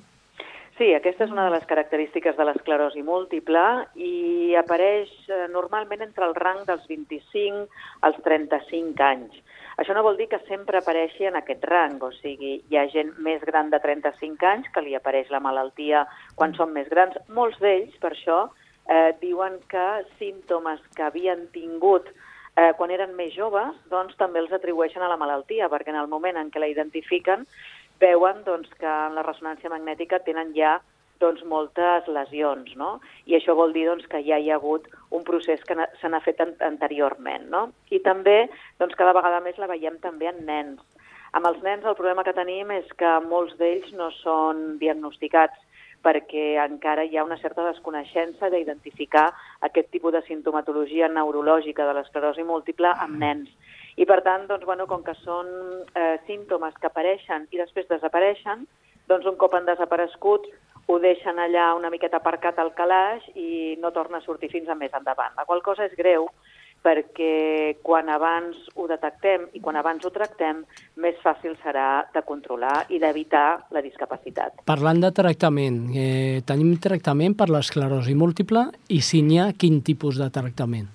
Sí, 0.79 0.93
aquesta 0.95 1.25
és 1.27 1.33
una 1.35 1.49
de 1.49 1.57
les 1.57 1.65
característiques 1.67 2.37
de 2.39 2.45
l'esclerosi 2.47 3.03
múltiple 3.03 3.63
i 3.99 4.55
apareix 4.61 5.11
eh, 5.27 5.47
normalment 5.51 6.05
entre 6.05 6.29
el 6.29 6.37
rang 6.39 6.61
dels 6.69 6.85
25 6.87 7.65
als 8.07 8.21
35 8.23 9.03
anys. 9.03 9.41
Això 9.79 9.95
no 9.95 10.03
vol 10.03 10.17
dir 10.19 10.27
que 10.27 10.41
sempre 10.49 10.81
apareixi 10.81 11.29
en 11.29 11.37
aquest 11.39 11.63
rang, 11.71 12.01
o 12.03 12.11
sigui, 12.17 12.57
hi 12.67 12.79
ha 12.79 12.89
gent 12.91 13.13
més 13.23 13.45
gran 13.47 13.71
de 13.71 13.79
35 13.79 14.49
anys 14.51 14.71
que 14.75 14.83
li 14.83 14.97
apareix 14.99 15.31
la 15.31 15.43
malaltia 15.45 16.03
quan 16.35 16.57
són 16.59 16.73
més 16.75 16.89
grans. 16.91 17.15
Molts 17.31 17.61
d'ells, 17.63 17.95
per 18.03 18.11
això, 18.17 18.41
eh, 18.91 19.13
diuen 19.21 19.61
que 19.71 19.87
símptomes 20.19 20.83
que 20.97 21.07
havien 21.07 21.47
tingut 21.55 22.11
eh, 22.11 22.73
quan 22.77 22.91
eren 22.91 23.15
més 23.15 23.31
joves, 23.37 23.77
doncs 23.93 24.19
també 24.19 24.43
els 24.43 24.53
atribueixen 24.53 25.03
a 25.03 25.11
la 25.13 25.21
malaltia, 25.21 25.71
perquè 25.71 25.95
en 25.95 26.03
el 26.03 26.11
moment 26.11 26.37
en 26.37 26.51
què 26.51 26.59
la 26.59 26.73
identifiquen 26.75 27.47
veuen 28.03 28.43
doncs, 28.47 28.71
que 28.79 28.87
en 28.87 29.15
la 29.15 29.27
ressonància 29.27 29.71
magnètica 29.71 30.19
tenen 30.27 30.55
ja 30.59 30.79
doncs, 31.23 31.45
moltes 31.45 32.09
lesions, 32.09 32.75
no? 32.77 32.99
I 33.27 33.39
això 33.39 33.55
vol 33.59 33.73
dir 33.77 33.87
doncs, 33.89 34.07
que 34.11 34.23
ja 34.27 34.39
hi 34.39 34.51
ha 34.51 34.59
hagut 34.59 34.89
un 35.15 35.25
procés 35.27 35.63
que 35.67 35.77
se 36.01 36.09
n'ha 36.11 36.23
fet 36.25 36.41
an 36.45 36.55
anteriorment, 36.67 37.49
no? 37.53 37.69
I 37.91 38.01
també, 38.05 38.45
doncs, 38.79 38.97
cada 38.99 39.17
vegada 39.17 39.41
més 39.45 39.59
la 39.59 39.71
veiem 39.71 39.99
també 40.05 40.31
en 40.31 40.45
nens. 40.47 40.83
Amb 41.37 41.47
els 41.51 41.63
nens 41.63 41.85
el 41.85 41.97
problema 41.97 42.25
que 42.25 42.37
tenim 42.37 42.71
és 42.73 42.89
que 43.01 43.19
molts 43.29 43.57
d'ells 43.59 43.91
no 43.97 44.09
són 44.23 44.79
diagnosticats 44.81 45.59
perquè 46.05 46.55
encara 46.63 47.05
hi 47.05 47.19
ha 47.19 47.25
una 47.27 47.39
certa 47.43 47.65
desconeixença 47.67 48.49
d'identificar 48.51 49.27
aquest 49.67 49.91
tipus 49.93 50.15
de 50.15 50.23
sintomatologia 50.29 51.09
neurològica 51.11 51.87
de 51.89 51.97
l'esclerosi 51.99 52.47
múltiple 52.47 52.93
amb 52.95 53.19
nens. 53.19 53.51
I 53.99 54.07
per 54.07 54.21
tant, 54.23 54.47
doncs, 54.47 54.65
bueno, 54.65 54.87
com 54.87 55.03
que 55.03 55.17
són 55.25 55.49
eh, 55.99 56.17
símptomes 56.29 56.77
que 56.79 56.87
apareixen 56.87 57.49
i 57.51 57.59
després 57.59 57.89
desapareixen, 57.91 58.63
doncs 59.11 59.27
un 59.27 59.39
cop 59.41 59.57
han 59.57 59.67
desaparegut 59.67 60.47
ho 60.89 60.99
deixen 60.99 61.39
allà 61.39 61.75
una 61.77 61.91
miqueta 61.93 62.17
aparcat 62.17 62.59
al 62.59 62.73
calaix 62.77 63.27
i 63.37 63.77
no 63.81 63.93
torna 63.93 64.19
a 64.19 64.25
sortir 64.25 64.49
fins 64.49 64.71
a 64.73 64.77
més 64.79 64.95
endavant. 64.97 65.35
La 65.37 65.45
qual 65.45 65.61
cosa 65.63 65.85
és 65.85 65.97
greu 65.99 66.31
perquè 66.83 67.77
quan 67.83 68.09
abans 68.09 68.57
ho 68.79 68.87
detectem 68.89 69.49
i 69.59 69.61
quan 69.61 69.77
abans 69.77 70.05
ho 70.07 70.13
tractem, 70.15 70.63
més 71.03 71.19
fàcil 71.25 71.57
serà 71.63 72.07
de 72.15 72.23
controlar 72.25 72.87
i 72.95 73.01
d'evitar 73.03 73.69
la 73.75 73.83
discapacitat. 73.85 74.63
Parlant 74.69 75.03
de 75.03 75.11
tractament, 75.13 75.81
eh, 75.95 76.41
tenim 76.47 76.77
tractament 76.81 77.35
per 77.37 77.51
l'esclerosi 77.51 78.15
múltiple 78.15 78.69
i 78.89 79.03
si 79.03 79.23
n'hi 79.23 79.43
ha, 79.43 79.51
quin 79.59 79.83
tipus 79.83 80.23
de 80.23 80.31
tractament? 80.31 80.89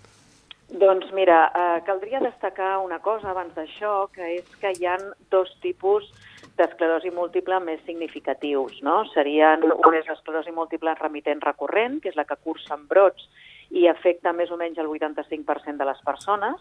Doncs 0.74 1.12
mira, 1.14 1.52
eh, 1.54 1.82
caldria 1.86 2.20
destacar 2.24 2.80
una 2.82 2.98
cosa 3.00 3.30
abans 3.30 3.54
d'això, 3.54 4.08
que 4.10 4.40
és 4.40 4.56
que 4.60 4.72
hi 4.74 4.88
han 4.88 5.12
dos 5.30 5.52
tipus 5.62 6.10
d'esclerosi 6.58 7.12
múltiple 7.16 7.60
més 7.64 7.82
significatius. 7.88 8.80
No? 8.86 9.02
Serien, 9.14 9.64
un 9.64 9.98
és 9.98 10.08
l'esclerosi 10.10 10.54
múltiple 10.54 10.94
remitent 11.00 11.42
recurrent, 11.42 12.00
que 12.02 12.14
és 12.14 12.20
la 12.20 12.28
que 12.30 12.40
cursa 12.44 12.78
en 12.78 12.88
brots 12.90 13.28
i 13.74 13.88
afecta 13.90 14.34
més 14.38 14.52
o 14.54 14.58
menys 14.60 14.78
el 14.78 14.90
85% 14.92 15.82
de 15.82 15.88
les 15.88 16.02
persones. 16.06 16.60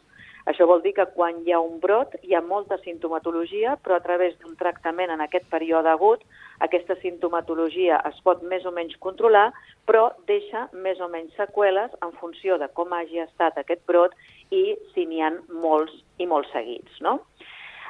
Això 0.49 0.67
vol 0.67 0.81
dir 0.83 0.95
que 0.97 1.07
quan 1.15 1.43
hi 1.45 1.53
ha 1.53 1.61
un 1.63 1.77
brot 1.83 2.17
hi 2.27 2.35
ha 2.35 2.41
molta 2.43 2.79
sintomatologia, 2.83 3.77
però 3.85 3.99
a 3.99 4.05
través 4.05 4.35
d'un 4.41 4.57
tractament 4.59 5.13
en 5.13 5.21
aquest 5.23 5.47
període 5.53 5.91
agut, 5.93 6.25
aquesta 6.67 6.97
sintomatologia 7.03 8.01
es 8.09 8.19
pot 8.25 8.43
més 8.43 8.65
o 8.67 8.73
menys 8.75 8.97
controlar, 8.99 9.51
però 9.87 10.09
deixa 10.27 10.67
més 10.73 11.01
o 11.01 11.11
menys 11.13 11.37
seqüeles 11.39 11.95
en 12.03 12.17
funció 12.19 12.59
de 12.59 12.71
com 12.75 12.95
hagi 12.97 13.23
estat 13.23 13.61
aquest 13.61 13.85
brot 13.87 14.17
i 14.51 14.65
si 14.95 15.07
n'hi 15.07 15.23
han 15.23 15.43
molts 15.63 15.95
i 16.19 16.27
molt 16.27 16.51
seguits. 16.55 16.99
No? 17.05 17.21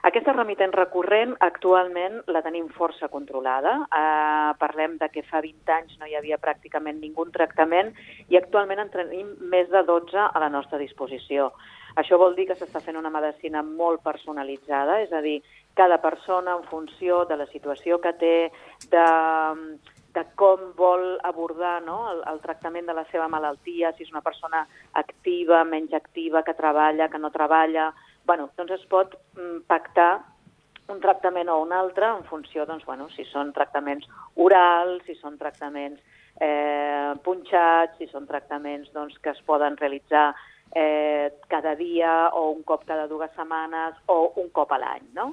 Aquesta 0.03 0.33
remitent 0.35 0.73
recurrent 0.75 1.37
actualment 1.47 2.17
la 2.35 2.41
tenim 2.43 2.65
força 2.75 3.07
controlada. 3.11 3.77
Eh, 3.87 4.51
parlem 4.59 4.97
de 4.99 5.09
que 5.15 5.23
fa 5.23 5.39
20 5.45 5.71
anys 5.77 6.01
no 6.01 6.09
hi 6.11 6.17
havia 6.19 6.41
pràcticament 6.43 6.99
ningú 6.99 7.29
tractament 7.31 7.93
i 8.27 8.39
actualment 8.41 8.83
en 8.83 8.91
tenim 8.91 9.31
més 9.55 9.71
de 9.71 9.85
12 9.87 10.19
a 10.27 10.43
la 10.43 10.51
nostra 10.51 10.83
disposició. 10.83 11.53
Això 11.95 12.19
vol 12.19 12.35
dir 12.35 12.49
que 12.49 12.59
s'està 12.59 12.83
fent 12.83 12.99
una 12.99 13.15
medicina 13.15 13.63
molt 13.63 14.03
personalitzada, 14.03 14.99
és 15.07 15.13
a 15.13 15.23
dir, 15.23 15.39
cada 15.79 16.01
persona 16.03 16.57
en 16.59 16.67
funció 16.67 17.23
de 17.31 17.37
la 17.39 17.47
situació 17.53 18.01
que 18.03 18.13
té, 18.19 18.37
de, 18.91 19.09
de 20.17 20.25
com 20.35 20.73
vol 20.77 21.21
abordar 21.23 21.77
no, 21.85 21.99
el, 22.11 22.25
el 22.33 22.41
tractament 22.43 22.91
de 22.91 22.97
la 22.97 23.07
seva 23.13 23.29
malaltia, 23.29 23.93
si 23.95 24.03
és 24.03 24.11
una 24.11 24.25
persona 24.25 24.65
activa, 24.99 25.63
menys 25.63 25.95
activa, 25.95 26.43
que 26.43 26.59
treballa, 26.59 27.07
que 27.13 27.23
no 27.23 27.31
treballa, 27.31 27.93
bueno, 28.27 28.51
doncs 28.57 28.77
es 28.79 28.85
pot 28.91 29.15
mm, 29.37 29.65
pactar 29.71 30.23
un 30.93 31.01
tractament 31.01 31.49
o 31.49 31.61
un 31.63 31.73
altre 31.73 32.09
en 32.09 32.25
funció, 32.29 32.67
doncs, 32.67 32.85
bueno, 32.85 33.09
si 33.17 33.25
són 33.31 33.53
tractaments 33.57 34.09
orals, 34.37 35.05
si 35.07 35.15
són 35.21 35.39
tractaments 35.41 36.01
eh, 36.41 37.13
punxats, 37.25 37.99
si 37.99 38.09
són 38.11 38.27
tractaments 38.29 38.93
doncs, 38.95 39.19
que 39.23 39.33
es 39.33 39.41
poden 39.47 39.77
realitzar 39.81 40.33
eh, 40.75 41.33
cada 41.49 41.75
dia 41.77 42.31
o 42.33 42.51
un 42.51 42.63
cop 42.63 42.85
cada 42.89 43.07
dues 43.09 43.33
setmanes 43.37 43.99
o 44.07 44.33
un 44.43 44.51
cop 44.51 44.73
a 44.73 44.81
l'any, 44.83 45.11
no? 45.17 45.33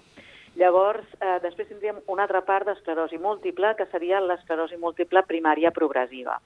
Llavors, 0.59 1.05
eh, 1.21 1.37
després 1.43 1.69
tindríem 1.69 2.01
una 2.07 2.25
altra 2.25 2.41
part 2.41 2.67
d'esclerosi 2.67 3.19
múltiple, 3.21 3.75
que 3.77 3.87
seria 3.91 4.19
l'esclerosi 4.19 4.77
múltiple 4.77 5.23
primària 5.23 5.71
progressiva. 5.71 6.39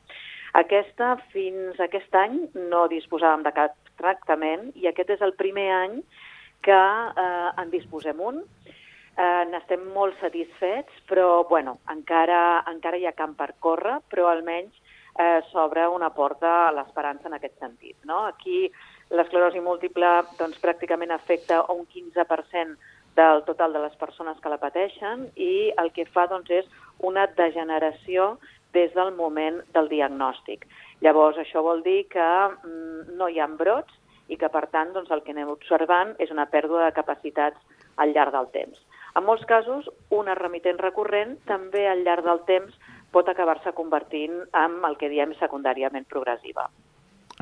Aquesta, 0.53 1.15
fins 1.33 1.79
aquest 1.81 2.13
any, 2.15 2.35
no 2.69 2.85
disposàvem 2.91 3.45
de 3.47 3.53
cap 3.55 3.73
tractament 3.97 4.69
i 4.77 4.85
aquest 4.89 5.15
és 5.15 5.23
el 5.25 5.33
primer 5.39 5.71
any 5.73 5.95
que 6.63 6.79
eh, 6.79 7.49
en 7.61 7.73
disposem 7.73 8.21
un. 8.23 8.41
Eh, 9.13 9.43
N'estem 9.51 9.83
molt 9.93 10.17
satisfets, 10.21 11.03
però 11.09 11.43
bueno, 11.49 11.77
encara, 11.93 12.63
encara 12.71 12.97
hi 12.97 13.05
ha 13.05 13.17
camp 13.17 13.35
per 13.37 13.51
córrer, 13.61 13.99
però 14.09 14.31
almenys 14.31 14.73
eh, 15.19 15.43
s'obre 15.51 15.85
una 15.87 16.09
porta 16.09 16.53
a 16.67 16.71
l'esperança 16.73 17.29
en 17.29 17.37
aquest 17.37 17.59
sentit. 17.59 17.97
No? 18.09 18.23
Aquí 18.25 18.65
l'esclerosi 19.13 19.61
múltiple 19.61 20.09
doncs, 20.39 20.57
pràcticament 20.63 21.13
afecta 21.13 21.61
un 21.73 21.85
15% 21.85 22.77
del 23.13 23.43
total 23.45 23.73
de 23.73 23.83
les 23.83 23.95
persones 24.01 24.39
que 24.41 24.49
la 24.49 24.57
pateixen 24.57 25.27
i 25.37 25.69
el 25.77 25.91
que 25.93 26.07
fa 26.09 26.25
doncs, 26.31 26.49
és 26.49 26.65
una 27.05 27.27
degeneració 27.37 28.37
des 28.73 28.93
del 28.95 29.13
moment 29.13 29.61
del 29.75 29.89
diagnòstic. 29.91 30.65
Llavors, 31.05 31.37
això 31.37 31.61
vol 31.61 31.83
dir 31.85 32.07
que 32.09 32.25
mm, 32.25 33.13
no 33.19 33.29
hi 33.29 33.37
ha 33.37 33.47
brots, 33.47 33.93
i 34.31 34.37
que, 34.39 34.49
per 34.49 34.67
tant, 34.71 34.93
doncs, 34.95 35.11
el 35.11 35.23
que 35.25 35.33
anem 35.35 35.51
observant 35.51 36.13
és 36.23 36.31
una 36.31 36.47
pèrdua 36.51 36.85
de 36.85 36.95
capacitats 36.95 37.59
al 37.97 38.13
llarg 38.15 38.33
del 38.35 38.49
temps. 38.53 38.79
En 39.13 39.25
molts 39.27 39.45
casos, 39.45 39.89
una 40.09 40.35
remitent 40.39 40.79
recurrent 40.81 41.35
també 41.49 41.85
al 41.87 42.01
llarg 42.05 42.25
del 42.25 42.41
temps 42.47 42.73
pot 43.13 43.29
acabar-se 43.29 43.75
convertint 43.77 44.39
en 44.57 44.79
el 44.87 44.97
que 44.97 45.11
diem 45.11 45.35
secundàriament 45.37 46.07
progressiva. 46.09 46.65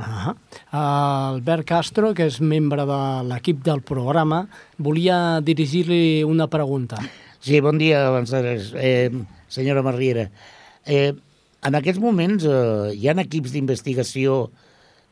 Ah, 0.01 0.33
Albert 0.71 1.67
Castro, 1.67 2.13
que 2.15 2.27
és 2.31 2.39
membre 2.41 2.85
de 2.87 3.01
l'equip 3.27 3.61
del 3.63 3.83
programa, 3.87 4.45
volia 4.79 5.39
dirigir-li 5.43 6.23
una 6.27 6.47
pregunta. 6.51 6.99
Sí, 7.41 7.59
bon 7.59 7.79
dia, 7.81 8.07
abans 8.07 8.33
eh, 8.33 9.11
senyora 9.51 9.83
Marriera. 9.83 10.27
Eh, 10.85 11.13
en 11.61 11.77
aquests 11.77 12.01
moments 12.01 12.45
eh, 12.47 12.91
hi 12.95 13.07
ha 13.07 13.17
equips 13.23 13.55
d'investigació 13.55 14.49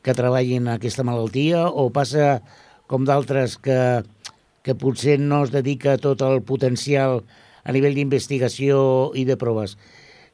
que 0.04 0.16
treballin 0.16 0.70
aquesta 0.72 1.06
malaltia 1.08 1.68
o 1.68 1.90
passa 1.94 2.40
com 2.90 3.06
d'altres 3.06 3.58
que, 3.62 4.02
que 4.64 4.76
potser 4.76 5.20
no 5.20 5.44
es 5.46 5.54
dedica 5.54 5.98
tot 6.02 6.24
el 6.26 6.42
potencial 6.42 7.22
a 7.64 7.76
nivell 7.76 7.98
d'investigació 7.98 9.12
i 9.14 9.26
de 9.28 9.38
proves. 9.38 9.76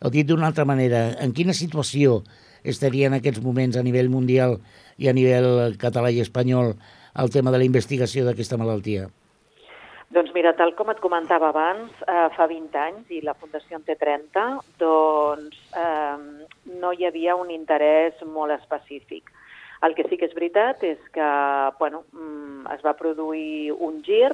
O 0.05 0.11
dit 0.13 0.27
d'una 0.27 0.47
altra 0.51 0.65
manera, 0.67 1.09
en 1.19 1.33
quina 1.33 1.55
situació 1.55 2.21
estaria 2.63 3.09
en 3.09 3.17
aquests 3.17 3.43
moments 3.43 3.77
a 3.77 3.83
nivell 3.85 4.09
mundial 4.09 4.59
i 4.97 5.09
a 5.09 5.13
nivell 5.15 5.77
català 5.81 6.11
i 6.11 6.21
espanyol 6.23 6.73
el 7.15 7.31
tema 7.31 7.51
de 7.51 7.61
la 7.61 7.67
investigació 7.67 8.25
d'aquesta 8.25 8.57
malaltia? 8.61 9.09
Doncs 10.15 10.31
mira, 10.35 10.53
tal 10.55 10.75
com 10.77 10.91
et 10.93 10.99
comentava 11.03 11.49
abans, 11.49 11.91
eh, 12.07 12.27
fa 12.37 12.45
20 12.47 12.77
anys 12.79 13.09
i 13.11 13.21
la 13.25 13.33
Fundació 13.33 13.79
en 13.79 13.83
té 13.87 13.95
30, 13.99 14.43
doncs 14.79 15.57
eh, 15.75 16.45
no 16.79 16.91
hi 16.93 17.07
havia 17.07 17.35
un 17.35 17.49
interès 17.51 18.21
molt 18.23 18.53
específic. 18.55 19.31
El 19.83 19.95
que 19.95 20.05
sí 20.09 20.17
que 20.17 20.29
és 20.29 20.35
veritat 20.37 20.83
és 20.87 21.01
que 21.13 21.29
bueno, 21.79 22.05
mm, 22.11 22.67
es 22.75 22.85
va 22.85 22.95
produir 22.97 23.73
un 23.73 24.01
gir, 24.03 24.31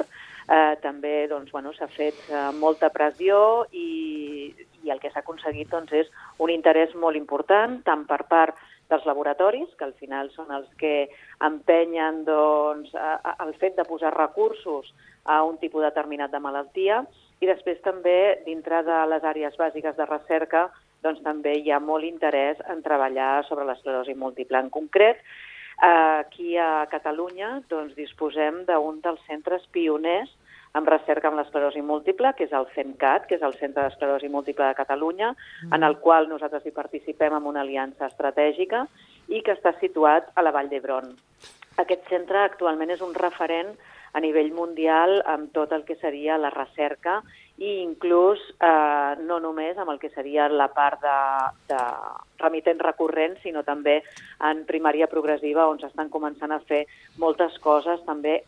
eh, 0.47 0.75
també 0.81 1.27
doncs, 1.31 1.51
bueno, 1.51 1.73
s'ha 1.73 1.87
fet 1.91 2.17
eh, 2.29 2.49
molta 2.59 2.91
pressió 2.93 3.65
i, 3.71 4.51
i 4.83 4.91
el 4.91 4.99
que 4.99 5.11
s'ha 5.11 5.23
aconseguit 5.25 5.71
doncs, 5.71 5.93
és 5.93 6.11
un 6.39 6.51
interès 6.53 6.93
molt 6.95 7.17
important, 7.19 7.79
tant 7.87 8.05
per 8.09 8.23
part 8.29 8.59
dels 8.91 9.05
laboratoris, 9.07 9.71
que 9.79 9.87
al 9.87 9.95
final 9.95 10.29
són 10.35 10.51
els 10.51 10.67
que 10.79 11.09
empenyen 11.47 12.25
doncs, 12.27 12.91
a, 12.95 13.37
el 13.45 13.55
fet 13.61 13.77
de 13.79 13.87
posar 13.87 14.11
recursos 14.13 14.91
a 15.23 15.41
un 15.47 15.57
tipus 15.61 15.85
determinat 15.85 16.31
de 16.33 16.41
malaltia, 16.43 17.01
i 17.41 17.47
després 17.49 17.79
també 17.85 18.43
dintre 18.45 18.83
de 18.85 18.99
les 19.09 19.23
àrees 19.23 19.55
bàsiques 19.57 19.95
de 19.97 20.05
recerca 20.09 20.67
doncs 21.03 21.21
també 21.25 21.57
hi 21.59 21.71
ha 21.71 21.79
molt 21.79 22.05
interès 22.07 22.61
en 22.69 22.83
treballar 22.85 23.43
sobre 23.47 23.65
l'esclerosi 23.65 24.13
múltiple. 24.13 24.59
En 24.59 24.69
concret, 24.69 25.21
aquí 25.81 26.57
a 26.57 26.85
Catalunya 26.91 27.61
doncs, 27.69 27.95
disposem 27.97 28.63
d'un 28.69 29.01
dels 29.01 29.21
centres 29.27 29.65
pioners 29.73 30.29
en 30.77 30.85
recerca 30.87 31.27
amb 31.27 31.39
l'esclerosi 31.39 31.81
múltiple, 31.83 32.31
que 32.37 32.45
és 32.47 32.53
el 32.55 32.67
CENCAT, 32.75 33.25
que 33.27 33.35
és 33.35 33.41
el 33.43 33.57
Centre 33.59 33.83
d'Esclerosi 33.83 34.29
Múltiple 34.31 34.69
de 34.69 34.77
Catalunya, 34.77 35.33
mm. 35.33 35.73
en 35.75 35.83
el 35.83 35.97
qual 35.99 36.29
nosaltres 36.29 36.65
hi 36.65 36.71
participem 36.75 37.35
amb 37.35 37.49
una 37.51 37.65
aliança 37.65 38.07
estratègica 38.07 38.85
i 39.27 39.41
que 39.43 39.57
està 39.57 39.73
situat 39.81 40.31
a 40.35 40.45
la 40.45 40.53
Vall 40.55 40.71
d'Hebron. 40.71 41.11
Aquest 41.81 42.07
centre 42.07 42.39
actualment 42.45 42.91
és 42.93 43.03
un 43.03 43.13
referent 43.15 43.73
a 44.13 44.19
nivell 44.23 44.51
mundial 44.55 45.21
amb 45.27 45.51
tot 45.55 45.71
el 45.75 45.83
que 45.87 45.97
seria 45.99 46.37
la 46.37 46.51
recerca 46.51 47.21
i 47.61 47.75
inclús 47.83 48.41
eh, 48.57 49.13
no 49.21 49.37
només 49.39 49.77
amb 49.77 49.93
el 49.93 49.99
que 50.01 50.09
seria 50.15 50.47
la 50.49 50.71
part 50.73 51.03
de, 51.03 51.17
de 51.69 51.81
remitent 52.41 52.79
recurrent, 52.81 53.35
sinó 53.43 53.61
també 53.61 53.99
en 54.49 54.63
primària 54.65 55.05
progressiva, 55.11 55.67
on 55.69 55.77
s'estan 55.77 56.09
començant 56.09 56.49
a 56.55 56.57
fer 56.65 56.87
moltes 57.21 57.59
coses, 57.61 58.01
també 58.07 58.39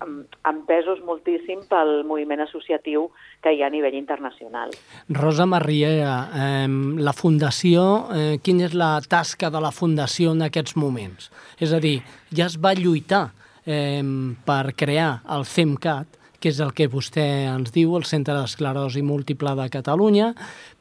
empesos 0.50 1.04
moltíssim 1.06 1.62
pel 1.70 2.02
moviment 2.10 2.42
associatiu 2.48 3.12
que 3.44 3.54
hi 3.54 3.62
ha 3.62 3.70
a 3.70 3.76
nivell 3.76 4.00
internacional. 4.00 4.74
Rosa 5.14 5.46
Marriera, 5.46 6.16
eh, 6.34 6.66
la 6.98 7.14
Fundació, 7.14 7.86
eh, 8.18 8.26
quina 8.42 8.66
és 8.66 8.74
la 8.74 8.96
tasca 9.06 9.54
de 9.54 9.62
la 9.62 9.72
Fundació 9.72 10.34
en 10.34 10.42
aquests 10.50 10.74
moments? 10.74 11.30
És 11.62 11.70
a 11.70 11.84
dir, 11.84 12.00
ja 12.34 12.50
es 12.50 12.58
va 12.58 12.74
lluitar 12.74 13.28
eh, 13.66 14.02
per 14.46 14.74
crear 14.74 15.20
el 15.30 15.46
CEMCAT, 15.46 16.23
que 16.44 16.52
és 16.52 16.60
el 16.60 16.74
que 16.76 16.90
vostè 16.92 17.24
ens 17.48 17.72
diu, 17.72 17.94
el 17.96 18.04
Centre 18.04 18.36
d'Esclerosi 18.36 19.04
Múltiple 19.08 19.54
de 19.56 19.70
Catalunya, 19.72 20.34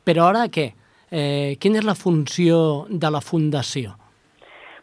però 0.03 0.33
ara 0.33 0.49
què? 0.51 0.73
Eh, 1.13 1.55
quina 1.63 1.79
és 1.79 1.87
la 1.87 1.95
funció 1.95 2.87
de 2.91 3.11
la 3.15 3.21
Fundació? 3.23 3.93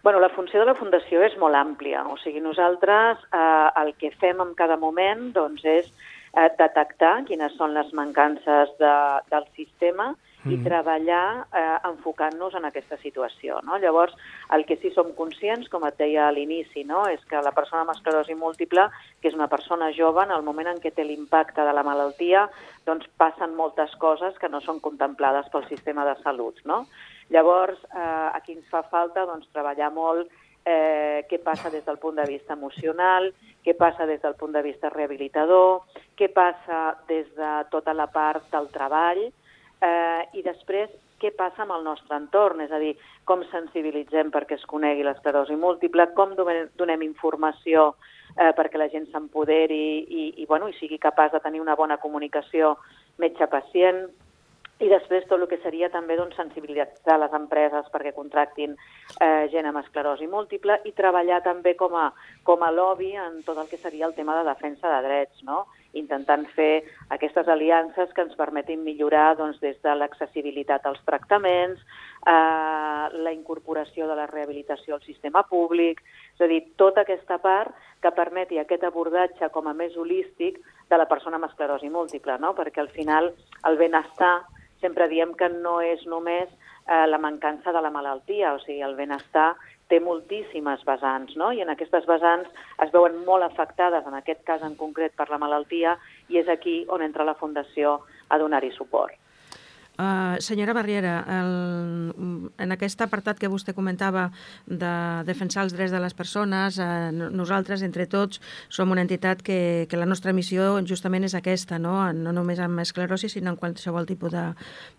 Bueno, 0.03 0.21
la 0.23 0.30
funció 0.32 0.61
de 0.61 0.69
la 0.69 0.77
Fundació 0.80 1.19
és 1.25 1.36
molt 1.41 1.57
àmplia. 1.59 2.05
O 2.07 2.15
sigui, 2.21 2.39
nosaltres 2.39 3.19
eh, 3.36 3.67
el 3.82 3.91
que 3.99 4.13
fem 4.21 4.39
en 4.39 4.53
cada 4.55 4.77
moment 4.80 5.34
doncs, 5.36 5.65
és 5.67 5.89
eh, 5.89 6.47
detectar 6.55 7.25
quines 7.27 7.57
són 7.59 7.75
les 7.75 7.91
mancances 7.97 8.71
de, 8.80 8.95
del 9.34 9.49
sistema 9.59 10.13
i 10.13 10.28
mm. 10.43 10.63
treballar 10.63 11.45
eh, 11.51 11.77
enfocant-nos 11.89 12.55
en 12.55 12.65
aquesta 12.69 12.97
situació. 13.01 13.59
No? 13.67 13.77
Llavors, 13.81 14.15
el 14.55 14.65
que 14.65 14.77
sí 14.81 14.91
som 14.95 15.11
conscients, 15.17 15.69
com 15.69 15.85
et 15.87 15.97
deia 15.99 16.27
a 16.27 16.33
l'inici, 16.35 16.85
no? 16.87 17.05
és 17.11 17.23
que 17.29 17.41
la 17.43 17.53
persona 17.55 17.83
amb 17.83 17.93
esclerosi 17.95 18.37
múltiple, 18.39 18.87
que 19.21 19.31
és 19.31 19.37
una 19.37 19.49
persona 19.51 19.91
jove, 19.95 20.23
en 20.23 20.35
el 20.35 20.45
moment 20.47 20.71
en 20.71 20.81
què 20.83 20.93
té 20.95 21.05
l'impacte 21.05 21.65
de 21.65 21.75
la 21.75 21.85
malaltia, 21.85 22.47
doncs 22.87 23.09
passen 23.17 23.55
moltes 23.57 23.95
coses 24.01 24.37
que 24.39 24.49
no 24.49 24.61
són 24.65 24.79
contemplades 24.79 25.49
pel 25.51 25.67
sistema 25.67 26.07
de 26.07 26.15
salut. 26.23 26.61
No? 26.65 26.85
Llavors, 27.29 27.81
eh, 27.93 28.29
aquí 28.33 28.55
ens 28.57 28.69
fa 28.71 28.83
falta 28.87 29.27
doncs, 29.29 29.51
treballar 29.53 29.91
molt 29.93 30.31
eh, 30.65 31.25
què 31.29 31.39
passa 31.43 31.69
des 31.69 31.85
del 31.85 31.99
punt 31.99 32.17
de 32.17 32.25
vista 32.29 32.55
emocional, 32.55 33.31
què 33.65 33.75
passa 33.77 34.07
des 34.09 34.21
del 34.21 34.35
punt 34.39 34.53
de 34.55 34.63
vista 34.65 34.89
rehabilitador, 34.89 35.83
què 36.17 36.29
passa 36.33 36.97
des 37.07 37.27
de 37.35 37.51
tota 37.71 37.93
la 37.93 38.07
part 38.11 38.49
del 38.53 38.69
treball, 38.73 39.29
eh, 39.82 40.23
i 40.34 40.43
després 40.45 40.91
què 41.19 41.34
passa 41.36 41.65
amb 41.65 41.75
el 41.75 41.84
nostre 41.84 42.15
entorn, 42.15 42.61
és 42.63 42.71
a 42.71 42.80
dir, 42.80 42.93
com 43.27 43.43
sensibilitzem 43.51 44.32
perquè 44.32 44.55
es 44.55 44.65
conegui 44.69 45.03
l'esclerosi 45.03 45.57
múltiple, 45.59 46.07
com 46.15 46.36
donem 46.38 47.03
informació 47.03 47.91
eh, 48.38 48.53
perquè 48.55 48.80
la 48.80 48.89
gent 48.93 49.09
s'empoderi 49.11 49.84
i, 50.07 50.23
i, 50.38 50.47
bueno, 50.47 50.69
i 50.69 50.77
sigui 50.80 50.99
capaç 51.01 51.36
de 51.36 51.43
tenir 51.43 51.61
una 51.61 51.75
bona 51.80 51.99
comunicació 51.99 52.77
metge-pacient, 53.19 54.07
i 54.80 54.88
després 54.88 55.25
tot 55.27 55.41
el 55.41 55.49
que 55.51 55.59
seria 55.59 55.89
també 55.91 56.15
doncs, 56.15 56.38
sensibilitzar 56.39 57.17
les 57.19 57.34
empreses 57.36 57.89
perquè 57.91 58.13
contractin 58.15 58.77
eh, 58.77 59.47
gent 59.51 59.67
amb 59.67 59.82
esclerosi 59.82 60.30
múltiple 60.32 60.80
i 60.88 60.95
treballar 60.95 61.41
també 61.43 61.75
com 61.75 61.97
a, 61.99 62.05
com 62.47 62.63
a 62.63 62.71
lobby 62.71 63.11
en 63.19 63.41
tot 63.43 63.59
el 63.59 63.67
que 63.67 63.82
seria 63.82 64.07
el 64.07 64.15
tema 64.15 64.38
de 64.39 64.47
defensa 64.47 64.93
de 64.93 65.01
drets, 65.07 65.43
no? 65.43 65.65
Intentant 65.97 66.45
fer 66.53 66.83
aquestes 67.09 67.47
aliances 67.47 68.11
que 68.13 68.21
ens 68.21 68.35
permetin 68.37 68.83
millorar 68.83 69.35
doncs, 69.37 69.59
des 69.63 69.79
de 69.81 69.95
l'accessibilitat 69.95 70.85
als 70.85 71.01
tractaments, 71.05 71.79
eh, 71.79 73.05
la 73.25 73.33
incorporació 73.33 74.07
de 74.07 74.15
la 74.15 74.27
rehabilitació 74.27 74.95
al 74.95 75.05
sistema 75.05 75.43
públic, 75.49 76.03
és 76.35 76.41
a 76.45 76.49
dir, 76.51 76.61
tota 76.77 77.01
aquesta 77.01 77.39
part 77.39 77.73
que 78.01 78.11
permeti 78.15 78.59
aquest 78.59 78.83
abordatge 78.83 79.49
com 79.49 79.67
a 79.67 79.73
més 79.73 79.97
holístic 79.97 80.59
de 80.89 80.97
la 80.97 81.07
persona 81.09 81.37
amb 81.37 81.49
esclerosi 81.49 81.89
múltiple, 81.89 82.37
no? 82.39 82.53
perquè 82.55 82.81
al 82.81 82.93
final 82.93 83.33
el 83.65 83.77
benestar 83.77 84.41
sempre 84.79 85.09
diem 85.11 85.33
que 85.35 85.49
no 85.49 85.79
és 85.81 86.05
només 86.07 86.47
eh, 86.87 87.05
la 87.07 87.19
mancança 87.19 87.73
de 87.75 87.81
la 87.81 87.91
malaltia, 87.91 88.53
o 88.53 88.61
sigui, 88.63 88.81
el 88.85 88.95
benestar 88.95 89.55
té 89.89 89.99
moltíssimes 89.99 90.83
vessants, 90.87 91.35
no? 91.35 91.51
i 91.51 91.63
en 91.65 91.73
aquestes 91.73 92.05
vessants 92.09 92.49
es 92.85 92.93
veuen 92.93 93.17
molt 93.25 93.45
afectades, 93.47 94.05
en 94.05 94.17
aquest 94.19 94.43
cas 94.47 94.65
en 94.65 94.77
concret 94.79 95.15
per 95.17 95.29
la 95.29 95.41
malaltia, 95.41 95.97
i 96.29 96.37
és 96.41 96.49
aquí 96.49 96.83
on 96.89 97.01
entra 97.05 97.27
la 97.27 97.37
Fundació 97.39 97.99
a 98.29 98.37
donar-hi 98.37 98.71
suport. 98.77 99.17
Uh, 100.00 100.39
senyora 100.39 100.72
Barriera, 100.72 101.26
el, 101.28 102.52
en 102.56 102.72
aquest 102.72 103.02
apartat 103.04 103.36
que 103.36 103.50
vostè 103.52 103.74
comentava 103.76 104.30
de 104.64 104.91
defensar 105.28 105.66
els 105.66 105.74
drets 105.76 105.91
de 105.91 106.00
les 106.00 106.16
persones, 106.16 106.78
uh, 106.80 107.10
nosaltres, 107.12 107.84
entre 107.84 108.06
tots, 108.08 108.39
som 108.72 108.93
una 108.95 109.04
entitat 109.04 109.43
que, 109.43 109.88
que 109.91 110.00
la 110.00 110.08
nostra 110.08 110.32
missió 110.32 110.78
justament 110.88 111.28
és 111.28 111.36
aquesta, 111.36 111.82
no, 111.84 111.97
no 112.16 112.32
només 112.32 112.62
amb 112.64 112.80
esclerosi, 112.80 113.28
sinó 113.28 113.52
en 113.52 113.58
qualsevol 113.60 114.08
tipus 114.08 114.32
de, 114.32 114.45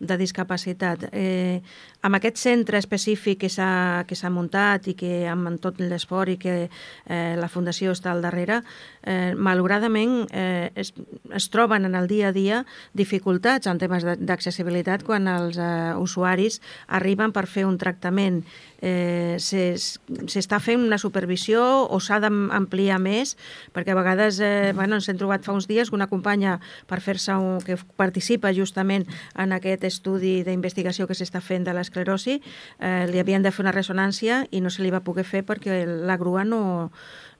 de 0.04 0.18
discapacitat. 0.20 1.08
Eh, 1.16 1.62
amb 2.04 2.20
aquest 2.20 2.36
centre 2.36 2.76
específic 2.76 3.40
que 3.40 3.48
s'ha 3.48 4.32
muntat 4.34 4.90
i 4.92 4.96
que 5.00 5.24
amb, 5.32 5.48
tot 5.64 5.80
l'esforç 5.80 6.34
i 6.34 6.38
que 6.44 6.56
eh, 6.68 7.34
la 7.40 7.48
Fundació 7.48 7.96
està 7.96 8.12
al 8.12 8.20
darrere, 8.20 8.60
eh, 9.00 9.32
malauradament 9.32 10.26
eh, 10.28 10.68
es, 10.76 10.92
es 11.32 11.48
troben 11.48 11.88
en 11.88 11.96
el 11.96 12.08
dia 12.08 12.28
a 12.28 12.36
dia 12.36 12.62
dificultats 12.92 13.64
en 13.70 13.80
temes 13.80 14.04
d'accessibilitat 14.04 14.89
veritat, 14.90 15.06
quan 15.06 15.28
els 15.28 15.58
eh, 15.58 15.94
usuaris 15.96 16.60
arriben 16.88 17.32
per 17.32 17.46
fer 17.46 17.64
un 17.66 17.78
tractament 17.78 18.42
eh, 18.82 19.36
s'està 19.38 20.58
fent 20.60 20.82
una 20.82 20.98
supervisió 20.98 21.86
o 21.88 22.00
s'ha 22.00 22.20
d'ampliar 22.20 22.98
més, 23.00 23.36
perquè 23.74 23.92
a 23.92 23.98
vegades 23.98 24.40
eh, 24.40 24.72
bueno, 24.74 24.96
ens 24.96 25.08
hem 25.08 25.18
trobat 25.20 25.44
fa 25.44 25.52
uns 25.52 25.68
dies 25.68 25.92
una 25.92 26.08
companya 26.08 26.58
per 26.86 27.00
fer-se 27.00 27.32
que 27.64 27.78
participa 27.96 28.52
justament 28.52 29.06
en 29.36 29.52
aquest 29.52 29.84
estudi 29.84 30.42
d'investigació 30.44 31.06
que 31.06 31.14
s'està 31.14 31.40
fent 31.40 31.64
de 31.64 31.74
l'esclerosi, 31.76 32.40
eh, 32.80 33.06
li 33.10 33.20
havien 33.20 33.42
de 33.42 33.52
fer 33.52 33.64
una 33.64 33.74
ressonància 33.74 34.46
i 34.50 34.60
no 34.60 34.70
se 34.70 34.82
li 34.82 34.90
va 34.90 35.04
poder 35.04 35.24
fer 35.24 35.44
perquè 35.44 35.84
la 35.86 36.16
grua 36.16 36.44
no, 36.44 36.90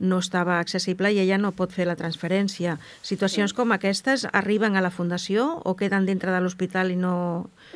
no 0.01 0.19
estava 0.19 0.59
accessible 0.59 1.13
i 1.13 1.21
ella 1.21 1.39
no 1.39 1.53
pot 1.57 1.73
fer 1.77 1.87
la 1.87 1.97
transferència. 1.97 2.79
Situacions 3.07 3.53
com 3.55 3.73
aquestes 3.77 4.27
arriben 4.33 4.77
a 4.77 4.83
la 4.85 4.91
Fundació 4.91 5.61
o 5.65 5.77
queden 5.77 6.09
dintre 6.09 6.33
de 6.33 6.41
l'hospital 6.41 6.91
i 6.91 6.97
no 6.97 7.15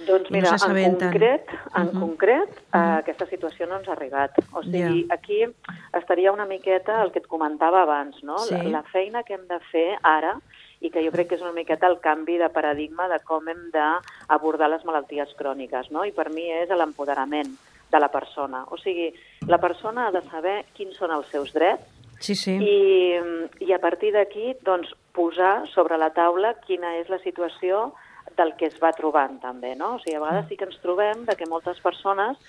Doncs 0.09 0.31
mira, 0.35 0.57
no 0.57 0.77
en 0.77 0.97
concret, 0.99 1.47
en 1.53 1.87
uh 1.87 1.93
-huh. 1.93 2.01
concret 2.01 2.51
uh 2.51 2.57
-huh. 2.73 2.99
aquesta 2.99 3.27
situació 3.27 3.67
no 3.67 3.79
ens 3.79 3.89
ha 3.89 3.93
arribat. 3.93 4.33
O 4.53 4.63
sigui, 4.63 5.05
yeah. 5.05 5.15
aquí 5.15 5.45
estaria 5.93 6.33
una 6.33 6.47
miqueta 6.47 7.03
el 7.03 7.13
que 7.13 7.21
et 7.21 7.27
comentava 7.27 7.83
abans, 7.83 8.23
no? 8.23 8.39
Sí. 8.39 8.55
La, 8.55 8.63
la 8.63 8.83
feina 8.83 9.23
que 9.23 9.35
hem 9.35 9.47
de 9.47 9.61
fer 9.71 9.99
ara 10.03 10.41
i 10.81 10.91
que 10.91 11.05
jo 11.05 11.11
crec 11.11 11.29
que 11.29 11.37
és 11.37 11.43
una 11.43 11.53
miqueta 11.53 11.87
el 11.87 12.01
canvi 12.01 12.37
de 12.39 12.49
paradigma 12.49 13.09
de 13.09 13.19
com 13.25 13.47
hem 13.49 13.71
d'abordar 13.73 14.69
les 14.69 14.85
malalties 14.85 15.35
cròniques, 15.39 15.91
no? 15.91 16.05
I 16.05 16.13
per 16.13 16.31
mi 16.31 16.51
és 16.51 16.69
l'empoderament 16.69 17.57
de 17.91 18.01
la 18.01 18.09
persona. 18.09 18.65
O 18.71 18.77
sigui, 18.77 19.15
la 19.47 19.59
persona 19.59 20.09
ha 20.09 20.13
de 20.13 20.23
saber 20.29 20.65
quins 20.75 20.97
són 20.97 21.15
els 21.15 21.31
seus 21.33 21.53
drets, 21.55 21.94
Sí, 22.21 22.35
sí. 22.35 22.57
I, 22.57 23.21
i 23.65 23.73
a 23.75 23.81
partir 23.83 24.13
d'aquí 24.15 24.55
doncs, 24.67 24.93
posar 25.15 25.69
sobre 25.71 25.99
la 26.01 26.11
taula 26.15 26.55
quina 26.67 26.97
és 26.99 27.11
la 27.13 27.21
situació 27.23 27.93
del 28.37 28.55
que 28.59 28.67
es 28.67 28.79
va 28.83 28.93
trobant 28.97 29.39
també, 29.43 29.75
no? 29.79 29.95
O 29.97 29.99
sigui, 30.03 30.17
a 30.19 30.23
vegades 30.23 30.49
sí 30.51 30.59
que 30.59 30.67
ens 30.67 30.81
trobem 30.83 31.23
de 31.29 31.37
que 31.39 31.47
moltes 31.51 31.79
persones 31.85 32.41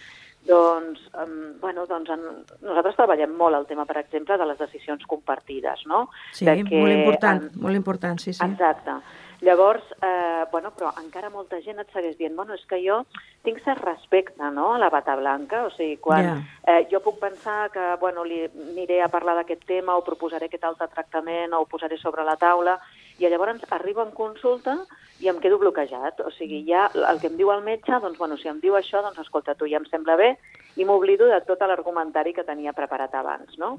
doncs, 0.45 1.01
um, 1.18 1.59
bueno, 1.61 1.86
doncs 1.89 2.09
en, 2.13 2.26
nosaltres 2.61 2.97
treballem 2.99 3.34
molt 3.38 3.57
el 3.57 3.66
tema, 3.70 3.86
per 3.89 3.97
exemple, 4.01 4.38
de 4.38 4.45
les 4.45 4.59
decisions 4.61 5.05
compartides, 5.09 5.86
no? 5.89 6.05
Sí, 6.32 6.45
de 6.45 6.59
que, 6.61 6.82
molt 6.82 6.93
important, 6.93 7.47
en, 7.49 7.61
molt 7.66 7.78
important, 7.78 8.22
sí, 8.22 8.34
sí. 8.34 8.45
Exacte. 8.45 8.99
Llavors, 9.46 9.84
eh, 10.02 10.46
bueno, 10.52 10.72
però 10.74 10.89
encara 10.98 11.30
molta 11.30 11.60
gent 11.62 11.78
et 11.78 11.91
segueix 11.93 12.16
dient, 12.18 12.34
bueno, 12.36 12.56
és 12.58 12.64
que 12.66 12.80
jo 12.82 13.04
tinc 13.46 13.60
cert 13.62 13.84
respecte, 13.86 14.41
no?, 14.56 14.72
a 14.74 14.80
la 14.82 14.89
bata 14.89 15.14
blanca, 15.20 15.68
o 15.68 15.70
sigui, 15.70 16.00
quan 16.02 16.26
Ja. 16.26 16.36
eh, 16.66 16.88
jo 16.89 17.00
puc 17.00 17.20
pensar 17.20 17.70
que, 17.70 17.84
bueno, 18.02 18.24
li 18.26 18.39
aniré 18.72 19.04
a 19.04 19.08
parlar 19.08 19.36
d'aquest 19.36 19.68
tema 19.70 19.96
o 19.96 20.04
proposaré 20.04 20.48
aquest 20.50 20.64
altre 20.64 20.88
tractament 20.88 21.54
o 21.54 21.60
ho 21.62 21.66
posaré 21.70 21.98
sobre 21.98 22.24
la 22.26 22.38
taula, 22.38 22.80
i 23.20 23.30
llavors 23.30 23.62
arribo 23.70 24.02
en 24.02 24.12
consulta 24.12 24.80
i 25.20 25.30
em 25.30 25.38
quedo 25.39 25.60
bloquejat. 25.60 26.20
O 26.26 26.32
sigui, 26.32 26.66
ja 26.68 26.89
el 26.93 27.20
que 27.22 27.28
em 27.28 27.38
diu 27.38 27.52
el 27.52 27.62
metge, 27.62 28.00
doncs, 28.02 28.18
bueno, 28.18 28.38
si 28.38 28.50
em 28.50 28.60
diu 28.60 28.74
això, 28.74 29.04
doncs, 29.04 29.20
escolta, 29.20 29.54
tu 29.54 29.70
ja 29.70 29.78
em 29.78 29.86
sembla 29.86 30.16
bé, 30.16 30.38
i 30.76 30.84
m'oblido 30.86 31.28
de 31.28 31.38
tot 31.46 31.62
l'argumentari 31.62 32.34
que 32.34 32.43
tenia 32.43 32.74
preparat 32.74 33.14
abans, 33.14 33.58
no? 33.58 33.78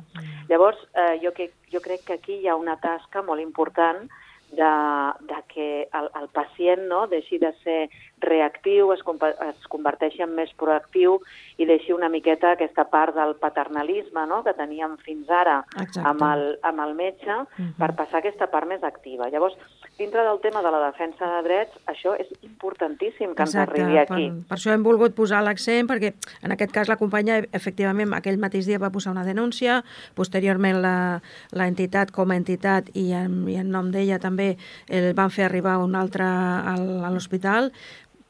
Llavors, 0.49 0.79
eh, 0.95 1.19
jo, 1.23 1.33
que, 1.33 1.51
jo 1.73 1.81
crec 1.81 2.05
que 2.07 2.13
aquí 2.15 2.39
hi 2.39 2.49
ha 2.49 2.55
una 2.55 2.79
tasca 2.79 3.21
molt 3.23 3.43
important 3.43 4.09
de, 4.53 4.73
de 5.27 5.39
que 5.53 5.69
el, 5.93 6.11
el 6.21 6.29
pacient 6.35 6.87
no, 6.89 7.07
deixi 7.11 7.39
de 7.43 7.51
ser 7.63 7.79
reactiu, 8.23 8.93
es, 8.95 9.03
es 9.49 9.67
converteixi 9.73 10.23
en 10.25 10.33
més 10.37 10.53
proactiu 10.59 11.19
i 11.59 11.67
deixi 11.69 11.93
una 11.93 12.09
miqueta 12.13 12.53
aquesta 12.55 12.87
part 12.91 13.17
del 13.17 13.35
paternalisme 13.43 14.27
no, 14.31 14.43
que 14.47 14.55
teníem 14.57 14.97
fins 15.05 15.31
ara 15.31 15.59
Exacte. 15.75 16.05
amb 16.09 16.25
el, 16.31 16.47
amb 16.63 16.85
el 16.87 16.95
metge 16.99 17.41
per 17.79 17.93
passar 17.99 18.21
a 18.21 18.25
aquesta 18.25 18.49
part 18.53 18.69
més 18.71 18.87
activa. 18.87 19.29
Llavors, 19.33 19.59
dintre 19.99 20.23
del 20.27 20.41
tema 20.45 20.61
de 20.63 20.71
la 20.71 20.81
defensa 20.91 21.25
de 21.37 21.43
drets, 21.47 21.73
això 21.89 22.13
és 22.21 22.29
importantíssim 22.45 23.35
que 23.35 23.43
ens 23.47 23.55
arribi 23.57 23.97
aquí. 24.03 24.27
Per, 24.31 24.47
per 24.51 24.57
això 24.59 24.75
hem 24.75 24.83
volgut 24.85 25.15
posar 25.17 25.43
l'accent, 25.47 25.89
perquè 25.89 26.11
en 26.45 26.53
aquest 26.53 26.73
cas 26.75 26.89
la 26.93 26.99
companya, 27.01 27.39
efectivament, 27.57 28.13
aquell 28.13 28.37
mateix 28.39 28.67
dia 28.69 28.79
va 28.83 28.91
posar 28.93 29.15
una 29.17 29.25
denúncia, 29.25 29.83
posteriorment 30.15 30.83
la, 30.85 30.97
la 31.53 31.67
entitat 31.71 32.13
com 32.13 32.31
a 32.31 32.37
entitat 32.37 32.91
i 32.95 33.11
en, 33.17 33.47
i 33.49 33.57
en 33.57 33.71
nom 33.73 33.89
d'ella 33.95 34.19
també 34.21 34.57
el 34.89 35.15
van 35.17 35.31
fer 35.33 35.47
arribar 35.49 35.79
un 35.81 35.95
altre 35.97 36.25
al, 36.27 36.85
a 37.05 37.11
l'hospital, 37.15 37.73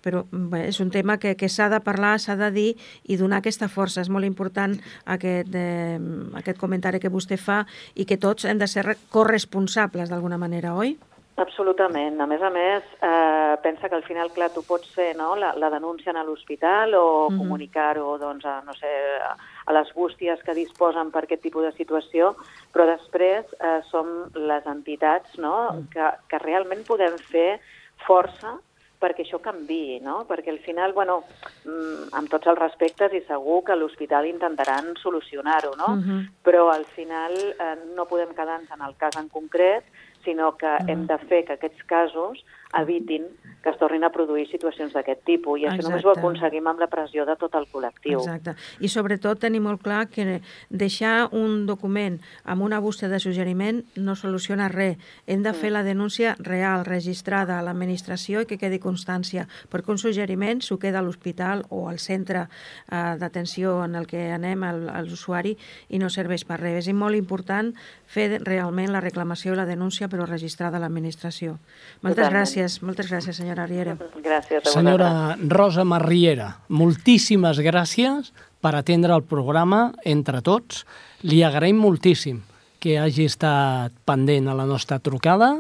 però 0.07 0.21
bé, 0.31 0.69
és 0.71 0.79
un 0.79 0.93
tema 0.95 1.17
que, 1.19 1.33
que 1.35 1.49
s'ha 1.51 1.67
de 1.73 1.81
parlar, 1.83 2.21
s'ha 2.23 2.37
de 2.39 2.53
dir 2.55 2.69
i 3.11 3.17
donar 3.19 3.41
aquesta 3.43 3.67
força. 3.67 4.05
És 4.05 4.09
molt 4.09 4.23
important 4.29 4.77
aquest, 5.05 5.51
eh, 5.59 5.99
aquest 6.39 6.61
comentari 6.63 7.01
que 7.03 7.11
vostè 7.11 7.35
fa 7.35 7.65
i 7.99 8.07
que 8.07 8.15
tots 8.23 8.47
hem 8.47 8.63
de 8.63 8.69
ser 8.71 8.85
re- 8.87 8.95
corresponsables 9.11 10.09
d'alguna 10.15 10.39
manera, 10.39 10.77
oi? 10.79 10.95
Absolutament. 11.37 12.19
A 12.21 12.27
més 12.27 12.41
a 12.41 12.49
més, 12.49 12.83
eh, 13.03 13.57
pensa 13.63 13.91
que 13.91 13.95
al 13.95 14.05
final, 14.05 14.31
clar, 14.33 14.49
tu 14.55 14.63
pots 14.65 14.89
fer 14.95 15.11
no, 15.17 15.35
la, 15.37 15.53
la 15.57 15.69
denúncia 15.71 16.13
a 16.13 16.25
l'hospital 16.25 16.95
o 16.95 17.29
Mhm. 17.31 17.39
comunicar-ho 17.39 18.17
doncs, 18.19 18.45
a, 18.45 18.63
no 18.65 18.73
sé, 18.73 18.89
a, 19.21 19.73
les 19.73 19.93
bústies 19.93 20.43
que 20.43 20.55
disposen 20.55 21.11
per 21.11 21.25
aquest 21.25 21.43
tipus 21.43 21.65
de 21.65 21.73
situació, 21.73 22.37
però 22.73 22.87
després 22.87 23.45
eh, 23.61 23.83
som 23.91 24.31
les 24.35 24.65
entitats 24.67 25.37
no, 25.37 25.85
que, 25.93 26.11
que 26.29 26.39
realment 26.39 26.85
podem 26.87 27.19
fer 27.19 27.61
força 28.07 28.57
perquè 28.99 29.27
això 29.27 29.39
canvi, 29.45 30.01
no? 30.01 30.25
Perquè 30.25 30.49
al 30.49 30.59
final, 30.65 30.95
bueno, 30.95 31.23
mm, 31.67 32.15
amb 32.17 32.31
tots 32.31 32.47
els 32.47 32.59
respectes 32.59 33.13
i 33.13 33.21
segur 33.29 33.63
que 33.63 33.77
l'hospital 33.77 34.25
intentaran 34.25 34.95
solucionar-ho, 34.97 35.75
no? 35.77 35.89
Mhm. 35.97 36.29
Però 36.43 36.71
al 36.73 36.87
final 36.87 37.33
eh, 37.37 37.77
no 37.95 38.07
podem 38.07 38.33
quedar-nos 38.33 38.71
en 38.71 38.81
el 38.81 38.97
cas 38.97 39.17
en 39.21 39.29
concret, 39.29 39.85
sinó 40.27 40.53
que 40.61 40.75
hem 40.93 41.07
de 41.09 41.17
fer 41.31 41.45
que 41.49 41.57
aquests 41.57 41.89
casos 41.89 42.45
evitin 42.83 43.27
que 43.67 43.73
es 43.73 43.79
tornin 43.81 44.05
a 44.07 44.13
produir 44.15 44.45
situacions 44.47 44.93
d'aquest 44.95 45.25
tipus. 45.27 45.59
I 45.59 45.65
això 45.67 45.83
només 45.83 46.05
ho 46.05 46.13
Exacte. 46.13 46.21
aconseguim 46.23 46.69
amb 46.71 46.79
la 46.79 46.87
pressió 46.87 47.25
de 47.27 47.35
tot 47.35 47.57
el 47.59 47.65
col·lectiu. 47.67 48.21
Exacte. 48.21 48.55
I 48.79 48.87
sobretot 48.87 49.41
tenir 49.43 49.59
molt 49.59 49.83
clar 49.83 50.05
que 50.07 50.41
deixar 50.71 51.35
un 51.35 51.67
document 51.67 52.21
amb 52.45 52.63
una 52.63 52.79
bústia 52.79 53.09
de 53.11 53.19
suggeriment 53.19 53.83
no 53.97 54.15
soluciona 54.15 54.69
res. 54.69 55.03
Hem 55.27 55.43
de 55.43 55.53
fer 55.53 55.73
la 55.75 55.83
denúncia 55.83 56.37
real, 56.39 56.85
registrada 56.87 57.59
a 57.59 57.65
l'administració 57.67 58.45
i 58.45 58.47
que 58.47 58.61
quedi 58.61 58.79
constància, 58.79 59.49
perquè 59.73 59.91
un 59.91 59.99
suggeriment 59.99 60.63
s'ho 60.63 60.79
queda 60.79 61.01
a 61.01 61.03
l'hospital 61.03 61.67
o 61.69 61.89
al 61.89 61.99
centre 61.99 62.47
eh, 62.47 63.17
d'atenció 63.19 63.83
en 63.83 63.97
el 63.97 64.07
que 64.07 64.31
anem 64.31 64.63
al, 64.63 64.89
a 64.89 65.03
l'usuari 65.03 65.57
i 65.89 65.99
no 65.99 66.07
serveix 66.07 66.47
per 66.47 66.61
res. 66.61 66.87
És 66.87 66.95
molt 66.95 67.19
important 67.19 67.75
fer 68.07 68.39
realment 68.45 68.93
la 68.95 69.03
reclamació 69.03 69.55
i 69.55 69.57
la 69.57 69.67
denúncia, 69.67 70.07
però 70.07 70.23
registrada 70.27 70.79
a 70.79 70.81
l'administració. 70.81 71.59
Moltes 72.03 72.23
Totalment. 72.23 72.33
gràcies, 72.37 72.66
moltes 72.83 73.09
gràcies, 73.11 73.37
senyora 73.39 73.67
Riera. 73.69 73.97
Gràcies. 74.23 74.69
Senyora 74.73 75.11
Rosa 75.53 75.85
Marriera, 75.89 76.53
moltíssimes 76.69 77.61
gràcies 77.65 78.33
per 78.61 78.75
atendre 78.75 79.15
el 79.15 79.25
programa 79.27 79.93
entre 80.05 80.43
tots. 80.43 80.85
Li 81.27 81.43
agraïm 81.47 81.79
moltíssim 81.81 82.43
que 82.83 82.99
hagi 83.01 83.27
estat 83.31 83.95
pendent 84.07 84.51
a 84.51 84.57
la 84.59 84.67
nostra 84.69 84.99
trucada 84.99 85.57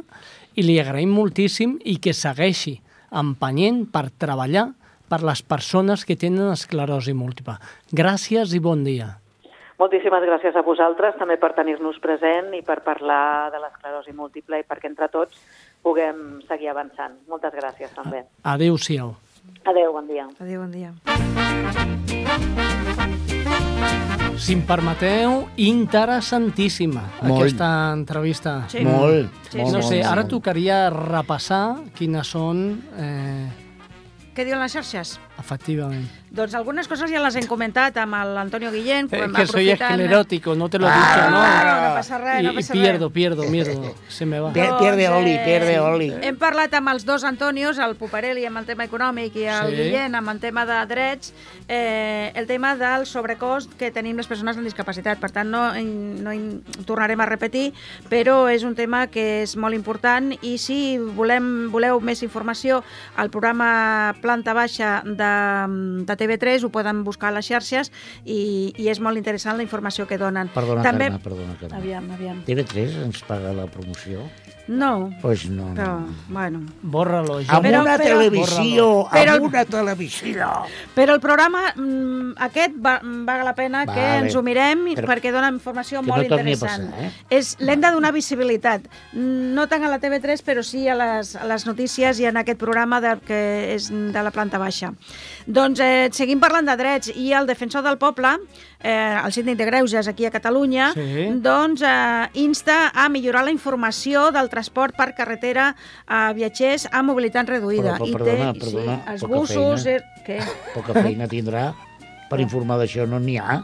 i 0.57 0.64
li 0.64 0.78
agraïm 0.80 1.12
moltíssim 1.12 1.76
i 1.84 1.98
que 2.02 2.14
segueixi 2.16 2.78
empenyent 3.11 3.84
per 3.92 4.09
treballar 4.18 4.70
per 5.11 5.22
les 5.22 5.42
persones 5.42 6.04
que 6.04 6.16
tenen 6.18 6.50
esclerosi 6.52 7.14
múltiple. 7.14 7.57
Gràcies 7.94 8.54
i 8.57 8.61
bon 8.62 8.82
dia. 8.86 9.14
Moltíssimes 9.76 10.24
gràcies 10.24 10.57
a 10.57 10.62
vosaltres 10.64 11.18
també 11.20 11.36
per 11.36 11.50
tenir-nos 11.52 11.98
present 12.00 12.54
i 12.57 12.62
per 12.64 12.78
parlar 12.84 13.52
de 13.52 13.61
l'esclerosi 13.61 14.14
múltiple 14.16 14.62
i 14.62 14.64
perquè 14.64 14.88
entre 14.88 15.11
tots 15.12 15.36
puguem 15.83 16.41
seguir 16.49 16.68
avançant. 16.72 17.14
Moltes 17.29 17.53
gràcies 17.55 17.93
també. 17.95 18.24
Adéu-siau. 18.43 19.14
Adéu, 19.66 19.93
bon 19.93 20.07
dia. 20.09 20.27
Adéu, 20.41 20.61
bon 20.62 20.70
dia. 20.70 20.93
Si 24.37 24.53
em 24.53 24.61
permeteu, 24.68 25.47
interessantíssima 25.57 27.03
Molt. 27.22 27.39
aquesta 27.41 27.68
entrevista. 27.95 28.64
Sí. 28.68 28.85
Molt, 28.85 29.31
Sí, 29.51 29.59
molt, 29.59 29.72
No 29.72 29.83
sé, 29.83 30.03
ara 30.05 30.27
tocaria 30.29 30.91
repassar 30.91 31.79
quines 31.97 32.29
són... 32.29 32.83
Eh, 32.99 33.49
Què 34.37 34.45
diuen 34.45 34.61
les 34.61 34.72
xarxes? 34.77 35.16
Efectivament. 35.39 36.09
Doncs 36.37 36.53
algunes 36.59 36.89
coses 36.89 37.09
ja 37.11 37.20
les 37.22 37.37
hem 37.39 37.47
comentat 37.49 37.97
amb 38.03 38.12
l'Antonio 38.34 38.70
Guillén. 38.70 39.07
Eh, 39.11 39.22
que 39.34 39.47
soy 39.47 39.70
esclerótico, 39.70 40.55
no 40.55 40.68
te 40.68 40.78
lo 40.78 40.87
he 40.87 40.91
Ah, 40.91 40.97
dicho, 40.97 41.30
¿no? 41.30 41.37
claro, 41.39 41.89
no 41.89 41.95
passa 41.95 42.18
res, 42.18 42.43
no 42.45 42.53
passa 42.55 42.72
pierdo, 42.74 43.07
res. 43.07 43.12
pierdo, 43.14 43.43
pierdo, 43.51 43.95
se 44.09 44.26
me 44.26 44.41
va. 44.41 44.53
Pier- 44.53 44.76
pierde 44.78 45.09
oli, 45.09 45.39
pierde 45.45 45.78
oli. 45.80 46.12
Hem 46.20 46.37
parlat 46.37 46.74
amb 46.74 46.89
els 46.93 47.07
dos 47.07 47.24
Antonios, 47.24 47.78
el 47.78 47.95
Puparelli 47.97 48.45
amb 48.45 48.59
el 48.59 48.66
tema 48.66 48.84
econòmic 48.84 49.37
i 49.37 49.45
el 49.45 49.70
Sí. 49.70 49.76
Guillén 49.76 50.14
amb 50.14 50.28
el 50.28 50.41
tema 50.41 50.66
de 50.66 50.84
drets, 50.87 51.32
eh, 51.68 52.32
el 52.34 52.47
tema 52.47 52.76
del 52.76 53.07
sobrecost 53.07 53.72
que 53.78 53.91
tenim 53.91 54.16
les 54.16 54.26
persones 54.26 54.57
amb 54.57 54.64
discapacitat. 54.66 55.18
Per 55.18 55.30
tant, 55.30 55.49
no, 55.49 55.72
no 55.72 56.32
hi 56.34 56.61
tornarem 56.84 57.20
a 57.20 57.26
repetir, 57.26 57.72
però 58.11 58.51
és 58.53 58.62
un 58.62 58.74
tema 58.74 59.07
que 59.07 59.43
és 59.43 59.57
molt 59.57 59.74
important 59.74 60.34
i 60.43 60.59
si 60.59 60.99
volem, 60.99 61.70
voleu 61.72 62.01
més 62.01 62.22
informació, 62.22 62.82
el 63.16 63.30
programa 63.30 64.14
Planta 64.20 64.53
Baixa 64.53 65.01
de, 65.05 65.26
de 66.07 66.16
TV3 66.16 66.66
ho 66.66 66.70
poden 66.74 67.05
buscar 67.07 67.31
a 67.31 67.37
les 67.39 67.49
xarxes 67.49 67.93
i, 68.24 68.72
i 68.77 68.91
és 68.93 69.01
molt 69.03 69.20
interessant 69.20 69.59
la 69.59 69.66
informació 69.66 70.07
que 70.07 70.18
donen. 70.20 70.51
Perdona, 70.55 70.85
També... 70.87 71.11
Carme, 71.11 71.24
perdona, 71.24 71.57
Carme. 71.61 71.81
Aviam, 71.81 72.11
aviam. 72.16 72.43
TV3 72.49 73.01
ens 73.07 73.22
paga 73.27 73.55
la 73.57 73.66
promoció? 73.70 74.27
No, 74.69 74.99
Doncs 74.99 75.21
pues 75.23 75.45
no, 75.49 75.69
però, 75.77 76.01
no. 76.01 76.14
bueno... 76.29 76.61
Bórralo, 76.83 77.37
Amb 77.47 77.64
Però- 77.64 77.83
una 77.83 77.97
però- 77.97 78.03
televisió, 78.03 78.87
Però- 79.12 79.35
amb 79.37 79.45
una 79.47 79.64
televisió. 79.64 80.49
Però 80.97 81.14
el 81.14 81.21
programa 81.21 81.73
mm, 81.77 82.33
aquest 82.49 82.75
va, 82.85 82.97
val 83.03 83.45
la 83.47 83.55
pena 83.55 83.85
que 83.87 83.93
Vale. 83.95 84.17
ens 84.25 84.35
ho 84.35 84.43
mirem 84.43 84.83
Però- 84.97 85.07
perquè 85.07 85.31
dona 85.31 85.53
informació 85.55 86.01
que 86.01 86.07
no 86.09 86.14
molt 86.17 86.33
a 86.33 86.41
interessant. 86.41 86.91
passar, 86.91 87.05
eh? 87.05 87.12
És 87.31 87.55
L'hem 87.61 87.81
de 87.81 87.91
donar 87.95 88.12
visibilitat, 88.12 88.83
no 89.12 89.69
tant 89.69 89.85
a 89.87 89.89
la 89.93 90.01
TV3, 90.01 90.43
però 90.43 90.62
sí 90.67 90.89
a 90.89 90.97
les, 90.99 91.37
a 91.37 91.45
les 91.47 91.64
notícies 91.67 92.19
i 92.19 92.27
en 92.27 92.37
aquest 92.43 92.59
programa 92.59 93.01
de, 93.01 93.14
que 93.25 93.75
és 93.77 93.89
de 93.93 94.23
la 94.23 94.33
planta 94.35 94.59
baixa. 94.59 94.93
Doncs 95.47 95.78
eh, 95.78 96.09
seguim 96.11 96.40
parlant 96.42 96.66
de 96.66 96.74
drets 96.76 97.12
i 97.14 97.28
el 97.32 97.47
defensor 97.47 97.84
del 97.86 97.99
poble, 98.03 98.32
eh, 98.82 99.14
el 99.24 99.30
síndic 99.32 99.55
de 99.61 99.64
Greuges 99.68 100.09
aquí 100.11 100.26
a 100.26 100.30
Catalunya, 100.34 100.88
Sí. 100.97 101.26
doncs 101.40 101.82
eh, 101.86 102.28
insta 102.42 102.90
a 102.92 103.09
millorar 103.09 103.44
la 103.44 103.53
informació 103.55 104.32
del 104.34 104.49
transport 104.51 104.97
per 104.99 105.12
carretera 105.14 105.68
a 106.07 106.32
viatgers 106.34 106.88
amb 106.90 107.11
mobilitat 107.12 107.47
reduïda. 107.49 107.94
Però, 107.94 108.05
però, 108.05 108.09
I 108.09 108.12
perdona, 108.16 108.53
té, 108.53 108.59
perdona, 108.64 108.97
sí, 108.97 109.11
els 109.12 109.22
poca 109.22 109.34
busos... 109.36 109.84
feina. 109.84 109.97
Er, 109.97 110.24
què? 110.26 110.40
Poca 110.74 110.97
feina 111.03 111.28
tindrà 111.30 111.68
per 112.28 112.40
informar 112.42 112.80
d'això, 112.82 113.07
no 113.07 113.20
n'hi 113.22 113.36
ha. 113.38 113.61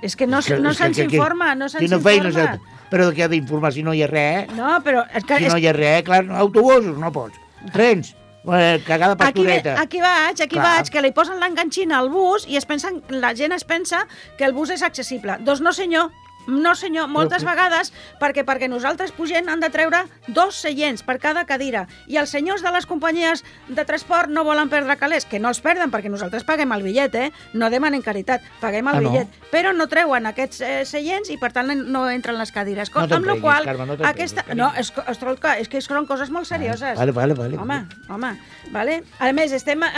És 0.00 0.14
que 0.16 0.26
no, 0.26 0.38
És 0.38 0.46
que- 0.46 0.58
no 0.62 0.72
se'ns 0.72 0.98
informa, 1.04 1.54
no 1.54 1.68
se'ns 1.68 1.82
Quina 1.84 1.98
feina, 2.00 2.30
informa. 2.30 2.78
però 2.88 3.10
què 3.12 3.24
ha 3.24 3.28
d'informar 3.28 3.72
si 3.74 3.82
no 3.82 3.92
hi 3.92 4.02
ha 4.04 4.06
res? 4.08 4.48
No, 4.56 4.78
però 4.82 5.04
és 5.12 5.24
que... 5.24 5.36
Si 5.42 5.48
no 5.52 5.58
hi 5.58 5.66
ha 5.68 5.72
res, 5.76 6.02
clar, 6.06 6.24
autobusos 6.38 6.96
no 6.96 7.12
pots. 7.12 7.36
Trens, 7.74 8.14
eh, 8.54 8.82
cagada 8.86 9.16
Aquí, 9.26 9.44
ve- 9.44 9.60
aquí 9.76 10.00
vaig, 10.00 10.40
aquí 10.40 10.56
Clar. 10.56 10.64
vaig, 10.78 10.90
que 10.90 11.02
li 11.02 11.12
posen 11.12 11.40
l'enganxina 11.40 11.98
al 11.98 12.08
bus 12.10 12.46
i 12.48 12.56
es 12.56 12.64
pensen, 12.66 13.02
la 13.08 13.34
gent 13.34 13.52
es 13.52 13.64
pensa 13.64 14.06
que 14.36 14.44
el 14.44 14.52
bus 14.52 14.70
és 14.70 14.82
accessible. 14.82 15.36
Doncs 15.40 15.60
no, 15.60 15.72
senyor, 15.72 16.10
No, 16.48 16.72
senyor, 16.74 17.06
moltes 17.12 17.44
Però- 17.44 17.52
vegades, 17.52 17.92
perquè 18.18 18.42
perquè 18.48 18.68
nosaltres 18.72 19.12
pugem 19.12 19.46
han 19.52 19.60
de 19.60 19.68
treure 19.70 20.00
dos 20.26 20.56
seients 20.56 21.02
per 21.04 21.18
cada 21.20 21.44
cadira. 21.46 21.86
I 22.08 22.16
els 22.16 22.30
senyors 22.32 22.62
de 22.64 22.72
les 22.72 22.86
companyies 22.88 23.44
de 23.68 23.84
transport 23.84 24.30
no 24.32 24.44
volen 24.48 24.70
perdre 24.72 24.96
calés, 24.96 25.26
que 25.28 25.38
no 25.38 25.48
els 25.52 25.60
perden, 25.60 25.90
perquè 25.92 26.08
nosaltres 26.08 26.44
paguem 26.48 26.72
el 26.72 26.82
bitllet, 26.86 27.14
eh? 27.14 27.32
No 27.52 27.68
demanen 27.70 28.00
caritat, 28.02 28.40
paguem 28.62 28.88
el 28.88 28.96
Ah, 28.96 29.00
no? 29.00 29.10
bitllet. 29.10 29.28
Però 29.52 29.74
no 29.76 29.86
treuen 29.92 30.24
aquests 30.26 30.60
eh, 30.64 30.84
seients 30.88 31.28
i, 31.30 31.36
per 31.36 31.52
tant, 31.52 31.68
no 31.68 32.06
entren 32.08 32.38
les 32.40 32.50
cadires. 32.52 32.88
No 32.94 33.04
amb 33.04 33.26
la 33.28 33.36
qual 33.40 33.64
Carme, 33.68 33.86
no 33.86 33.98
aquesta... 34.08 34.42
carinyo. 34.42 34.64
No, 34.64 34.72
és, 34.80 34.92
escolta, 35.12 35.58
és 35.60 35.68
que 35.68 35.80
són 35.84 36.06
coses 36.08 36.30
molt 36.30 36.46
serioses. 36.48 36.96
Vale, 36.98 37.12
vale, 37.12 37.34
vale. 37.34 37.58
Home, 37.60 37.82
home, 38.08 38.32
vale. 38.72 39.02
A 39.20 39.32
més, 39.36 39.52
estem 39.52 39.82
eh, 39.84 39.92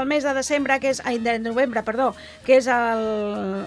al 0.00 0.06
mes 0.06 0.24
de 0.24 0.32
desembre, 0.32 0.80
que 0.80 0.94
és, 0.94 1.02
ai, 1.04 1.18
de 1.20 1.38
novembre, 1.38 1.82
perdó, 1.84 2.14
que 2.46 2.56
és 2.56 2.66
el, 2.72 3.04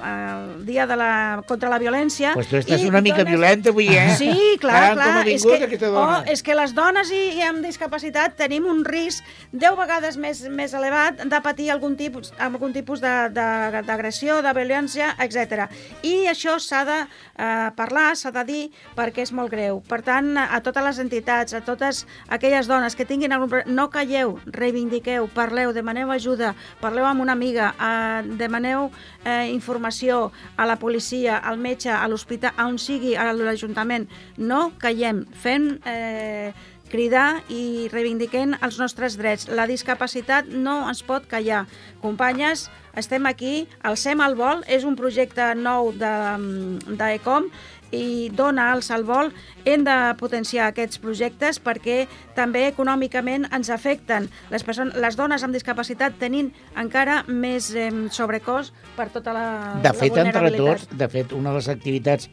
el 0.02 0.66
dia 0.66 0.88
de 0.90 0.96
la, 0.98 1.12
contra 1.48 1.70
la 1.70 1.78
violència. 1.78 2.23
Pues 2.34 2.48
tu 2.48 2.56
estàs 2.56 2.82
i 2.82 2.88
una 2.88 3.02
mica 3.04 3.24
violenta 3.28 3.70
avui, 3.74 3.88
eh? 3.92 4.16
Sí, 4.18 4.32
clar, 4.62 4.94
clar. 4.94 5.08
com 5.08 5.18
ha 5.20 5.24
és, 5.28 5.44
que, 5.44 5.90
oh, 5.90 6.24
és 6.32 6.44
que 6.44 6.56
les 6.56 6.74
dones 6.74 7.12
i, 7.12 7.22
i 7.40 7.42
amb 7.44 7.60
discapacitat 7.66 8.38
tenim 8.40 8.66
un 8.66 8.84
risc 8.88 9.24
10 9.52 9.76
vegades 9.78 10.16
més, 10.18 10.42
més 10.50 10.74
elevat 10.74 11.26
de 11.28 11.42
patir 11.44 11.70
algun 11.74 11.98
tipus, 12.00 12.32
algun 12.40 12.72
tipus 12.74 13.02
de- 13.04 13.30
de- 13.36 13.82
d'agressió, 13.84 14.38
de, 14.42 14.48
de 14.48 14.54
violència, 14.60 15.16
etc. 15.20 15.68
I 16.04 16.28
això 16.32 16.56
s'ha 16.60 16.84
de 16.88 17.00
eh, 17.04 17.70
parlar, 17.76 18.16
s'ha 18.16 18.32
de 18.32 18.44
dir, 18.48 18.64
perquè 18.96 19.24
és 19.28 19.32
molt 19.36 19.52
greu. 19.52 19.82
Per 19.90 20.02
tant, 20.06 20.38
a 20.38 20.62
totes 20.62 20.84
les 20.84 21.00
entitats, 21.00 21.54
a 21.54 21.62
totes 21.62 22.06
aquelles 22.30 22.68
dones 22.68 22.96
que 22.96 23.06
tinguin 23.06 23.34
algun 23.34 23.50
problema, 23.50 23.74
no 23.76 23.90
calleu, 23.90 24.38
reivindiqueu, 24.46 25.28
parleu, 25.34 25.74
demaneu 25.74 26.12
ajuda, 26.12 26.54
parleu 26.82 27.06
amb 27.10 27.22
una 27.22 27.34
amiga, 27.34 27.74
eh, 27.80 28.22
demaneu 28.40 28.90
eh, 29.26 29.50
informació 29.52 30.32
a 30.58 30.66
la 30.66 30.78
policia, 30.78 31.38
al 31.38 31.58
metge, 31.58 31.90
a 32.04 32.12
l'hospital, 32.12 32.52
on 32.68 32.78
sigui, 32.82 33.16
a 33.16 33.32
l'Ajuntament. 33.32 34.10
No 34.38 34.74
callem, 34.84 35.24
fem... 35.34 35.78
Eh, 35.88 36.52
cridar 36.94 37.42
i 37.50 37.88
reivindiquem 37.90 38.52
els 38.62 38.76
nostres 38.78 39.16
drets. 39.18 39.48
La 39.50 39.64
discapacitat 39.66 40.46
no 40.54 40.76
ens 40.86 41.00
pot 41.02 41.24
callar. 41.26 41.64
Companyes, 42.04 42.68
estem 42.94 43.26
aquí. 43.26 43.64
El 43.82 43.98
SEM 43.98 44.22
al 44.22 44.36
vol 44.38 44.62
és 44.70 44.86
un 44.86 44.94
projecte 45.00 45.48
nou 45.58 45.90
de- 45.98 46.94
d'ECOM 47.00 47.48
i 47.94 48.30
dona 48.34 48.72
alç 48.74 48.90
al 48.92 49.06
vol. 49.08 49.30
Hem 49.70 49.86
de 49.86 49.96
potenciar 50.20 50.72
aquests 50.72 51.00
projectes 51.04 51.60
perquè 51.64 52.04
també 52.36 52.66
econòmicament 52.72 53.46
ens 53.54 53.70
afecten. 53.74 54.28
Les, 54.52 54.66
persones, 54.66 54.98
les 55.00 55.16
dones 55.20 55.44
amb 55.46 55.54
discapacitat 55.56 56.18
tenint 56.20 56.50
encara 56.76 57.22
més 57.28 57.70
eh, 57.78 57.90
sobrecost 58.12 58.74
per 58.98 59.10
tota 59.14 59.34
la, 59.38 59.46
De 59.84 59.92
la 59.92 59.94
fet, 59.94 60.10
entre 60.18 60.42
vulnerabilitat. 60.42 60.88
tots, 60.90 60.98
de 60.98 61.10
fet, 61.14 61.32
una 61.38 61.54
de 61.54 61.62
les 61.62 61.70
activitats 61.70 62.30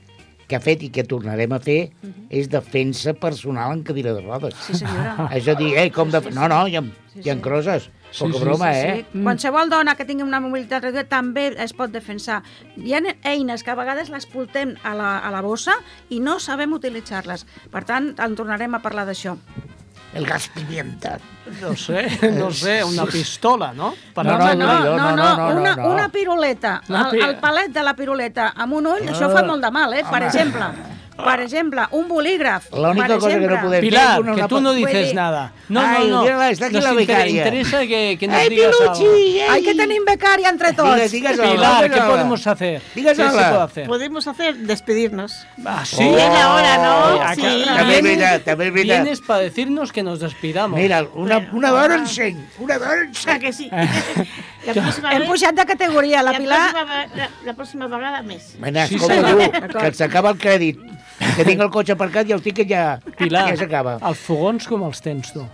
que 0.50 0.56
ha 0.58 0.60
fet 0.64 0.80
i 0.82 0.88
que 0.90 1.04
tornarem 1.06 1.52
a 1.54 1.60
fer 1.62 1.92
és 2.34 2.48
defensa 2.50 3.12
personal 3.14 3.70
en 3.76 3.84
cadira 3.86 4.16
de 4.16 4.24
rodes. 4.24 4.56
Sí, 4.66 4.80
senyora. 4.80 5.28
És 5.38 5.46
a 5.46 5.54
dir, 5.54 5.76
eh, 5.78 5.90
com 5.94 6.10
de... 6.10 6.18
No, 6.34 6.48
no, 6.50 6.64
hi 6.66 6.74
ha, 6.80 6.82
Sí, 7.12 7.20
hi 7.24 7.30
ha 7.30 7.36
sí. 7.36 7.40
crosses. 7.44 7.86
Sí, 8.10 8.24
Poca 8.24 8.38
sí, 8.38 8.44
broma, 8.44 8.72
Sí, 8.72 8.78
eh? 8.78 9.06
sí. 9.12 9.20
Qualsevol 9.22 9.70
dona 9.70 9.94
que 9.94 10.04
tingui 10.04 10.24
una 10.26 10.40
mobilitat 10.42 10.82
reduïda 10.82 11.06
també 11.08 11.48
es 11.62 11.72
pot 11.72 11.90
defensar. 11.94 12.42
Hi 12.76 12.94
ha 12.94 13.02
eines 13.30 13.62
que 13.62 13.70
a 13.70 13.76
vegades 13.78 14.10
les 14.10 14.26
portem 14.26 14.74
a 14.82 14.94
la, 14.98 15.18
a 15.18 15.30
la 15.30 15.40
bossa 15.42 15.76
i 16.10 16.18
no 16.20 16.38
sabem 16.40 16.72
utilitzar-les. 16.74 17.46
Per 17.70 17.84
tant, 17.84 18.14
en 18.18 18.34
tornarem 18.36 18.74
a 18.74 18.82
parlar 18.82 19.06
d'això. 19.06 19.36
El 20.12 20.24
gas 20.26 20.48
pimienta. 20.50 21.20
No 21.60 21.76
sé, 21.78 22.02
no 22.34 22.48
sé, 22.50 22.80
una 22.82 23.04
pistola, 23.06 23.72
no? 23.72 23.92
Per 24.14 24.24
No, 24.26 24.38
No, 24.38 24.54
no, 24.54 24.54
no, 24.54 24.66
no, 24.66 24.82
no, 24.82 24.96
no, 24.96 25.16
no, 25.16 25.36
no, 25.54 25.60
una, 25.60 25.76
no. 25.76 25.88
una 25.92 26.08
piruleta, 26.10 26.80
Una 26.88 27.04
el, 27.04 27.10
pi- 27.12 27.20
el 27.28 27.36
palet 27.38 27.70
de 27.70 27.82
la 27.86 27.94
piruleta 27.94 28.48
amb 28.56 28.74
un 28.74 28.86
ull, 28.90 29.06
això 29.06 29.30
fa 29.30 29.44
molt 29.46 29.62
de 29.62 29.70
mal, 29.70 29.94
eh? 29.94 30.02
Per 30.10 30.22
exemple, 30.26 30.66
per 31.24 31.40
exemple, 31.40 31.82
un 31.92 32.08
bolígraf. 32.08 32.70
L'única 32.72 33.06
per 33.08 33.18
cosa 33.18 33.28
que 33.38 33.46
no 33.46 33.54
exemple. 33.54 33.68
podem- 33.68 33.80
Pilar, 33.80 34.20
Una- 34.20 34.34
que 34.34 34.42
tú 34.48 34.60
no 34.60 34.72
dices 34.72 35.14
nada. 35.14 35.52
No, 35.68 35.80
Ay, 35.80 36.08
no, 36.08 36.16
no. 36.16 36.22
mira, 36.22 36.50
está 36.50 36.66
aquí 36.66 36.74
Nos 36.74 36.84
la 36.84 36.92
becaria. 36.92 37.38
interesa 37.44 37.80
que, 37.86 38.16
que 38.18 38.26
nos 38.28 38.48
digas 38.48 38.74
algo. 38.80 38.92
Piluchi! 38.98 39.40
Ai, 39.40 39.62
que 39.62 39.74
tenim 39.74 40.04
becària 40.04 40.48
entre 40.50 40.70
digues 40.70 41.38
hola, 41.38 41.52
Pilar, 41.52 41.76
¿qué 41.82 41.88
digues 41.88 42.00
hola. 42.00 42.08
podemos 42.10 42.46
hacer? 42.46 42.82
Digas 42.94 43.16
¿Qué 43.16 43.22
se 43.24 43.30
puede 43.30 43.62
hacer? 43.62 43.86
Podemos 43.86 44.26
hacer 44.26 44.56
despedirnos. 44.56 45.46
Ah, 45.64 45.84
sí. 45.84 45.96
Oh. 46.00 46.14
Viene 46.14 46.36
ahora, 46.40 46.76
¿no? 46.78 47.34
Sí. 47.34 47.64
També 47.66 47.96
és 47.96 48.02
veritat, 48.02 48.44
també 48.44 48.66
és 48.66 48.72
veritat. 48.74 49.02
Vienes 49.02 49.20
para 49.20 49.40
decirnos 49.40 49.92
que 49.92 50.02
nos 50.02 50.20
despidamos. 50.20 50.78
Mira, 50.78 51.04
una, 51.14 51.48
una 51.52 51.70
dona 51.70 51.94
en 51.96 52.06
seny, 52.06 52.36
una 52.58 52.78
dona 52.78 53.02
en 53.02 53.10
Ah, 53.10 53.14
seny. 53.14 53.38
que 53.40 53.52
sí. 53.52 53.70
La 54.66 54.74
próxima 54.74 55.12
Hem 55.14 55.24
pujat 55.26 55.54
de 55.56 55.64
categoria, 55.64 56.22
la 56.22 56.32
la 56.32 56.38
Pilar... 56.38 56.70
próxima 56.70 56.84
ve- 56.84 57.16
la, 57.16 57.28
la 57.46 57.54
próxima 57.54 57.86
vegada 57.88 58.22
més. 58.22 58.56
Mena, 58.60 58.86
Sí, 58.86 58.98
senyor. 58.98 59.68
tu, 59.72 59.78
que 59.78 59.92
s'acaba 59.94 60.30
el 60.30 60.36
crèdit. 60.38 60.78
Que 61.20 61.44
tinc 61.44 61.60
el 61.60 61.70
cotxe 61.72 61.92
aparcat 61.96 62.28
i 62.30 62.34
el 62.36 62.40
tiquet 62.44 62.68
ja, 62.70 62.84
Pilar, 63.18 63.46
ja 63.52 63.58
s'acaba. 63.60 63.98
els 64.10 64.22
fogons 64.24 64.66
com 64.70 64.82
els 64.86 65.02
tens 65.04 65.32
tu? 65.34 65.44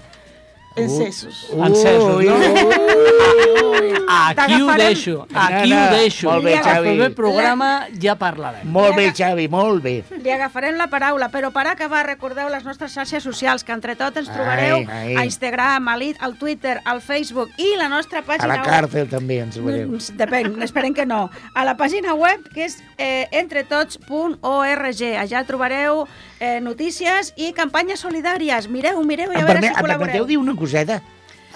Encesos. 0.76 1.48
Encesos, 1.52 2.16
Ui, 2.16 2.26
no? 2.26 2.34
ui. 2.36 3.92
Aquí 4.08 4.60
ho 4.62 4.72
deixo, 4.76 5.26
aquí 5.34 5.70
No, 5.70 5.76
ho 5.86 5.90
deixo. 5.96 6.30
molt 6.30 6.44
bé, 6.44 6.58
Xavi. 6.62 6.96
proper 6.96 7.14
programa 7.14 7.86
ja 8.00 8.14
parlarem. 8.16 8.68
Molt 8.70 8.94
bé, 8.96 9.12
Xavi, 9.12 9.48
molt 9.48 9.82
bé. 9.82 10.04
Li 10.22 10.30
agafarem 10.30 10.76
la 10.76 10.86
paraula, 10.88 11.28
però 11.30 11.50
per 11.52 11.66
acabar 11.66 12.04
recordeu 12.06 12.48
les 12.48 12.64
nostres 12.64 12.92
xarxes 12.94 13.22
socials, 13.24 13.64
que 13.64 13.72
entre 13.72 13.96
tot 13.96 14.16
ens 14.16 14.28
Ai, 14.28 14.34
trobareu 14.34 14.76
ai. 14.88 15.16
a 15.16 15.24
Instagram, 15.24 15.88
a 15.88 15.96
l'It, 15.96 16.16
al 16.20 16.36
Twitter, 16.38 16.80
al 16.84 17.00
Facebook 17.00 17.50
i 17.58 17.74
la 17.76 17.88
nostra 17.88 18.20
A 18.20 18.22
pàgina 18.22 18.46
la 18.46 18.60
web. 18.62 18.66
càrcel 18.70 19.08
també 19.08 19.40
ens 19.40 19.56
veurem. 19.58 19.90
Mm, 19.90 20.16
Depèn, 20.16 20.62
esperem 20.62 20.94
que 20.94 21.06
no. 21.06 21.30
A 21.54 21.64
la 21.64 21.76
pàgina 21.76 22.14
web, 22.14 22.46
que 22.54 22.64
és 22.64 22.78
eh, 22.98 23.26
entretots.org. 23.32 25.02
Allà 25.18 25.44
trobareu 25.46 26.06
eh, 26.40 26.60
notícies 26.60 27.32
i 27.36 27.52
campanyes 27.56 28.00
solidàries. 28.04 28.68
Mireu, 28.68 29.02
mireu 29.04 29.32
i 29.32 29.36
a 29.36 29.40
Em, 29.40 29.46
veure 29.46 29.60
si 29.62 29.66
em 29.66 29.74
col·laboreu. 29.74 29.98
permeteu 29.98 30.26
dir 30.26 30.36
una 30.38 30.54
coseta? 30.56 31.02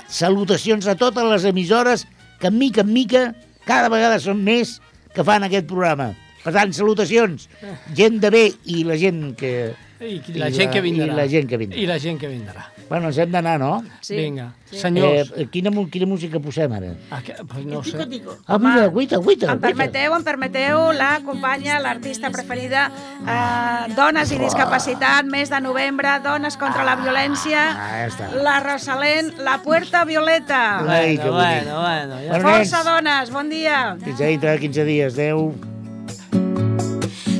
Salutacions 0.08 0.86
a 0.90 0.96
totes 0.96 1.24
les 1.24 1.44
emissores 1.44 2.06
que, 2.40 2.48
en 2.48 2.58
mica 2.58 2.80
en 2.82 2.92
mica, 2.92 3.34
cada 3.66 3.88
vegada 3.92 4.18
són 4.18 4.40
més 4.42 4.78
que 5.14 5.24
fan 5.26 5.44
aquest 5.46 5.66
programa. 5.70 6.12
Per 6.42 6.52
tant, 6.56 6.72
salutacions. 6.72 7.48
Gent 7.94 8.18
de 8.22 8.30
bé 8.32 8.44
i 8.64 8.82
la 8.84 8.96
gent 8.96 9.34
que... 9.36 9.74
I 10.00 10.16
la 10.40 10.48
I 10.48 10.54
gent 10.56 10.70
la- 10.70 10.72
que 10.72 10.80
vindrà. 10.80 11.06
i 11.12 11.16
la 11.16 11.26
gent 11.28 11.46
que 11.50 11.58
vindrà. 11.60 11.76
I 11.78 11.86
la 11.86 11.98
gent 12.00 12.18
que 12.18 12.28
vindrà. 12.32 12.64
Bueno, 12.90 13.06
ens 13.06 13.18
hem 13.22 13.30
d'anar, 13.30 13.52
no? 13.62 13.84
Sí. 14.02 14.16
Vinga, 14.18 14.48
senyors. 14.66 15.28
Eh, 15.38 15.44
quina, 15.46 15.70
quina 15.92 16.08
música 16.10 16.40
posem 16.42 16.72
ara? 16.74 16.88
Ah, 17.14 17.20
que, 17.22 17.36
pues 17.46 17.62
no 17.64 17.84
sé. 17.86 18.02
Ah, 18.50 18.58
mira, 18.58 18.88
guita, 18.90 19.20
guita. 19.22 19.52
Em 19.54 19.60
permeteu, 19.62 20.16
em 20.16 20.24
permeteu, 20.26 20.80
la 20.98 21.20
companya, 21.22 21.78
l'artista 21.78 22.32
preferida, 22.34 22.88
eh, 23.22 23.94
Dones 23.94 24.32
i 24.34 24.40
Discapacitat, 24.42 25.24
mes 25.30 25.48
de 25.54 25.60
novembre, 25.62 26.16
Dones 26.26 26.56
contra 26.58 26.82
la 26.82 26.96
Violència, 26.98 27.62
Ah, 27.70 27.88
ja 28.02 28.06
està. 28.10 28.32
la 28.42 28.58
Rosalén, 28.66 29.32
la 29.38 29.60
Puerta 29.62 30.04
Violeta. 30.04 30.80
Ai, 30.82 31.16
Bueno, 31.16 31.32
bueno, 31.32 31.80
bueno. 31.80 32.14
Ja. 32.26 32.32
Bueno, 32.42 32.48
Força, 32.48 32.82
dones, 32.82 33.30
bon 33.30 33.48
dia. 33.48 33.96
Fins 34.02 34.20
a 34.20 34.24
dintre 34.34 34.50
de 34.50 34.58
15 34.58 34.84
dies. 34.84 35.14
Adéu. 35.14 35.54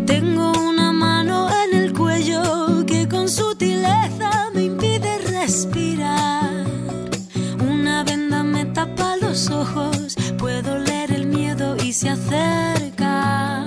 Tengo 0.07 0.53
una 0.53 0.70
respirar. 5.51 6.65
Una 7.61 8.05
venda 8.05 8.45
me 8.45 8.67
tapa 8.67 9.17
los 9.17 9.51
ojos, 9.51 10.15
puedo 10.39 10.79
leer 10.79 11.11
el 11.11 11.27
miedo 11.27 11.77
y 11.85 11.93
se 11.93 12.11
acerca. 12.11 13.67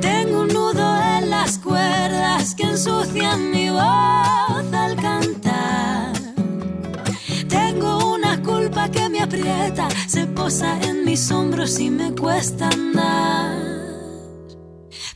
Tengo 0.00 0.40
un 0.40 0.48
nudo 0.48 0.86
en 1.18 1.30
las 1.30 1.58
cuerdas 1.58 2.56
que 2.56 2.64
ensucian 2.64 3.52
mi 3.52 3.70
voz 3.70 4.66
al 4.84 4.96
cantar. 4.96 6.14
Tengo 7.48 8.12
una 8.16 8.42
culpa 8.42 8.90
que 8.90 9.08
me 9.08 9.20
aprieta, 9.20 9.86
se 10.08 10.26
posa 10.26 10.80
en 10.82 11.04
mis 11.04 11.30
hombros 11.30 11.78
y 11.78 11.90
me 11.90 12.12
cuesta 12.12 12.68
andar. 12.70 13.56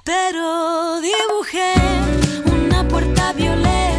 Pero 0.05 1.01
dibujé 1.01 1.73
puerta 2.93 3.33
violeta 3.33 3.92